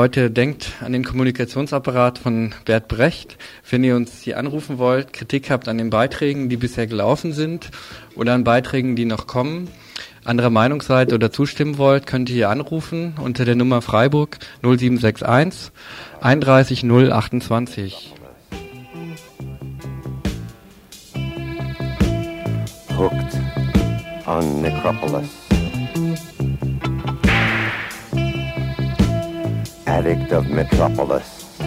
Leute, 0.00 0.30
denkt 0.30 0.72
an 0.80 0.94
den 0.94 1.04
Kommunikationsapparat 1.04 2.16
von 2.16 2.54
Bert 2.64 2.88
Brecht. 2.88 3.36
Wenn 3.68 3.84
ihr 3.84 3.96
uns 3.96 4.22
hier 4.22 4.38
anrufen 4.38 4.78
wollt, 4.78 5.12
Kritik 5.12 5.50
habt 5.50 5.68
an 5.68 5.76
den 5.76 5.90
Beiträgen, 5.90 6.48
die 6.48 6.56
bisher 6.56 6.86
gelaufen 6.86 7.34
sind 7.34 7.70
oder 8.16 8.32
an 8.32 8.42
Beiträgen, 8.42 8.96
die 8.96 9.04
noch 9.04 9.26
kommen, 9.26 9.68
anderer 10.24 10.48
Meinung 10.48 10.80
seid 10.80 11.12
oder 11.12 11.30
zustimmen 11.30 11.76
wollt, 11.76 12.06
könnt 12.06 12.30
ihr 12.30 12.34
hier 12.34 12.48
anrufen 12.48 13.12
unter 13.22 13.44
der 13.44 13.56
Nummer 13.56 13.82
Freiburg 13.82 14.38
0761 14.62 15.70
31 16.22 16.82
028. 16.82 18.14
Hooked 22.96 23.36
on 24.26 24.62
Necropolis. 24.62 25.39
Addict 29.90 30.30
of 30.30 30.48
Metropolis. 30.48 31.58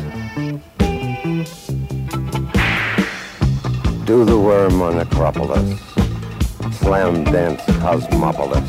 Do 4.05 4.23
the 4.23 4.39
worm 4.41 4.81
on 4.81 4.99
Acropolis, 4.99 5.77
Slam 6.71 7.25
dance 7.25 7.61
Cosmopolis. 7.81 8.63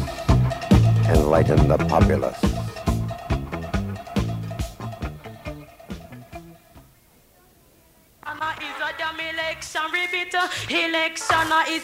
Enlighten 1.08 1.68
the 1.68 1.78
populace. 1.88 2.53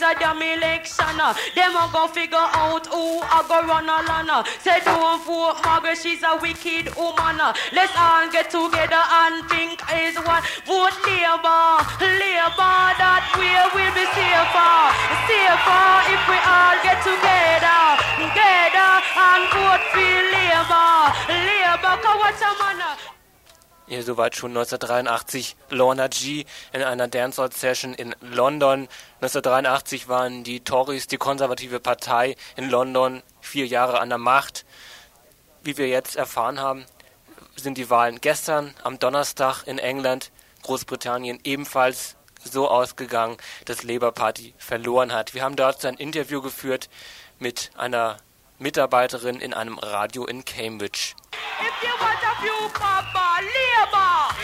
Is 0.00 0.02
a 0.02 0.18
damn 0.18 0.40
election. 0.40 1.16
Them 1.54 1.76
a 1.76 1.84
go 1.92 2.08
figure 2.08 2.48
out 2.56 2.86
who 2.86 3.20
a 3.20 3.40
go 3.44 3.60
run 3.68 3.84
a 3.84 4.00
lana. 4.08 4.44
Say 4.60 4.80
don't 4.84 5.20
vote 5.24 5.60
Margaret, 5.64 5.98
she's 5.98 6.22
a 6.22 6.36
wicked 6.40 6.94
woman. 6.96 7.36
Let's 7.72 7.92
all 7.96 8.24
get 8.32 8.48
together 8.50 9.02
and 9.20 9.44
think 9.50 9.80
is 9.92 10.16
one. 10.24 10.42
Vote 10.64 10.96
Labour, 11.04 11.84
Labour. 12.00 12.80
That 12.96 13.24
way 13.36 13.60
we'll 13.76 13.92
be 13.92 14.06
safer, 14.16 14.72
safer 15.28 15.88
if 16.16 16.22
we 16.28 16.38
all 16.48 16.76
get 16.80 16.98
together, 17.04 17.80
together 18.16 18.90
and 19.04 19.42
vote 19.52 19.84
for 19.92 20.16
Labour, 20.32 21.12
Labour. 21.28 21.94
Cause 22.00 22.18
what's 22.24 22.40
a 22.40 22.50
man? 22.56 23.19
Ja, 23.90 24.02
soweit 24.02 24.36
schon 24.36 24.52
1983 24.52 25.56
Lorna 25.70 26.06
G. 26.06 26.44
in 26.72 26.84
einer 26.84 27.08
Dancehall-Session 27.08 27.92
in 27.94 28.14
London. 28.20 28.86
1983 29.16 30.06
waren 30.06 30.44
die 30.44 30.60
Tories, 30.60 31.08
die 31.08 31.16
konservative 31.16 31.80
Partei 31.80 32.36
in 32.54 32.70
London, 32.70 33.20
vier 33.40 33.66
Jahre 33.66 33.98
an 33.98 34.08
der 34.08 34.18
Macht. 34.18 34.64
Wie 35.64 35.76
wir 35.76 35.88
jetzt 35.88 36.14
erfahren 36.14 36.60
haben, 36.60 36.86
sind 37.56 37.78
die 37.78 37.90
Wahlen 37.90 38.20
gestern 38.20 38.76
am 38.84 39.00
Donnerstag 39.00 39.64
in 39.66 39.80
England, 39.80 40.30
Großbritannien 40.62 41.40
ebenfalls 41.42 42.14
so 42.44 42.68
ausgegangen, 42.68 43.38
dass 43.64 43.82
Labour 43.82 44.12
Party 44.12 44.54
verloren 44.56 45.12
hat. 45.12 45.34
Wir 45.34 45.42
haben 45.42 45.56
dazu 45.56 45.88
ein 45.88 45.96
Interview 45.96 46.40
geführt 46.40 46.88
mit 47.40 47.72
einer 47.76 48.18
Mitarbeiterin 48.60 49.40
in 49.40 49.54
einem 49.54 49.78
Radio 49.78 50.26
in 50.26 50.44
Cambridge. 50.44 51.14
If 51.60 51.82
you 51.82 51.88
want 51.98 52.20
a 52.22 52.42
few 52.42 52.68
papa, 52.78 53.40
Labour. 53.40 54.34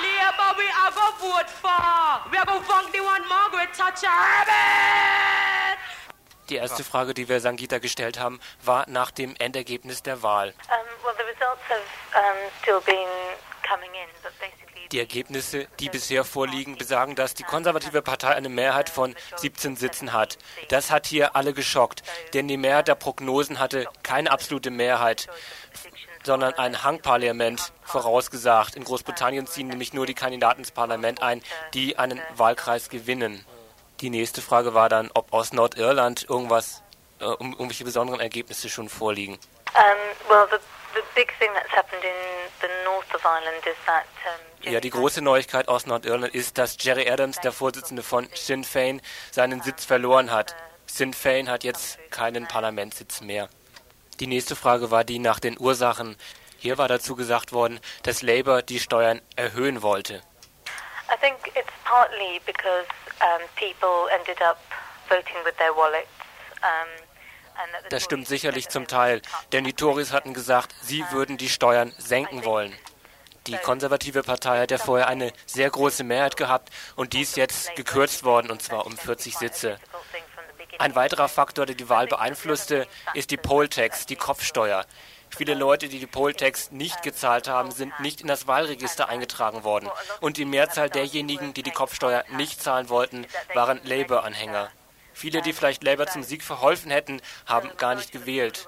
Labour 0.00 0.56
we 0.56 0.68
are 0.70 0.92
go 0.94 1.10
vote 1.18 1.50
for. 1.50 2.30
We 2.30 2.38
are 2.38 2.46
go 2.46 2.60
vote 2.60 2.92
the 2.92 3.00
one 3.00 3.28
Margaret 3.28 3.74
Thatcher. 3.76 4.06
Amen. 4.06 5.76
Die 6.48 6.56
erste 6.56 6.84
Frage, 6.84 7.12
die 7.12 7.28
wir 7.28 7.40
Sangita 7.40 7.78
gestellt 7.78 8.20
haben, 8.20 8.38
war 8.62 8.88
nach 8.88 9.10
dem 9.10 9.34
Endergebnis 9.36 10.04
der 10.04 10.22
Wahl. 10.22 10.54
Um, 10.68 10.86
well, 11.04 11.14
Die 14.92 14.98
Ergebnisse, 14.98 15.68
die 15.78 15.88
bisher 15.88 16.24
vorliegen, 16.24 16.76
besagen, 16.76 17.14
dass 17.14 17.34
die 17.34 17.44
konservative 17.44 18.02
Partei 18.02 18.34
eine 18.34 18.48
Mehrheit 18.48 18.90
von 18.90 19.14
17 19.36 19.76
Sitzen 19.76 20.12
hat. 20.12 20.36
Das 20.68 20.90
hat 20.90 21.06
hier 21.06 21.36
alle 21.36 21.52
geschockt, 21.52 22.02
denn 22.34 22.48
die 22.48 22.56
Mehrheit 22.56 22.88
der 22.88 22.96
Prognosen 22.96 23.60
hatte 23.60 23.86
keine 24.02 24.32
absolute 24.32 24.70
Mehrheit, 24.70 25.28
sondern 26.24 26.54
ein 26.54 26.82
Hangparlament 26.82 27.72
vorausgesagt. 27.82 28.74
In 28.74 28.84
Großbritannien 28.84 29.46
ziehen 29.46 29.68
nämlich 29.68 29.92
nur 29.92 30.06
die 30.06 30.14
Kandidaten 30.14 30.60
ins 30.60 30.70
Parlament 30.70 31.22
ein, 31.22 31.42
die 31.72 31.98
einen 31.98 32.20
Wahlkreis 32.36 32.88
gewinnen. 32.88 33.44
Die 34.00 34.10
nächste 34.10 34.40
Frage 34.40 34.74
war 34.74 34.88
dann, 34.88 35.10
ob 35.14 35.32
aus 35.32 35.52
Nordirland 35.52 36.28
irgendwas, 36.28 36.82
äh, 37.20 37.24
um, 37.24 37.52
irgendwelche 37.52 37.84
besonderen 37.84 38.20
Ergebnisse 38.20 38.68
schon 38.68 38.88
vorliegen. 38.88 39.38
Um, 39.74 40.28
well, 40.28 40.48
the, 40.50 40.56
the 40.94 41.02
big 41.14 41.32
thing 41.38 41.50
that's 41.54 41.70
happened 41.70 42.02
in 42.04 42.50
the 42.60 42.68
north 42.84 43.12
of 43.14 43.24
Ireland 43.24 43.64
is 43.66 43.76
that 43.86 44.06
Ja, 44.62 44.80
die 44.80 44.90
große 44.90 45.22
Neuigkeit 45.22 45.68
aus 45.68 45.86
Nordirland 45.86 46.34
ist, 46.34 46.58
dass 46.58 46.76
Jerry 46.78 47.10
Adams, 47.10 47.40
der 47.40 47.50
Vorsitzende 47.50 48.02
von 48.02 48.28
Sinn 48.34 48.62
Fein, 48.62 49.00
seinen 49.30 49.62
Sitz 49.62 49.86
verloren 49.86 50.30
hat. 50.30 50.54
Sinn 50.86 51.14
Fein 51.14 51.48
hat 51.48 51.64
jetzt 51.64 51.98
keinen 52.10 52.46
Parlamentssitz 52.46 53.22
mehr. 53.22 53.48
Die 54.18 54.26
nächste 54.26 54.56
Frage 54.56 54.90
war 54.90 55.02
die 55.02 55.18
nach 55.18 55.40
den 55.40 55.58
Ursachen. 55.58 56.16
Hier 56.58 56.76
war 56.76 56.88
dazu 56.88 57.16
gesagt 57.16 57.52
worden, 57.52 57.80
dass 58.02 58.20
Labour 58.20 58.60
die 58.60 58.80
Steuern 58.80 59.22
erhöhen 59.34 59.80
wollte. 59.80 60.22
I 61.10 61.16
think 61.20 61.38
it's 61.56 61.72
partly 61.84 62.40
because 62.44 62.86
um, 63.22 63.40
people 63.56 64.08
ended 64.12 64.40
up 64.42 64.58
voting 65.08 65.42
with 65.44 65.56
their 65.56 65.74
wallets. 65.74 66.08
Um, 66.62 67.09
Das 67.90 68.04
stimmt 68.04 68.28
sicherlich 68.28 68.68
zum 68.68 68.86
Teil, 68.86 69.22
denn 69.52 69.64
die 69.64 69.72
Tories 69.72 70.12
hatten 70.12 70.34
gesagt, 70.34 70.74
sie 70.82 71.04
würden 71.10 71.36
die 71.36 71.48
Steuern 71.48 71.92
senken 71.98 72.44
wollen. 72.44 72.72
Die 73.46 73.56
konservative 73.56 74.22
Partei 74.22 74.60
hat 74.60 74.70
ja 74.70 74.78
vorher 74.78 75.08
eine 75.08 75.32
sehr 75.46 75.70
große 75.70 76.04
Mehrheit 76.04 76.36
gehabt 76.36 76.70
und 76.94 77.14
die 77.14 77.22
ist 77.22 77.36
jetzt 77.36 77.74
gekürzt 77.74 78.22
worden, 78.22 78.50
und 78.50 78.62
zwar 78.62 78.86
um 78.86 78.96
40 78.96 79.36
Sitze. 79.36 79.78
Ein 80.78 80.94
weiterer 80.94 81.28
Faktor, 81.28 81.66
der 81.66 81.74
die 81.74 81.88
Wahl 81.88 82.06
beeinflusste, 82.06 82.86
ist 83.14 83.30
die 83.30 83.36
Poll-Tax, 83.36 84.06
die 84.06 84.16
Kopfsteuer. 84.16 84.86
Viele 85.36 85.54
Leute, 85.54 85.88
die 85.88 85.98
die 85.98 86.06
Poll-Tax 86.06 86.70
nicht 86.70 87.02
gezahlt 87.02 87.48
haben, 87.48 87.70
sind 87.70 87.98
nicht 88.00 88.20
in 88.20 88.26
das 88.26 88.46
Wahlregister 88.46 89.08
eingetragen 89.08 89.64
worden. 89.64 89.88
Und 90.20 90.36
die 90.36 90.44
Mehrzahl 90.44 90.90
derjenigen, 90.90 91.54
die 91.54 91.62
die 91.62 91.70
Kopfsteuer 91.70 92.24
nicht 92.30 92.62
zahlen 92.62 92.88
wollten, 92.88 93.26
waren 93.54 93.80
Labour-Anhänger. 93.84 94.70
Viele, 95.12 95.42
die 95.42 95.52
vielleicht 95.52 95.82
Labour 95.82 96.06
zum 96.06 96.22
Sieg 96.22 96.42
verholfen 96.42 96.90
hätten, 96.90 97.20
haben 97.46 97.70
gar 97.76 97.94
nicht 97.94 98.12
gewählt. 98.12 98.66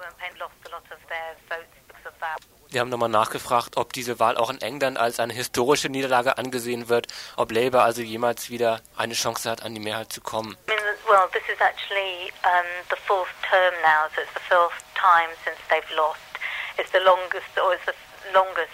Wir 2.69 2.81
haben 2.81 2.89
nochmal 2.89 3.09
nachgefragt, 3.09 3.77
ob 3.77 3.93
diese 3.93 4.19
Wahl 4.19 4.35
auch 4.35 4.49
in 4.49 4.59
England 4.61 4.97
als 4.97 5.19
eine 5.19 5.33
historische 5.33 5.89
Niederlage 5.89 6.37
angesehen 6.39 6.89
wird, 6.89 7.07
ob 7.37 7.51
Labour 7.51 7.83
also 7.83 8.01
jemals 8.01 8.49
wieder 8.49 8.81
eine 8.97 9.13
Chance 9.13 9.49
hat, 9.49 9.61
an 9.61 9.75
die 9.75 9.81
Mehrheit 9.81 10.11
zu 10.11 10.21
kommen. 10.21 10.57
I 10.67 10.71
mean, 10.71 10.79
well, 11.07 11.29
this 11.31 11.43
is 11.53 11.61
actually 11.61 12.31
um, 12.43 12.65
the 12.89 12.95
fourth 13.05 13.29
term 13.47 13.73
now, 13.83 14.09
so 14.15 14.21
it's 14.21 14.33
the 14.33 14.41
fourth 14.49 14.73
time 14.95 15.29
since 15.45 15.57
they've 15.69 15.95
lost. 15.95 16.19
It's 16.77 16.91
the 16.91 16.99
longest, 16.99 17.45
or 17.63 17.73
it's 17.75 17.85
the 17.85 18.33
longest. 18.33 18.71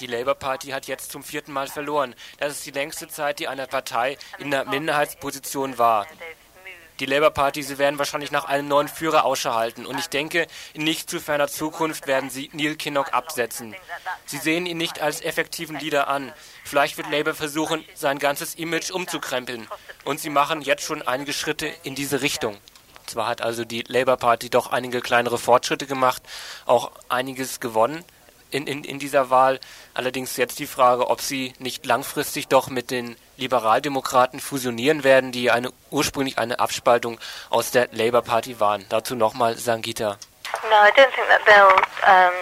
Die 0.00 0.06
Labour 0.06 0.34
Party 0.36 0.68
hat 0.68 0.86
jetzt 0.86 1.10
zum 1.10 1.24
vierten 1.24 1.52
Mal 1.52 1.66
verloren. 1.66 2.14
Das 2.38 2.52
ist 2.52 2.66
die 2.66 2.70
längste 2.70 3.08
Zeit, 3.08 3.40
die 3.40 3.48
eine 3.48 3.66
Partei 3.66 4.16
in 4.38 4.52
der 4.52 4.64
Minderheitsposition 4.64 5.76
war. 5.76 6.06
Die 7.00 7.06
Labour 7.06 7.30
Party, 7.30 7.62
sie 7.62 7.78
werden 7.78 7.98
wahrscheinlich 8.00 8.32
nach 8.32 8.46
einem 8.46 8.66
neuen 8.66 8.88
Führer 8.88 9.24
Ausschau 9.24 9.54
halten. 9.54 9.86
Und 9.86 9.98
ich 9.98 10.08
denke, 10.08 10.48
in 10.74 10.82
nicht 10.82 11.08
zu 11.08 11.20
ferner 11.20 11.46
Zukunft 11.46 12.08
werden 12.08 12.28
sie 12.28 12.50
Neil 12.52 12.74
Kinnock 12.74 13.12
absetzen. 13.12 13.76
Sie 14.26 14.38
sehen 14.38 14.66
ihn 14.66 14.78
nicht 14.78 15.00
als 15.00 15.20
effektiven 15.20 15.78
Leader 15.78 16.08
an. 16.08 16.32
Vielleicht 16.64 16.96
wird 16.96 17.10
Labour 17.10 17.34
versuchen, 17.34 17.84
sein 17.94 18.18
ganzes 18.18 18.56
Image 18.56 18.90
umzukrempeln. 18.90 19.68
Und 20.04 20.18
sie 20.18 20.30
machen 20.30 20.60
jetzt 20.60 20.82
schon 20.82 21.02
einige 21.02 21.32
Schritte 21.32 21.72
in 21.84 21.94
diese 21.94 22.20
Richtung. 22.20 22.56
Zwar 23.06 23.28
hat 23.28 23.42
also 23.42 23.64
die 23.64 23.84
Labour 23.86 24.16
Party 24.16 24.50
doch 24.50 24.72
einige 24.72 25.00
kleinere 25.00 25.38
Fortschritte 25.38 25.86
gemacht, 25.86 26.22
auch 26.66 26.90
einiges 27.08 27.60
gewonnen 27.60 28.04
in, 28.50 28.66
in, 28.66 28.84
in 28.84 28.98
dieser 28.98 29.30
Wahl. 29.30 29.60
Allerdings 29.94 30.36
jetzt 30.36 30.58
die 30.58 30.66
Frage, 30.66 31.08
ob 31.08 31.20
sie 31.20 31.52
nicht 31.58 31.86
langfristig 31.86 32.48
doch 32.48 32.68
mit 32.68 32.90
den 32.90 33.16
Liberaldemokraten 33.36 34.40
fusionieren 34.40 35.04
werden, 35.04 35.32
die 35.32 35.50
eine, 35.50 35.70
ursprünglich 35.90 36.38
eine 36.38 36.58
Abspaltung 36.58 37.18
aus 37.50 37.70
der 37.70 37.88
Labour 37.92 38.22
Party 38.22 38.60
waren. 38.60 38.84
Dazu 38.88 39.14
nochmal 39.14 39.56
Sangita. 39.56 40.18
No, 40.64 40.76
I 40.76 40.90
don't 40.96 41.12
think 41.14 41.28
that 41.28 41.44
they'll 41.46 41.76
um, 42.06 42.32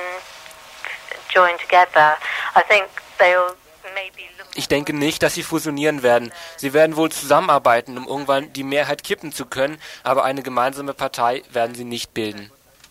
join 1.35 1.59
together. 1.59 2.17
I 2.55 2.63
think 2.69 2.87
they'll 3.19 3.55
maybe. 3.95 4.27
Ich 4.55 4.69
denke 4.69 4.95
nicht, 4.95 5.23
dass 5.23 5.35
sie 5.35 5.43
fusionieren 5.43 6.03
werden. 6.03 6.33
Sie 6.57 6.73
werden 6.73 6.97
wohl 6.97 7.13
zusammenarbeiten, 7.13 7.99
um 7.99 8.09
irgendwann 8.09 8.53
die 8.55 8.63
Mehrheit 8.63 9.05
kippen 9.05 9.31
zu 9.31 9.45
können, 9.45 9.79
aber 10.03 10.25
eine 10.25 10.43
gemeinsame 10.43 10.95
Partei 10.95 11.43
werden 11.51 11.75
sie 11.75 11.85
nicht 11.85 12.15
bilden. 12.15 12.51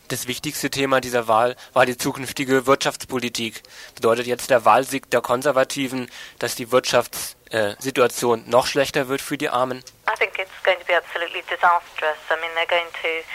Das 0.10 0.28
wichtigste 0.28 0.70
Thema 0.70 1.02
dieser 1.02 1.28
Wahl 1.28 1.56
war 1.74 1.88
die 1.88 1.98
zukünftige 1.98 2.68
Wirtschaftspolitik. 2.68 3.64
Bedeutet 3.96 4.28
jetzt 4.28 4.52
der 4.52 4.64
Wahlsieg 4.64 5.10
der 5.10 5.22
Konservativen, 5.22 6.12
dass 6.38 6.54
die 6.54 6.72
Wirtschaftssituation 6.72 8.48
noch 8.48 8.68
schlechter 8.68 9.08
wird 9.08 9.22
für 9.22 9.38
die 9.38 9.50
Armen? 9.50 9.80
I 10.08 10.16
think 10.18 10.38
it's 10.38 10.52
going 10.64 10.78
to 10.78 10.86
be 10.86 10.96
absolutely 10.96 11.42
disastrous. 11.50 12.18
I 12.30 12.36
mean, 12.40 12.52
they're 12.54 12.70
going 12.70 12.92
to, 13.02 13.26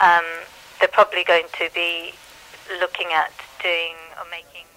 um, 0.00 0.24
they're 0.78 0.86
probably 0.88 1.24
going 1.24 1.46
to 1.58 1.64
be 1.74 2.14
looking 2.78 3.08
at 3.12 3.32
doing 3.60 3.96
or 4.16 4.26
making. 4.30 4.69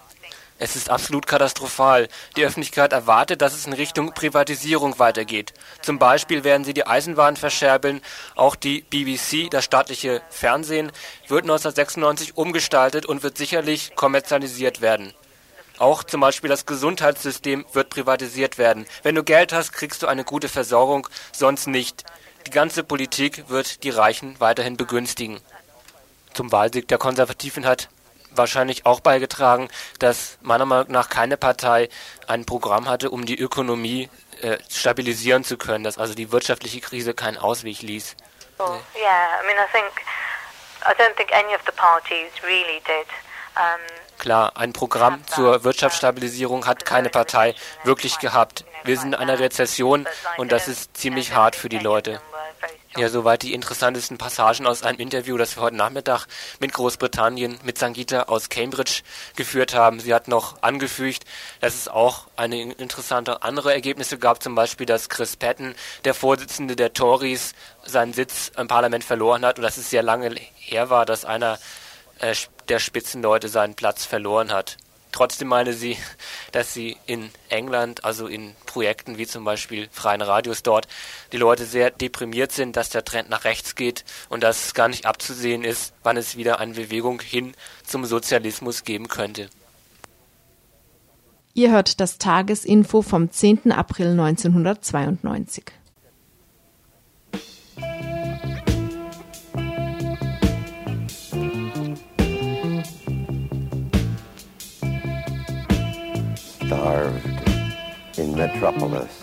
Es 0.60 0.76
ist 0.76 0.89
absolut 0.89 1.26
katastrophal. 1.26 2.08
Die 2.38 2.45
Öffentlichkeit 2.45 2.93
erwartet, 2.93 3.41
dass 3.41 3.54
es 3.54 3.66
in 3.66 3.74
Richtung 3.74 4.14
Privatisierung 4.14 4.99
weitergeht. 4.99 5.54
Zum 5.82 5.99
Beispiel 5.99 6.43
werden 6.43 6.64
sie 6.64 6.74
die 6.74 6.86
Eisenbahn 6.86 7.36
verscherbeln. 7.36 8.01
Auch 8.36 8.56
die 8.56 8.82
BBC, 8.82 9.49
das 9.49 9.66
staatliche 9.66 10.22
Fernsehen, 10.30 10.91
wird 11.28 11.43
1996 11.43 12.38
umgestaltet 12.38 13.06
und 13.06 13.24
wird 13.24 13.38
sicherlich 13.38 13.95
kommerzialisiert 13.95 14.82
werden. 14.82 15.14
Auch 15.80 16.04
zum 16.04 16.22
Beispiel 16.22 16.49
das 16.49 16.66
Gesundheitssystem 16.66 17.66
wird 17.74 17.89
privatisiert 17.89 18.58
werden. 18.58 18.86
Wenn 19.01 19.16
du 19.16 19.24
Geld 19.24 19.54
hast, 19.54 19.74
kriegst 19.74 20.04
du 20.04 20.08
eine 20.08 20.24
gute 20.24 20.49
Versorgung, 20.49 21.08
sonst 21.32 21.68
nicht. 21.68 22.04
Die 22.45 22.51
ganze 22.51 22.84
Politik 22.84 23.49
wird 23.49 23.84
die 23.84 23.89
Reichen 23.89 24.39
weiterhin 24.39 24.78
begünstigen. 24.78 25.39
Zum 26.34 26.51
Wahlsieg 26.51 26.88
der 26.88 26.97
Konservativen 26.99 27.66
hat 27.66 27.89
wahrscheinlich 28.36 28.86
auch 28.86 28.99
beigetragen, 28.99 29.69
dass 29.99 30.38
meiner 30.41 30.65
Meinung 30.65 30.91
nach 30.91 31.09
keine 31.09 31.38
Partei 31.38 31.89
ein 32.27 32.45
Programm 32.45 32.88
hatte, 32.88 33.09
um 33.09 33.25
die 33.25 33.39
Ökonomie 33.39 34.09
äh, 34.41 34.57
stabilisieren 34.69 35.43
zu 35.43 35.57
können, 35.57 35.84
dass 35.84 35.97
also 35.97 36.13
die 36.13 36.31
wirtschaftliche 36.31 36.81
Krise 36.81 37.13
keinen 37.13 37.38
Ausweg 37.38 37.81
ließ. 37.81 38.15
Oh, 38.59 38.77
yeah, 38.95 39.41
I 39.41 39.45
mean, 39.45 39.57
I 39.57 39.71
think, 39.71 39.91
I 40.86 40.93
don't 41.01 41.15
think 41.15 41.31
any 41.34 41.55
of 41.55 41.61
the 41.65 41.71
parties 41.71 42.31
really 42.43 42.81
did. 42.86 43.07
Um, 43.55 43.79
Klar, 44.19 44.53
ein 44.55 44.73
Programm 44.73 45.25
zur 45.27 45.63
Wirtschaftsstabilisierung 45.63 46.65
hat 46.65 46.86
keine 46.86 47.09
Partei 47.09 47.55
wirklich 47.84 48.19
gehabt. 48.19 48.63
Wir 48.84 48.97
sind 48.97 49.13
in 49.13 49.15
einer 49.15 49.39
Rezession 49.39 50.07
und 50.38 50.51
das 50.51 50.67
ist 50.67 50.95
ziemlich 50.95 51.34
hart 51.34 51.55
für 51.55 51.69
die 51.69 51.79
Leute. 51.79 52.21
Ja, 52.96 53.10
soweit 53.10 53.41
die 53.41 53.56
interessantesten 53.56 54.20
Passagen 54.20 54.68
aus 54.68 54.84
einem 54.84 55.00
Interview, 55.00 55.36
das 55.36 55.58
wir 55.58 55.64
heute 55.64 55.76
Nachmittag 55.76 56.28
mit 56.60 56.74
Großbritannien, 56.74 57.58
mit 57.64 57.80
Sangita 57.80 58.24
aus 58.24 58.50
Cambridge 58.50 59.02
geführt 59.36 59.74
haben. 59.74 60.00
Sie 60.00 60.14
hat 60.14 60.28
noch 60.28 60.62
angefügt, 60.62 61.24
dass 61.60 61.74
es 61.74 61.88
auch 61.88 62.28
eine 62.36 62.62
interessante 62.62 63.41
andere 63.41 63.74
Ergebnisse 63.74 64.20
gab, 64.20 64.44
zum 64.44 64.54
Beispiel, 64.54 64.86
dass 64.86 65.10
Chris 65.10 65.36
Patton, 65.36 65.74
der 66.06 66.14
Vorsitzende 66.14 66.76
der 66.76 66.94
Tories, 66.94 67.56
seinen 67.84 68.14
Sitz 68.14 68.52
im 68.56 68.68
Parlament 68.68 69.04
verloren 69.04 69.44
hat 69.44 69.58
und 69.58 69.64
dass 69.64 69.78
es 69.78 69.89
sehr 69.89 70.04
lange 70.04 70.36
her 70.54 70.91
war, 70.91 71.08
dass 71.08 71.26
einer 71.26 71.58
äh, 72.20 72.36
der 72.70 72.78
Spitzenleute 72.78 73.50
seinen 73.50 73.74
Platz 73.74 74.06
verloren 74.06 74.52
hat. 74.52 74.78
Trotzdem 75.14 75.47
meine 75.47 75.72
sie, 75.72 75.95
dass 76.51 76.74
sie 76.74 76.97
in 77.05 77.30
England, 77.47 78.03
also 78.03 78.28
in 78.28 78.53
Projekten 78.66 79.18
wie 79.18 79.26
zum 79.26 79.45
Beispiel 79.45 79.88
Freien 79.91 80.22
Radios 80.22 80.64
dort, 80.64 80.89
die 81.32 81.38
Leute 81.38 81.66
sehr 81.66 81.91
deprimiert 81.91 82.51
sind, 82.51 82.76
dass 82.76 82.89
der 82.89 83.05
Trend 83.05 83.30
nach 83.30 83.45
rechts 83.45 83.76
geht 83.76 84.03
und 84.28 84.43
dass 84.43 84.66
es 84.66 84.74
gar 84.74 84.89
nicht 84.89 85.05
abzusehen 85.05 85.64
ist, 85.64 85.93
wann 86.03 86.18
es 86.18 86.36
wieder 86.36 86.59
eine 86.59 86.74
Bewegung 86.74 87.22
hin 87.22 87.53
zum 87.86 88.03
Sozialismus 88.03 88.84
geben 88.84 89.07
könnte. 89.07 89.49
Ihr 91.53 91.72
hört 91.72 91.99
das 91.99 92.18
Tagesinfo 92.18 93.03
vom 93.03 93.32
10. 93.32 93.72
April 93.72 94.20
1992. 94.20 95.64
Starved 106.74 107.28
in 108.17 108.36
Metropolis. 108.36 109.13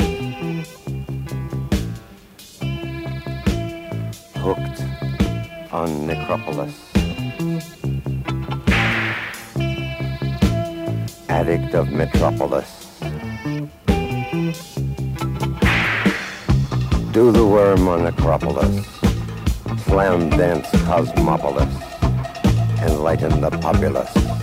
Hooked 4.37 4.79
on 5.73 6.07
Necropolis. 6.07 6.75
Addict 11.29 11.75
of 11.75 11.91
Metropolis. 11.91 12.71
Do 17.13 17.33
the 17.33 17.45
worm 17.45 17.89
on 17.89 18.05
Necropolis. 18.05 18.87
Slam 19.87 20.31
dance 20.31 20.71
Cosmopolis. 20.87 21.73
Enlighten 22.81 23.41
the 23.41 23.51
populace. 23.51 24.40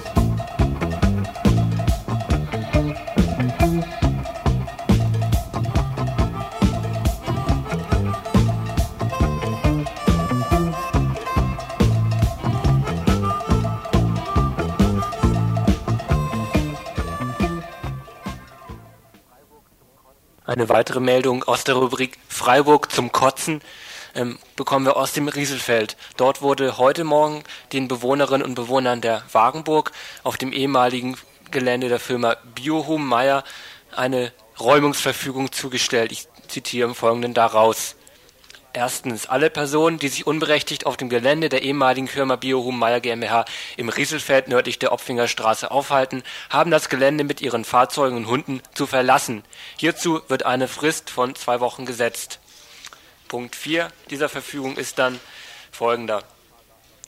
Eine 20.58 20.70
weitere 20.70 20.99
Meldung 20.99 21.43
aus 21.43 21.66
der 21.66 21.76
Rubrik 21.76 22.18
Freiburg 22.28 22.91
zum 22.91 23.12
Kotzen 23.12 23.62
ähm, 24.16 24.39
bekommen 24.55 24.88
wir 24.88 24.97
aus 24.97 25.14
dem 25.14 25.28
Rieselfeld. 25.28 25.95
Dort 26.18 26.41
wurde 26.41 26.80
heute 26.80 27.03
Morgen 27.03 27.43
den 27.74 27.88
Bewohnerinnen 27.88 28.41
und 28.41 28.55
Bewohnern 28.55 28.99
der 28.99 29.22
Wagenburg 29.32 29.91
auf 30.24 30.36
dem 30.36 30.51
ehemaligen 30.51 31.16
Gelände 31.51 31.89
der 31.89 31.99
Firma 31.99 32.38
Biohum 32.55 33.08
Meyer 33.08 33.43
eine 33.95 34.34
Räumungsverfügung 34.60 35.51
zugestellt. 35.51 36.12
Ich 36.12 36.28
zitiere 36.47 36.89
im 36.89 36.95
Folgenden 36.95 37.36
daraus. 37.36 37.95
Erstens, 38.78 39.26
alle 39.26 39.50
Personen, 39.50 39.98
die 39.98 40.08
sich 40.08 40.28
unberechtigt 40.28 40.86
auf 40.86 40.98
dem 40.98 41.10
Gelände 41.10 41.50
der 41.50 41.64
ehemaligen 41.64 42.08
Firma 42.08 42.36
Biohum 42.36 42.78
Meyer 42.78 43.00
GmbH 43.00 43.46
im 43.76 43.90
Rieselfeld 43.90 44.50
nördlich 44.50 44.78
der 44.78 44.92
Opfinger 44.92 45.28
Straße 45.28 45.72
aufhalten, 45.72 46.22
haben 46.52 46.70
das 46.70 46.88
Gelände 46.88 47.24
mit 47.24 47.42
ihren 47.42 47.66
Fahrzeugen 47.66 48.18
und 48.18 48.28
Hunden 48.28 48.62
zu 48.76 48.86
verlassen. 48.86 49.44
Hierzu 49.78 50.22
wird 50.28 50.46
eine 50.46 50.68
Frist 50.68 51.10
von 51.10 51.34
zwei 51.34 51.60
Wochen 51.60 51.88
gesetzt. 51.88 52.38
Punkt 53.28 53.56
4 53.56 53.92
dieser 54.12 54.30
Verfügung 54.30 54.78
ist 54.78 55.00
dann 55.00 55.20
folgender. 55.72 56.22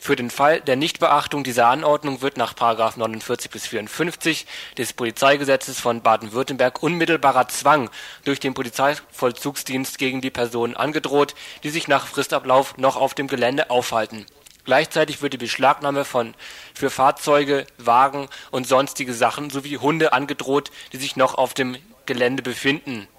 Für 0.01 0.15
den 0.15 0.29
Fall 0.29 0.61
der 0.61 0.77
Nichtbeachtung 0.77 1.43
dieser 1.43 1.67
Anordnung 1.67 2.21
wird 2.21 2.37
nach 2.37 2.55
49 2.55 3.51
bis 3.51 3.67
54 3.67 4.47
des 4.77 4.93
Polizeigesetzes 4.93 5.81
von 5.81 6.01
Baden-Württemberg 6.01 6.81
unmittelbarer 6.81 7.49
Zwang 7.49 7.89
durch 8.23 8.39
den 8.39 8.53
Polizeivollzugsdienst 8.53 9.97
gegen 9.97 10.21
die 10.21 10.29
Personen 10.29 10.77
angedroht, 10.77 11.35
die 11.63 11.69
sich 11.69 11.89
nach 11.89 12.07
Fristablauf 12.07 12.77
noch 12.77 12.95
auf 12.95 13.13
dem 13.13 13.27
Gelände 13.27 13.69
aufhalten. 13.69 14.25
Gleichzeitig 14.63 15.21
wird 15.21 15.33
die 15.33 15.37
Beschlagnahme 15.37 16.05
für 16.05 16.89
Fahrzeuge, 16.89 17.67
Wagen 17.77 18.29
und 18.51 18.67
sonstige 18.67 19.13
Sachen 19.13 19.49
sowie 19.49 19.79
Hunde 19.79 20.13
angedroht, 20.13 20.71
die 20.93 20.97
sich 20.97 21.17
noch 21.17 21.35
auf 21.35 21.53
dem 21.53 21.75
Gelände 22.05 22.41
befinden 22.41 23.09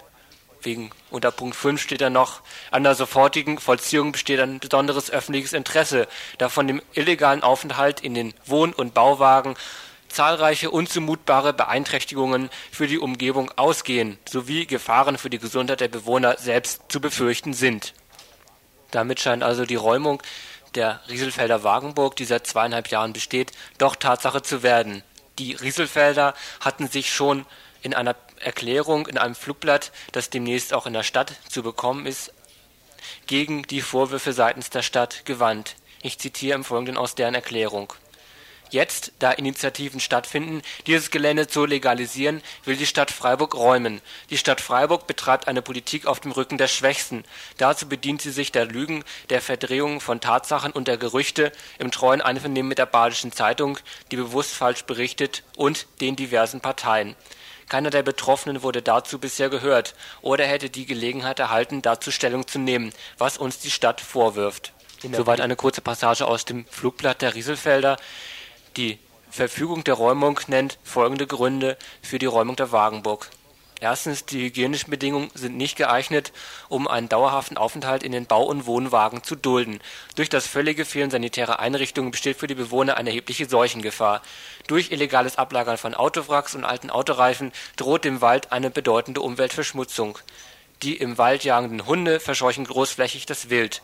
wegen 0.63 0.91
unter 1.09 1.31
Punkt 1.31 1.55
5 1.55 1.81
steht 1.81 2.01
dann 2.01 2.13
noch, 2.13 2.41
an 2.71 2.83
der 2.83 2.95
sofortigen 2.95 3.59
Vollziehung 3.59 4.11
besteht 4.11 4.39
ein 4.39 4.59
besonderes 4.59 5.09
öffentliches 5.09 5.53
Interesse, 5.53 6.07
da 6.37 6.49
von 6.49 6.67
dem 6.67 6.81
illegalen 6.93 7.43
Aufenthalt 7.43 7.99
in 8.01 8.13
den 8.13 8.33
Wohn- 8.45 8.73
und 8.73 8.93
Bauwagen 8.93 9.55
zahlreiche 10.11 10.71
unzumutbare 10.71 11.53
Beeinträchtigungen 11.53 12.49
für 12.71 12.87
die 12.87 12.99
Umgebung 12.99 13.51
ausgehen, 13.55 14.19
sowie 14.29 14.65
Gefahren 14.65 15.17
für 15.17 15.29
die 15.29 15.39
Gesundheit 15.39 15.79
der 15.79 15.87
Bewohner 15.87 16.37
selbst 16.37 16.83
zu 16.89 16.99
befürchten 16.99 17.53
sind. 17.53 17.93
Damit 18.91 19.21
scheint 19.21 19.43
also 19.43 19.65
die 19.65 19.75
Räumung 19.75 20.21
der 20.75 21.01
Rieselfelder 21.09 21.63
Wagenburg, 21.63 22.15
die 22.15 22.25
seit 22.25 22.47
zweieinhalb 22.47 22.89
Jahren 22.89 23.13
besteht, 23.13 23.51
doch 23.77 23.95
Tatsache 23.95 24.41
zu 24.41 24.63
werden. 24.63 25.03
Die 25.39 25.53
Rieselfelder 25.53 26.33
hatten 26.59 26.87
sich 26.87 27.11
schon 27.11 27.45
in 27.81 27.93
einer 27.93 28.15
Erklärung 28.43 29.07
in 29.07 29.17
einem 29.17 29.35
Flugblatt, 29.35 29.91
das 30.11 30.29
demnächst 30.29 30.73
auch 30.73 30.85
in 30.85 30.93
der 30.93 31.03
Stadt 31.03 31.33
zu 31.49 31.63
bekommen 31.63 32.05
ist, 32.05 32.33
gegen 33.27 33.63
die 33.63 33.81
Vorwürfe 33.81 34.33
seitens 34.33 34.69
der 34.69 34.83
Stadt 34.83 35.25
gewandt. 35.25 35.75
Ich 36.01 36.19
zitiere 36.19 36.55
im 36.55 36.63
Folgenden 36.63 36.97
aus 36.97 37.15
deren 37.15 37.35
Erklärung. 37.35 37.93
Jetzt, 38.71 39.11
da 39.19 39.31
Initiativen 39.31 39.99
stattfinden, 39.99 40.61
dieses 40.87 41.11
Gelände 41.11 41.45
zu 41.47 41.65
legalisieren, 41.65 42.41
will 42.63 42.77
die 42.77 42.85
Stadt 42.85 43.11
Freiburg 43.11 43.53
räumen. 43.53 44.01
Die 44.29 44.37
Stadt 44.37 44.61
Freiburg 44.61 45.07
betreibt 45.07 45.49
eine 45.49 45.61
Politik 45.61 46.05
auf 46.05 46.21
dem 46.21 46.31
Rücken 46.31 46.57
der 46.57 46.69
Schwächsten. 46.69 47.25
Dazu 47.57 47.89
bedient 47.89 48.21
sie 48.21 48.31
sich 48.31 48.53
der 48.53 48.65
Lügen, 48.65 49.03
der 49.29 49.41
Verdrehung 49.41 49.99
von 49.99 50.21
Tatsachen 50.21 50.71
und 50.71 50.87
der 50.87 50.95
Gerüchte 50.95 51.51
im 51.79 51.91
treuen 51.91 52.21
Einvernehmen 52.21 52.69
mit 52.69 52.77
der 52.77 52.85
Badischen 52.85 53.33
Zeitung, 53.33 53.77
die 54.09 54.15
bewusst 54.15 54.53
falsch 54.53 54.83
berichtet, 54.83 55.43
und 55.57 55.85
den 55.99 56.15
diversen 56.15 56.61
Parteien. 56.61 57.17
Keiner 57.71 57.89
der 57.89 58.03
Betroffenen 58.03 58.63
wurde 58.63 58.81
dazu 58.81 59.17
bisher 59.17 59.49
gehört 59.49 59.95
oder 60.21 60.43
hätte 60.45 60.69
die 60.69 60.85
Gelegenheit 60.85 61.39
erhalten, 61.39 61.81
dazu 61.81 62.11
Stellung 62.11 62.45
zu 62.45 62.59
nehmen, 62.59 62.91
was 63.17 63.37
uns 63.37 63.59
die 63.59 63.71
Stadt 63.71 64.01
vorwirft. 64.01 64.73
Soweit 65.09 65.39
eine 65.39 65.55
kurze 65.55 65.79
Passage 65.79 66.27
aus 66.27 66.43
dem 66.43 66.65
Flugblatt 66.65 67.21
der 67.21 67.33
Rieselfelder. 67.33 67.95
Die 68.75 68.99
Verfügung 69.29 69.85
der 69.85 69.93
Räumung 69.93 70.37
nennt 70.47 70.79
folgende 70.83 71.27
Gründe 71.27 71.77
für 72.01 72.19
die 72.19 72.25
Räumung 72.25 72.57
der 72.57 72.73
Wagenburg. 72.73 73.29
Erstens, 73.83 74.25
die 74.25 74.43
hygienischen 74.43 74.91
Bedingungen 74.91 75.31
sind 75.33 75.57
nicht 75.57 75.75
geeignet, 75.75 76.31
um 76.69 76.87
einen 76.87 77.09
dauerhaften 77.09 77.57
Aufenthalt 77.57 78.03
in 78.03 78.11
den 78.11 78.27
Bau- 78.27 78.45
und 78.45 78.67
Wohnwagen 78.67 79.23
zu 79.23 79.35
dulden. 79.35 79.79
Durch 80.15 80.29
das 80.29 80.45
völlige 80.45 80.85
Fehlen 80.85 81.09
sanitärer 81.09 81.59
Einrichtungen 81.59 82.11
besteht 82.11 82.37
für 82.37 82.45
die 82.45 82.53
Bewohner 82.53 82.97
eine 82.97 83.09
erhebliche 83.09 83.49
Seuchengefahr. 83.49 84.21
Durch 84.67 84.91
illegales 84.91 85.39
Ablagern 85.39 85.79
von 85.79 85.95
Autowracks 85.95 86.53
und 86.53 86.63
alten 86.63 86.91
Autoreifen 86.91 87.51
droht 87.75 88.05
dem 88.05 88.21
Wald 88.21 88.51
eine 88.51 88.69
bedeutende 88.69 89.21
Umweltverschmutzung. 89.21 90.19
Die 90.83 90.97
im 90.97 91.17
Wald 91.17 91.43
jagenden 91.43 91.87
Hunde 91.87 92.19
verscheuchen 92.19 92.65
großflächig 92.65 93.25
das 93.25 93.49
Wild. 93.49 93.81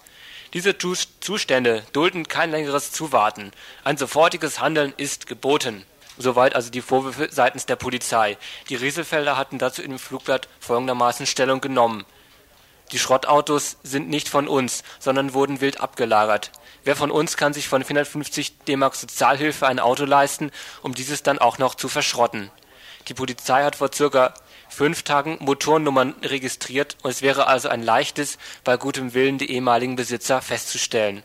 Diese 0.54 0.78
Zustände 0.78 1.84
dulden 1.92 2.28
kein 2.28 2.52
längeres 2.52 2.92
Zuwarten. 2.92 3.52
Ein 3.84 3.98
sofortiges 3.98 4.60
Handeln 4.60 4.94
ist 4.96 5.26
geboten. 5.26 5.86
Soweit 6.18 6.56
also 6.56 6.72
die 6.72 6.82
Vorwürfe 6.82 7.30
seitens 7.32 7.66
der 7.66 7.76
Polizei. 7.76 8.38
Die 8.70 8.76
Rieselfelder 8.76 9.38
hatten 9.38 9.60
dazu 9.60 9.82
in 9.82 9.92
dem 9.92 10.00
Flugblatt 10.00 10.48
folgendermaßen 10.60 11.26
Stellung 11.26 11.62
genommen. 11.62 12.06
Die 12.92 13.00
Schrottautos 13.00 13.78
sind 13.84 14.10
nicht 14.10 14.30
von 14.30 14.48
uns, 14.48 14.84
sondern 15.00 15.34
wurden 15.34 15.62
wild 15.62 15.82
abgelagert. 15.82 16.52
Wer 16.84 16.96
von 16.96 17.12
uns 17.12 17.36
kann 17.36 17.54
sich 17.54 17.68
von 17.68 17.84
450 17.84 18.60
D-Mark 18.60 18.96
Sozialhilfe 18.96 19.68
ein 19.68 19.80
Auto 19.80 20.06
leisten, 20.06 20.52
um 20.82 20.94
dieses 20.94 21.22
dann 21.22 21.38
auch 21.38 21.58
noch 21.58 21.76
zu 21.76 21.90
verschrotten? 21.90 22.50
Die 23.10 23.14
Polizei 23.14 23.64
hat 23.64 23.76
vor 23.76 23.92
circa 23.94 24.34
fünf 24.70 25.04
Tagen 25.04 25.38
Motornummern 25.42 26.16
registriert 26.24 26.98
und 27.04 27.12
es 27.12 27.22
wäre 27.22 27.48
also 27.48 27.68
ein 27.68 27.84
leichtes, 27.84 28.38
bei 28.64 28.78
gutem 28.78 29.14
Willen 29.14 29.38
die 29.38 29.52
ehemaligen 29.52 29.96
Besitzer 29.96 30.42
festzustellen. 30.42 31.24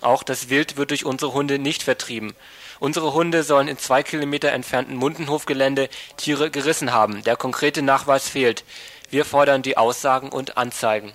Auch 0.00 0.22
das 0.22 0.48
Wild 0.48 0.76
wird 0.76 0.90
durch 0.90 1.04
unsere 1.04 1.32
Hunde 1.32 1.58
nicht 1.58 1.82
vertrieben. 1.82 2.34
Unsere 2.78 3.14
Hunde 3.14 3.42
sollen 3.42 3.68
in 3.68 3.78
zwei 3.78 4.02
Kilometer 4.02 4.52
entfernten 4.52 4.96
Mundenhofgelände 4.96 5.88
Tiere 6.16 6.50
gerissen 6.50 6.92
haben. 6.92 7.22
Der 7.24 7.36
konkrete 7.36 7.82
Nachweis 7.82 8.28
fehlt. 8.28 8.64
Wir 9.10 9.24
fordern 9.24 9.62
die 9.62 9.76
Aussagen 9.76 10.28
und 10.28 10.58
Anzeigen. 10.58 11.12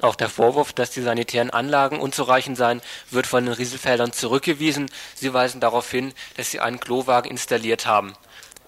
Auch 0.00 0.16
der 0.16 0.28
Vorwurf, 0.28 0.72
dass 0.72 0.90
die 0.90 1.02
sanitären 1.02 1.50
Anlagen 1.50 2.00
unzureichend 2.00 2.56
seien, 2.56 2.82
wird 3.10 3.26
von 3.26 3.44
den 3.44 3.54
Rieselfeldern 3.54 4.12
zurückgewiesen. 4.12 4.90
Sie 5.14 5.32
weisen 5.32 5.60
darauf 5.60 5.88
hin, 5.90 6.12
dass 6.36 6.50
sie 6.50 6.60
einen 6.60 6.80
Klowagen 6.80 7.30
installiert 7.30 7.86
haben. 7.86 8.14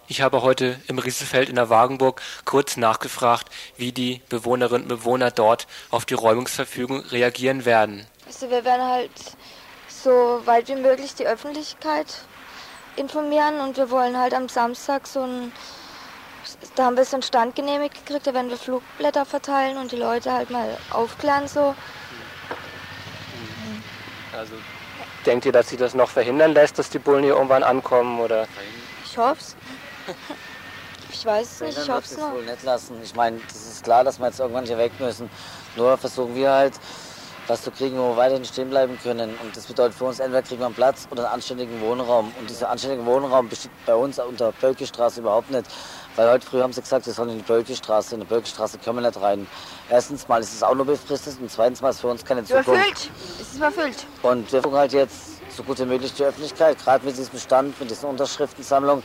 Ich 0.08 0.20
habe 0.20 0.42
heute 0.42 0.80
im 0.86 1.00
Rieselfeld 1.00 1.48
in 1.48 1.56
der 1.56 1.68
Wagenburg 1.68 2.22
kurz 2.44 2.76
nachgefragt, 2.76 3.48
wie 3.76 3.90
die 3.90 4.22
Bewohnerinnen 4.28 4.82
und 4.82 4.88
Bewohner 4.88 5.32
dort 5.32 5.66
auf 5.90 6.04
die 6.04 6.14
Räumungsverfügung 6.14 7.00
reagieren 7.00 7.64
werden. 7.64 8.06
Also 8.24 8.48
wir 8.48 8.64
werden 8.64 8.86
halt 8.86 9.10
so 9.88 10.40
weit 10.44 10.68
wie 10.68 10.76
möglich 10.76 11.14
die 11.16 11.26
Öffentlichkeit 11.26 12.06
informieren 12.96 13.60
und 13.60 13.76
wir 13.76 13.90
wollen 13.90 14.18
halt 14.18 14.34
am 14.34 14.48
Samstag 14.48 15.06
so 15.06 15.22
ein, 15.22 15.52
da 16.74 16.86
haben 16.86 16.96
wir 16.96 17.04
so 17.04 17.16
einen 17.16 17.22
Stand 17.22 17.54
genehmigt 17.54 17.94
gekriegt, 17.94 18.26
da 18.26 18.34
werden 18.34 18.50
wir 18.50 18.56
Flugblätter 18.56 19.24
verteilen 19.24 19.76
und 19.78 19.92
die 19.92 19.96
Leute 19.96 20.32
halt 20.32 20.50
mal 20.50 20.76
aufklären 20.90 21.48
so. 21.48 21.74
Also 24.36 24.54
denkt 25.24 25.46
ihr, 25.46 25.52
dass 25.52 25.68
sie 25.68 25.76
das 25.76 25.94
noch 25.94 26.10
verhindern 26.10 26.52
lässt, 26.52 26.78
dass 26.78 26.90
die 26.90 26.98
Bullen 26.98 27.24
hier 27.24 27.34
irgendwann 27.34 27.62
ankommen 27.62 28.20
oder? 28.20 28.46
Ich 29.04 29.16
hoffe 29.18 29.40
es. 29.40 29.56
Ich 31.18 31.24
weiß 31.24 31.50
es 31.50 31.60
nicht, 31.62 31.78
ich 31.78 31.88
hoffe 31.88 32.02
es 32.04 32.18
noch. 32.18 32.32
wohl 32.32 32.44
nicht 32.44 32.62
lassen. 32.62 33.00
Ich 33.02 33.14
meine, 33.14 33.40
das 33.48 33.56
ist 33.56 33.84
klar, 33.84 34.04
dass 34.04 34.18
wir 34.18 34.26
jetzt 34.26 34.38
irgendwann 34.38 34.66
hier 34.66 34.76
weg 34.76 34.92
müssen. 34.98 35.30
Nur 35.74 35.96
versuchen 35.96 36.34
wir 36.34 36.50
halt, 36.50 36.74
was 37.46 37.62
zu 37.62 37.70
kriegen, 37.70 37.96
wo 37.98 38.10
wir 38.10 38.16
weiterhin 38.16 38.44
stehen 38.44 38.70
bleiben 38.70 38.98
können. 39.02 39.30
Und 39.42 39.56
das 39.56 39.66
bedeutet 39.66 39.96
für 39.96 40.04
uns, 40.04 40.18
entweder 40.18 40.42
kriegen 40.42 40.60
wir 40.60 40.66
einen 40.66 40.74
Platz 40.74 41.06
oder 41.10 41.24
einen 41.24 41.34
anständigen 41.34 41.80
Wohnraum. 41.80 42.32
Und 42.40 42.50
dieser 42.50 42.70
anständige 42.70 43.04
Wohnraum 43.06 43.48
besteht 43.48 43.70
bei 43.84 43.94
uns 43.94 44.18
unter 44.18 44.52
Bölkestraße 44.52 45.20
überhaupt 45.20 45.50
nicht. 45.50 45.66
Weil 46.16 46.30
heute 46.30 46.46
früh 46.46 46.60
haben 46.60 46.72
sie 46.72 46.80
gesagt, 46.80 47.06
wir 47.06 47.12
sollen 47.12 47.30
in 47.30 47.38
die 47.38 47.44
Bölkestraße. 47.44 48.14
In 48.14 48.20
die 48.20 48.26
Bölkestraße 48.26 48.78
können 48.78 48.96
wir 48.98 49.06
nicht 49.06 49.20
rein. 49.20 49.46
Erstens 49.88 50.26
mal 50.28 50.40
ist 50.40 50.54
es 50.54 50.62
auch 50.62 50.74
nur 50.74 50.86
befristet 50.86 51.38
und 51.40 51.50
zweitens 51.50 51.80
mal 51.80 51.90
ist 51.90 52.00
für 52.00 52.08
uns 52.08 52.24
keine 52.24 52.44
Zukunft. 52.44 52.68
Überfüllt, 52.68 53.10
es 53.40 53.48
ist 53.48 53.56
überfüllt. 53.56 54.06
Und 54.22 54.52
wir 54.52 54.60
versuchen 54.60 54.78
halt 54.78 54.92
jetzt 54.92 55.54
so 55.56 55.62
gut 55.62 55.78
wie 55.78 55.84
möglich 55.84 56.12
die 56.14 56.24
Öffentlichkeit, 56.24 56.78
gerade 56.82 57.04
mit 57.04 57.16
diesem 57.16 57.38
Stand, 57.38 57.78
mit 57.80 57.90
dieser 57.90 58.08
Unterschriftensammlung, 58.08 59.02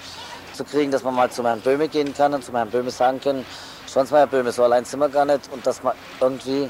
zu 0.53 0.63
kriegen, 0.63 0.91
dass 0.91 1.03
man 1.03 1.15
mal 1.15 1.29
zu 1.31 1.43
Herrn 1.43 1.61
Böhme 1.61 1.87
gehen 1.87 2.13
kann 2.13 2.33
und 2.33 2.43
zu 2.43 2.51
Herrn 2.51 2.69
Böhme 2.69 2.91
sagen 2.91 3.21
können, 3.21 3.45
Sie 3.87 3.99
mal, 3.99 4.19
Herr 4.19 4.27
Böhme, 4.27 4.51
so 4.53 4.63
allein 4.63 4.85
sind 4.85 5.01
wir 5.01 5.09
gar 5.09 5.25
nicht 5.25 5.51
und 5.51 5.67
dass 5.67 5.83
man 5.83 5.93
irgendwie 6.21 6.69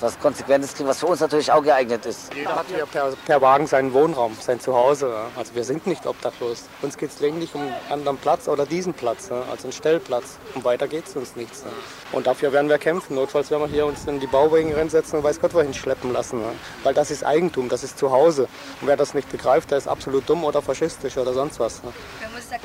was 0.00 0.18
Konsequentes 0.20 0.74
kriegen, 0.74 0.88
was 0.88 1.00
für 1.00 1.06
uns 1.06 1.20
natürlich 1.20 1.50
auch 1.50 1.62
geeignet 1.62 2.06
ist. 2.06 2.32
Jeder 2.34 2.54
hat 2.56 2.66
hier 2.68 2.86
per, 2.86 3.12
per 3.26 3.40
Wagen 3.40 3.66
seinen 3.66 3.92
Wohnraum, 3.92 4.36
sein 4.40 4.60
Zuhause. 4.60 5.08
ja. 5.08 5.26
Also 5.36 5.54
wir 5.54 5.64
sind 5.64 5.86
nicht 5.86 6.06
obdachlos. 6.06 6.64
Uns 6.82 6.96
geht 6.96 7.10
es 7.10 7.20
lediglich 7.20 7.54
um 7.54 7.62
einen 7.62 7.74
anderen 7.90 8.16
Platz 8.18 8.48
oder 8.48 8.66
diesen 8.66 8.94
Platz, 8.94 9.28
ja, 9.30 9.42
also 9.50 9.64
einen 9.64 9.72
Stellplatz. 9.72 10.38
Und 10.54 10.64
weiter 10.64 10.88
geht 10.88 11.06
es 11.06 11.16
uns 11.16 11.36
nichts. 11.36 11.62
ja. 11.64 11.70
Und 12.12 12.26
dafür 12.26 12.52
werden 12.52 12.68
wir 12.68 12.78
kämpfen. 12.78 13.16
Notfalls 13.16 13.50
werden 13.50 13.62
wir 13.62 13.68
hier 13.68 13.86
uns 13.86 14.06
in 14.06 14.20
die 14.20 14.26
Bauwagen 14.26 14.72
reinsetzen 14.74 15.18
und 15.18 15.24
weiß 15.24 15.40
Gott 15.40 15.54
wohin 15.54 15.74
schleppen 15.74 16.12
lassen. 16.12 16.40
ja. 16.40 16.52
Weil 16.84 16.94
das 16.94 17.10
ist 17.10 17.24
Eigentum, 17.24 17.68
das 17.68 17.84
ist 17.84 17.98
Zuhause. 17.98 18.42
Und 18.80 18.88
wer 18.88 18.96
das 18.96 19.14
nicht 19.14 19.30
begreift, 19.30 19.70
der 19.70 19.78
ist 19.78 19.88
absolut 19.88 20.28
dumm 20.28 20.44
oder 20.44 20.62
faschistisch 20.62 21.16
oder 21.16 21.32
sonst 21.34 21.60
was. 21.60 21.82
ja. 21.84 21.90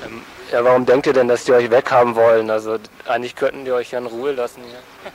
Ähm, 0.05 0.21
ja, 0.51 0.63
warum 0.63 0.85
denkt 0.85 1.07
ihr 1.07 1.13
denn, 1.13 1.27
dass 1.27 1.43
die 1.45 1.53
euch 1.53 1.69
weghaben 1.69 2.15
wollen? 2.15 2.49
Also 2.49 2.77
eigentlich 3.07 3.35
könnten 3.35 3.65
die 3.65 3.71
euch 3.71 3.91
ja 3.91 3.99
in 3.99 4.05
Ruhe 4.05 4.31
lassen 4.31 4.61
hier. 4.63 5.11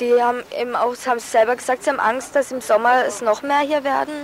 Die 0.00 0.20
haben 0.20 0.42
eben 0.58 0.74
auch, 0.76 0.94
haben 1.06 1.20
selber 1.20 1.54
gesagt, 1.54 1.84
sie 1.84 1.90
haben 1.90 2.00
Angst, 2.00 2.34
dass 2.34 2.50
im 2.52 2.62
Sommer 2.62 3.04
es 3.06 3.20
noch 3.20 3.42
mehr 3.42 3.60
hier 3.60 3.84
werden. 3.84 4.14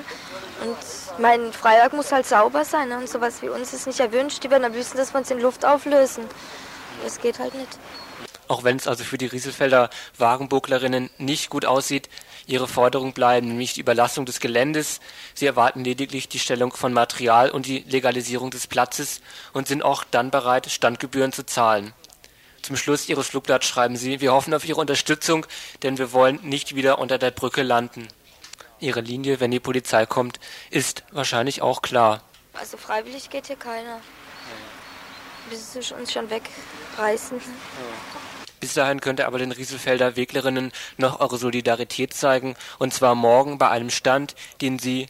Und 0.64 0.76
mein 1.20 1.52
Freiwerk 1.52 1.92
muss 1.92 2.12
halt 2.12 2.26
sauber 2.26 2.64
sein 2.64 2.88
ne? 2.88 2.96
und 2.96 3.08
sowas 3.08 3.42
wie 3.42 3.50
uns 3.50 3.74
ist 3.74 3.86
nicht 3.86 4.00
erwünscht. 4.00 4.42
Die 4.42 4.50
werden 4.50 4.64
am 4.64 4.72
liebsten, 4.72 4.96
dass 4.96 5.12
wir 5.12 5.18
uns 5.18 5.30
in 5.30 5.38
Luft 5.38 5.66
auflösen. 5.66 6.24
Das 7.04 7.20
geht 7.20 7.38
halt 7.38 7.54
nicht. 7.54 7.78
Auch 8.48 8.64
wenn 8.64 8.76
es 8.76 8.88
also 8.88 9.04
für 9.04 9.18
die 9.18 9.26
Rieselfelder 9.26 9.90
Wagenburglerinnen 10.16 11.10
nicht 11.18 11.50
gut 11.50 11.66
aussieht, 11.66 12.08
ihre 12.46 12.68
Forderungen 12.68 13.12
bleiben, 13.12 13.48
nämlich 13.48 13.74
die 13.74 13.80
Überlassung 13.80 14.24
des 14.24 14.40
Geländes. 14.40 15.00
Sie 15.34 15.46
erwarten 15.46 15.84
lediglich 15.84 16.28
die 16.28 16.38
Stellung 16.38 16.72
von 16.72 16.92
Material 16.92 17.50
und 17.50 17.66
die 17.66 17.80
Legalisierung 17.88 18.50
des 18.50 18.66
Platzes 18.66 19.20
und 19.52 19.68
sind 19.68 19.82
auch 19.82 20.04
dann 20.10 20.30
bereit, 20.30 20.70
Standgebühren 20.70 21.32
zu 21.32 21.44
zahlen. 21.44 21.92
Zum 22.66 22.74
Schluss 22.74 23.08
Ihres 23.08 23.28
Flugblatts 23.28 23.68
schreiben 23.68 23.96
Sie, 23.96 24.20
wir 24.20 24.32
hoffen 24.32 24.52
auf 24.52 24.64
Ihre 24.64 24.80
Unterstützung, 24.80 25.46
denn 25.84 25.98
wir 25.98 26.12
wollen 26.12 26.40
nicht 26.42 26.74
wieder 26.74 26.98
unter 26.98 27.16
der 27.16 27.30
Brücke 27.30 27.62
landen. 27.62 28.08
Ihre 28.80 29.02
Linie, 29.02 29.38
wenn 29.38 29.52
die 29.52 29.60
Polizei 29.60 30.04
kommt, 30.04 30.40
ist 30.70 31.04
wahrscheinlich 31.12 31.62
auch 31.62 31.80
klar. 31.80 32.24
Also 32.54 32.76
freiwillig 32.76 33.30
geht 33.30 33.46
hier 33.46 33.54
keiner. 33.54 34.00
Bis 35.48 35.74
sie 35.74 35.94
uns 35.94 36.12
schon 36.12 36.28
wegreißen. 36.28 37.40
Bis 38.58 38.74
dahin 38.74 39.00
könnt 39.00 39.20
ihr 39.20 39.28
aber 39.28 39.38
den 39.38 39.52
Rieselfelder 39.52 40.16
Weglerinnen 40.16 40.72
noch 40.96 41.20
eure 41.20 41.38
Solidarität 41.38 42.14
zeigen, 42.14 42.56
und 42.80 42.92
zwar 42.92 43.14
morgen 43.14 43.58
bei 43.58 43.68
einem 43.68 43.90
Stand, 43.90 44.34
den 44.60 44.80
sie 44.80 45.06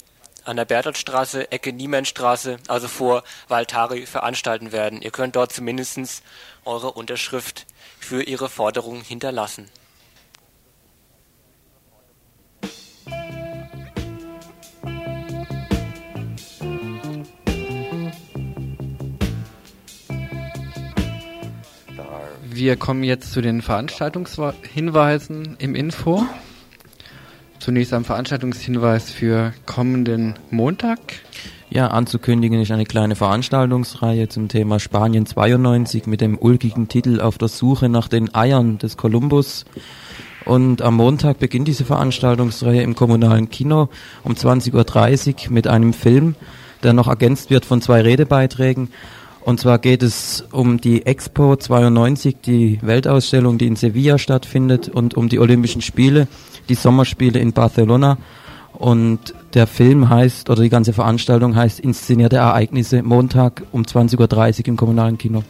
an 0.46 0.56
der 0.56 0.64
Bertholdstraße, 0.64 1.50
Ecke 1.50 1.72
Niemannstraße, 1.72 2.58
also 2.68 2.88
vor 2.88 3.24
Valtari, 3.48 4.06
veranstalten 4.06 4.72
werden. 4.72 5.02
Ihr 5.02 5.10
könnt 5.10 5.36
dort 5.36 5.52
zumindest 5.52 6.22
eure 6.64 6.92
Unterschrift 6.92 7.66
für 7.98 8.22
ihre 8.22 8.48
Forderungen 8.48 9.02
hinterlassen. 9.02 9.68
Wir 22.42 22.76
kommen 22.76 23.02
jetzt 23.02 23.32
zu 23.32 23.42
den 23.42 23.60
Veranstaltungshinweisen 23.60 25.56
im 25.58 25.74
Info. 25.74 26.24
Zunächst 27.66 27.92
ein 27.94 28.04
Veranstaltungshinweis 28.04 29.10
für 29.10 29.52
kommenden 29.66 30.34
Montag. 30.52 31.00
Ja, 31.68 31.88
anzukündigen 31.88 32.60
ist 32.60 32.70
eine 32.70 32.84
kleine 32.84 33.16
Veranstaltungsreihe 33.16 34.28
zum 34.28 34.46
Thema 34.46 34.78
Spanien 34.78 35.26
92 35.26 36.06
mit 36.06 36.20
dem 36.20 36.38
ulkigen 36.38 36.86
Titel 36.86 37.20
Auf 37.20 37.38
der 37.38 37.48
Suche 37.48 37.88
nach 37.88 38.06
den 38.06 38.32
Eiern 38.32 38.78
des 38.78 38.96
Kolumbus. 38.96 39.64
Und 40.44 40.80
am 40.80 40.94
Montag 40.94 41.40
beginnt 41.40 41.66
diese 41.66 41.84
Veranstaltungsreihe 41.84 42.82
im 42.82 42.94
kommunalen 42.94 43.50
Kino 43.50 43.88
um 44.22 44.34
20.30 44.34 45.48
Uhr 45.48 45.52
mit 45.52 45.66
einem 45.66 45.92
Film, 45.92 46.36
der 46.84 46.92
noch 46.92 47.08
ergänzt 47.08 47.50
wird 47.50 47.64
von 47.64 47.82
zwei 47.82 48.00
Redebeiträgen. 48.00 48.90
Und 49.40 49.58
zwar 49.58 49.80
geht 49.80 50.04
es 50.04 50.44
um 50.52 50.80
die 50.80 51.04
Expo 51.06 51.56
92, 51.56 52.36
die 52.44 52.78
Weltausstellung, 52.82 53.58
die 53.58 53.66
in 53.66 53.76
Sevilla 53.76 54.18
stattfindet, 54.18 54.88
und 54.88 55.14
um 55.14 55.28
die 55.28 55.40
Olympischen 55.40 55.82
Spiele, 55.82 56.28
die 56.68 56.74
Sommerspiele 56.74 57.38
in 57.38 57.52
Barcelona. 57.52 58.18
Und 58.72 59.34
der 59.54 59.66
Film 59.66 60.10
heißt, 60.10 60.50
oder 60.50 60.62
die 60.62 60.68
ganze 60.68 60.92
Veranstaltung 60.92 61.56
heißt 61.56 61.80
Inszenierte 61.80 62.36
Ereignisse, 62.36 63.02
Montag 63.02 63.62
um 63.72 63.82
20.30 63.82 64.60
Uhr 64.60 64.68
im 64.68 64.76
kommunalen 64.76 65.16
Kino. 65.16 65.44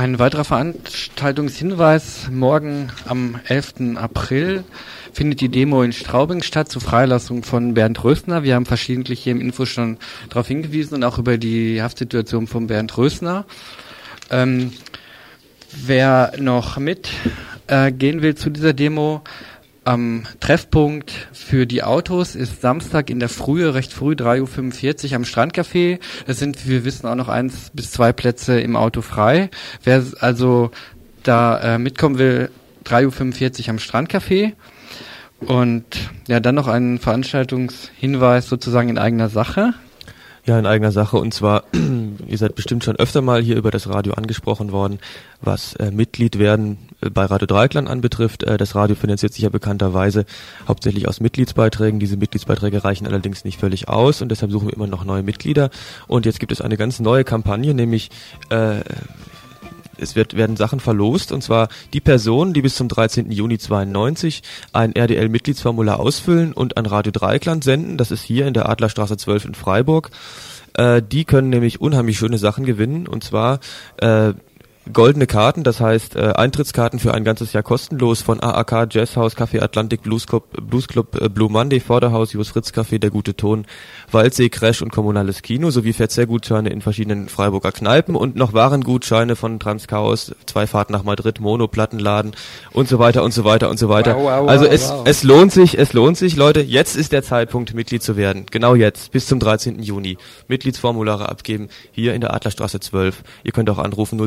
Ein 0.00 0.18
weiterer 0.18 0.44
Veranstaltungshinweis. 0.44 2.28
Morgen 2.30 2.90
am 3.06 3.38
11. 3.46 3.96
April 3.96 4.64
findet 5.12 5.42
die 5.42 5.50
Demo 5.50 5.82
in 5.82 5.92
Straubing 5.92 6.42
statt 6.42 6.70
zur 6.70 6.80
Freilassung 6.80 7.42
von 7.42 7.74
Bernd 7.74 8.02
Rösner. 8.02 8.42
Wir 8.42 8.54
haben 8.54 8.64
verschiedentlich 8.64 9.20
hier 9.20 9.32
im 9.32 9.42
Info 9.42 9.66
schon 9.66 9.98
darauf 10.30 10.48
hingewiesen 10.48 10.94
und 10.94 11.04
auch 11.04 11.18
über 11.18 11.36
die 11.36 11.82
Haftsituation 11.82 12.46
von 12.46 12.66
Bernd 12.66 12.96
Rösner. 12.96 13.44
Ähm, 14.30 14.72
wer 15.72 16.32
noch 16.38 16.78
mit 16.78 17.10
äh, 17.66 17.92
will 17.98 18.34
zu 18.34 18.50
dieser 18.50 18.72
Demo, 18.72 19.22
am 19.84 20.24
Treffpunkt 20.40 21.10
für 21.32 21.66
die 21.66 21.82
Autos 21.82 22.34
ist 22.34 22.60
Samstag 22.60 23.08
in 23.10 23.18
der 23.18 23.28
Frühe, 23.28 23.74
recht 23.74 23.92
früh, 23.92 24.12
3.45 24.12 25.10
Uhr 25.10 25.16
am 25.16 25.22
Strandcafé. 25.22 25.98
Es 26.26 26.38
sind, 26.38 26.68
wir 26.68 26.84
wissen, 26.84 27.06
auch 27.06 27.14
noch 27.14 27.28
eins 27.28 27.70
bis 27.72 27.90
zwei 27.90 28.12
Plätze 28.12 28.60
im 28.60 28.76
Auto 28.76 29.00
frei. 29.00 29.50
Wer 29.82 30.04
also 30.20 30.70
da 31.22 31.74
äh, 31.74 31.78
mitkommen 31.78 32.18
will, 32.18 32.50
3.45 32.84 33.62
Uhr 33.62 33.68
am 33.70 33.76
Strandcafé. 33.78 34.52
Und 35.40 35.84
ja, 36.28 36.40
dann 36.40 36.54
noch 36.54 36.68
ein 36.68 36.98
Veranstaltungshinweis 36.98 38.48
sozusagen 38.48 38.90
in 38.90 38.98
eigener 38.98 39.30
Sache. 39.30 39.72
Ja, 40.50 40.58
in 40.58 40.66
eigener 40.66 40.90
Sache. 40.90 41.16
Und 41.16 41.32
zwar, 41.32 41.62
ihr 42.26 42.36
seid 42.36 42.56
bestimmt 42.56 42.82
schon 42.82 42.96
öfter 42.96 43.22
mal 43.22 43.40
hier 43.40 43.54
über 43.54 43.70
das 43.70 43.88
Radio 43.88 44.14
angesprochen 44.14 44.72
worden, 44.72 44.98
was 45.40 45.74
äh, 45.76 45.92
Mitglied 45.92 46.40
werden 46.40 46.76
äh, 47.00 47.08
bei 47.08 47.24
Radio 47.24 47.46
Dreikland 47.46 47.88
anbetrifft. 47.88 48.42
Äh, 48.42 48.56
das 48.56 48.74
Radio 48.74 48.96
finanziert 48.96 49.32
sich 49.32 49.44
ja 49.44 49.48
bekannterweise 49.48 50.24
hauptsächlich 50.66 51.06
aus 51.06 51.20
Mitgliedsbeiträgen. 51.20 52.00
Diese 52.00 52.16
Mitgliedsbeiträge 52.16 52.82
reichen 52.82 53.06
allerdings 53.06 53.44
nicht 53.44 53.60
völlig 53.60 53.88
aus 53.88 54.22
und 54.22 54.30
deshalb 54.30 54.50
suchen 54.50 54.66
wir 54.66 54.74
immer 54.74 54.88
noch 54.88 55.04
neue 55.04 55.22
Mitglieder. 55.22 55.70
Und 56.08 56.26
jetzt 56.26 56.40
gibt 56.40 56.50
es 56.50 56.60
eine 56.60 56.76
ganz 56.76 56.98
neue 56.98 57.22
Kampagne, 57.22 57.72
nämlich 57.72 58.10
äh, 58.48 58.80
es 60.00 60.16
wird, 60.16 60.36
werden 60.36 60.56
Sachen 60.56 60.80
verlost 60.80 61.32
und 61.32 61.42
zwar 61.42 61.68
die 61.92 62.00
Personen, 62.00 62.52
die 62.52 62.62
bis 62.62 62.74
zum 62.74 62.88
13. 62.88 63.30
Juni 63.30 63.58
92 63.58 64.42
ein 64.72 64.94
RDL-Mitgliedsformular 64.94 66.00
ausfüllen 66.00 66.52
und 66.52 66.76
an 66.76 66.86
Radio 66.86 67.12
Dreikland 67.12 67.64
senden. 67.64 67.96
Das 67.96 68.10
ist 68.10 68.22
hier 68.22 68.46
in 68.46 68.54
der 68.54 68.68
Adlerstraße 68.68 69.16
12 69.16 69.44
in 69.46 69.54
Freiburg. 69.54 70.10
Äh, 70.74 71.02
die 71.02 71.24
können 71.24 71.50
nämlich 71.50 71.80
unheimlich 71.80 72.18
schöne 72.18 72.38
Sachen 72.38 72.64
gewinnen 72.64 73.06
und 73.06 73.24
zwar 73.24 73.60
äh, 73.98 74.32
goldene 74.92 75.26
Karten, 75.26 75.62
das 75.62 75.80
heißt 75.80 76.16
äh, 76.16 76.32
Eintrittskarten 76.34 76.98
für 76.98 77.14
ein 77.14 77.24
ganzes 77.24 77.52
Jahr 77.52 77.62
kostenlos 77.62 78.22
von 78.22 78.40
AAK, 78.40 78.88
Jazzhaus, 78.92 79.36
Café 79.36 79.62
Atlantik, 79.62 80.02
Blues 80.02 80.26
Club, 80.26 80.44
Blues 80.60 80.88
Club 80.88 81.20
äh, 81.20 81.28
Blue 81.28 81.50
Monday, 81.50 81.80
Vorderhaus, 81.80 82.32
Jos 82.32 82.48
Fritz 82.48 82.70
Café, 82.70 82.98
Der 82.98 83.10
Gute 83.10 83.34
Ton, 83.36 83.66
Waldsee, 84.10 84.48
Crash 84.48 84.82
und 84.82 84.92
Kommunales 84.92 85.42
Kino 85.42 85.70
sowie 85.70 85.92
Verzehrgutscheine 85.92 86.70
in 86.70 86.80
verschiedenen 86.80 87.28
Freiburger 87.28 87.72
Kneipen 87.72 88.16
und 88.16 88.36
noch 88.36 88.52
Warengutscheine 88.52 89.36
von 89.36 89.58
Transchaos, 89.60 90.34
zwei 90.46 90.66
Fahrten 90.66 90.92
nach 90.92 91.02
Madrid, 91.02 91.40
Mono, 91.40 91.68
Plattenladen 91.68 92.32
und 92.72 92.88
so 92.88 92.98
weiter 92.98 93.22
und 93.22 93.32
so 93.32 93.44
weiter 93.44 93.70
und 93.70 93.78
so 93.78 93.88
weiter. 93.88 94.16
Wow, 94.16 94.42
wow, 94.42 94.48
also 94.48 94.64
wow, 94.64 94.72
es, 94.72 94.88
wow. 94.90 95.02
es 95.04 95.22
lohnt 95.22 95.52
sich, 95.52 95.78
es 95.78 95.92
lohnt 95.92 96.16
sich, 96.16 96.36
Leute, 96.36 96.60
jetzt 96.60 96.96
ist 96.96 97.12
der 97.12 97.22
Zeitpunkt, 97.22 97.74
Mitglied 97.74 98.02
zu 98.02 98.16
werden. 98.16 98.46
Genau 98.50 98.74
jetzt, 98.74 99.12
bis 99.12 99.26
zum 99.26 99.38
13. 99.38 99.82
Juni. 99.82 100.18
Mitgliedsformulare 100.48 101.28
abgeben, 101.28 101.68
hier 101.92 102.14
in 102.14 102.20
der 102.20 102.34
Adlerstraße 102.34 102.80
12. 102.80 103.22
Ihr 103.44 103.52
könnt 103.52 103.70
auch 103.70 103.78
anrufen 103.78 104.18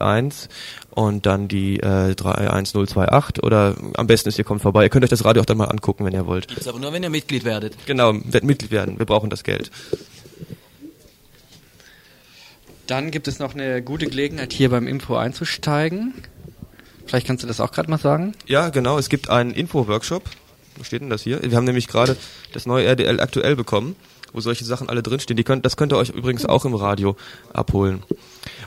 0761 0.00 0.48
und 0.90 1.26
dann 1.26 1.48
die 1.48 1.78
äh, 1.80 2.14
31028 2.14 3.42
oder 3.42 3.76
am 3.94 4.06
besten 4.06 4.28
ist, 4.28 4.38
ihr 4.38 4.44
kommt 4.44 4.62
vorbei. 4.62 4.84
Ihr 4.84 4.88
könnt 4.88 5.04
euch 5.04 5.10
das 5.10 5.24
Radio 5.24 5.42
auch 5.42 5.46
dann 5.46 5.56
mal 5.56 5.66
angucken, 5.66 6.04
wenn 6.04 6.12
ihr 6.12 6.26
wollt. 6.26 6.48
Gibt's 6.48 6.66
aber 6.66 6.78
nur, 6.78 6.92
wenn 6.92 7.02
ihr 7.02 7.10
Mitglied 7.10 7.44
werdet. 7.44 7.74
Genau, 7.86 8.12
werdet 8.14 8.44
Mitglied 8.44 8.70
werden. 8.70 8.98
Wir 8.98 9.06
brauchen 9.06 9.30
das 9.30 9.44
Geld. 9.44 9.70
Dann 12.86 13.12
gibt 13.12 13.28
es 13.28 13.38
noch 13.38 13.54
eine 13.54 13.82
gute 13.82 14.06
Gelegenheit, 14.06 14.52
hier 14.52 14.68
beim 14.70 14.88
Info 14.88 15.14
einzusteigen. 15.14 16.12
Vielleicht 17.06 17.26
kannst 17.26 17.44
du 17.44 17.46
das 17.46 17.60
auch 17.60 17.70
gerade 17.70 17.88
mal 17.88 17.98
sagen. 17.98 18.34
Ja, 18.46 18.70
genau, 18.70 18.98
es 18.98 19.08
gibt 19.08 19.30
einen 19.30 19.52
Info-Workshop. 19.52 20.24
Wo 20.76 20.82
steht 20.82 21.02
denn 21.02 21.10
das 21.10 21.22
hier? 21.22 21.40
Wir 21.42 21.56
haben 21.56 21.64
nämlich 21.64 21.88
gerade 21.88 22.16
das 22.52 22.66
neue 22.66 22.86
RDL 22.86 23.20
aktuell 23.20 23.54
bekommen, 23.54 23.96
wo 24.32 24.40
solche 24.40 24.64
Sachen 24.64 24.88
alle 24.88 25.02
drinstehen. 25.02 25.36
Die 25.36 25.44
könnt, 25.44 25.64
das 25.64 25.76
könnt 25.76 25.92
ihr 25.92 25.98
euch 25.98 26.10
übrigens 26.10 26.46
auch 26.46 26.64
im 26.64 26.74
Radio 26.74 27.16
abholen. 27.52 28.02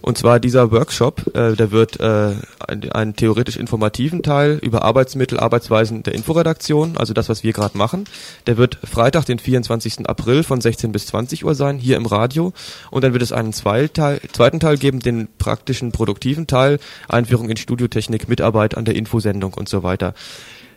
Und 0.04 0.18
zwar 0.18 0.41
dieser 0.41 0.70
Workshop, 0.72 1.34
äh, 1.34 1.56
der 1.56 1.72
wird 1.72 2.01
äh, 2.01 2.34
einen, 2.68 3.16
theoretisch 3.16 3.56
informativen 3.56 4.22
Teil 4.22 4.60
über 4.62 4.84
Arbeitsmittel, 4.84 5.39
Arbeitsweisen 5.39 6.04
der 6.04 6.14
Inforedaktion, 6.14 6.97
also 6.97 7.14
das, 7.14 7.30
was 7.30 7.45
wir 7.45 7.54
gerade 7.54 7.78
machen. 7.78 8.04
Der 8.45 8.58
wird 8.58 8.78
Freitag, 8.84 9.26
den 9.26 9.39
24. 9.39 10.10
April 10.10 10.43
von 10.43 10.60
16 10.60 10.91
bis 10.91 11.06
20 11.06 11.45
Uhr 11.45 11.56
sein, 11.56 11.78
hier 11.78 11.95
im 11.95 12.06
Radio. 12.06 12.51
Und 12.91 13.06
dann 13.06 13.14
wird 13.14 13.24
es 13.24 13.32
einen 13.32 13.54
zweiten 13.54 14.60
Teil 14.60 14.78
geben, 14.78 14.99
den 14.99 15.30
praktischen, 15.38 15.93
produktiven 15.93 16.47
Teil, 16.47 16.80
Einführung 17.08 17.49
in 17.49 17.56
Studiotechnik, 17.56 18.28
Mitarbeit 18.28 18.76
an 18.76 18.84
der 18.84 18.97
Infosendung 18.97 19.54
und 19.54 19.70
so 19.70 19.84
weiter. 19.84 20.16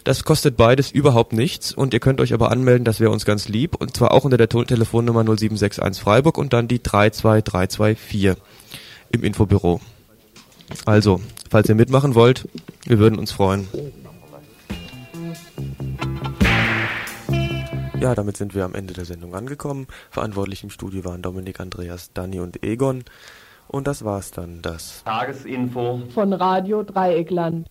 Das 0.04 0.22
kostet 0.22 0.56
beides 0.56 0.92
überhaupt 0.92 1.32
nichts 1.32 1.72
und 1.72 1.94
ihr 1.94 1.98
könnt 1.98 2.20
euch 2.20 2.32
aber 2.32 2.52
anmelden, 2.52 2.84
das 2.84 3.00
wäre 3.00 3.10
uns 3.10 3.24
ganz 3.24 3.48
lieb 3.48 3.74
und 3.74 3.96
zwar 3.96 4.12
auch 4.12 4.22
unter 4.22 4.36
der 4.36 4.48
Telefonnummer 4.48 5.24
0761 5.24 6.00
Freiburg 6.00 6.38
und 6.38 6.52
dann 6.52 6.68
die 6.68 6.80
32324 6.80 8.36
im 9.12 9.24
Infobüro. 9.24 9.80
Also, 10.84 11.20
falls 11.50 11.68
ihr 11.68 11.74
mitmachen 11.74 12.14
wollt, 12.14 12.48
wir 12.84 12.98
würden 12.98 13.18
uns 13.18 13.32
freuen. 13.32 13.68
Ja, 18.00 18.14
damit 18.14 18.36
sind 18.36 18.54
wir 18.54 18.64
am 18.64 18.74
Ende 18.74 18.94
der 18.94 19.04
Sendung 19.04 19.34
angekommen. 19.34 19.86
Verantwortlich 20.10 20.62
im 20.62 20.70
Studio 20.70 21.04
waren 21.04 21.22
Dominik, 21.22 21.60
Andreas, 21.60 22.12
Dani 22.12 22.40
und 22.40 22.62
Egon. 22.62 23.04
Und 23.68 23.86
das 23.86 24.04
war's 24.04 24.30
dann, 24.30 24.62
das 24.62 25.02
Tagesinfo 25.04 26.02
von 26.14 26.32
Radio 26.32 26.82
Dreieckland. 26.82 27.66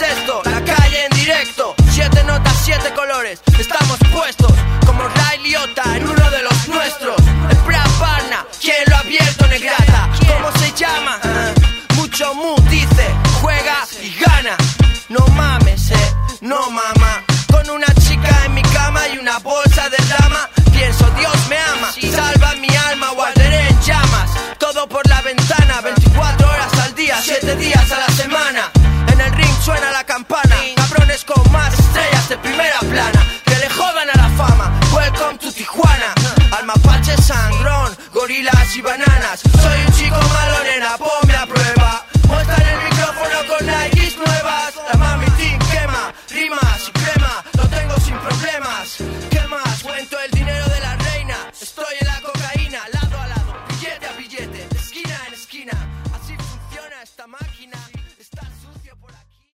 esto? 0.00 0.42
La 0.44 0.62
calle 0.62 1.06
en 1.06 1.16
directo, 1.16 1.74
siete 1.90 2.22
notas, 2.24 2.54
siete 2.64 2.92
colores. 2.94 3.40
Estamos 3.58 3.98
puestos 4.12 4.52
como 4.84 5.02
Ray 5.08 5.38
Liotta 5.42 5.96
en 5.96 6.06
uno 6.06 6.30
de 6.30 6.42
los 6.42 6.68
nuestros. 6.68 7.16
El 7.50 7.56
Praparna, 7.58 8.46
quien 8.60 8.76
lo 8.88 8.96
ha 8.96 8.98
abierto, 8.98 9.46
negrata. 9.46 10.10
¿Cómo 10.28 10.52
se 10.58 10.72
llama? 10.72 11.18
Mucho 11.94 12.34
mu 12.34 12.56
dice, 12.68 13.06
juega 13.40 13.86
y 14.02 14.10
gana. 14.20 14.56
No 15.08 15.26
mames, 15.28 15.90
eh, 15.90 16.14
no 16.42 16.70
mama. 16.70 17.22
Con 17.50 17.70
una 17.70 17.86
chica 18.06 18.44
en 18.44 18.54
mi 18.54 18.62
cama 18.62 19.00
y 19.14 19.18
una 19.18 19.38
bolsa 19.38 19.88
de 19.88 19.98
dama. 20.08 20.48
Pienso, 20.72 21.10
Dios 21.18 21.48
me 21.48 21.56
ama, 21.58 21.90
salva 22.14 22.54
mi 22.56 22.68
alma 22.90 23.12
o 23.12 23.22
arderé 23.22 23.68
en 23.68 23.80
llamas. 23.80 24.30
Todo 24.58 24.86
por 24.88 25.08
la 25.08 25.22
ventana, 25.22 25.80
24 25.80 26.48
horas 26.48 26.72
al 26.84 26.94
día, 26.94 27.18
7 27.22 27.56
días 27.56 27.90
a 27.92 27.98
la 27.98 28.15
gorilas 38.36 38.76
y 38.76 38.82
bananas. 38.82 39.42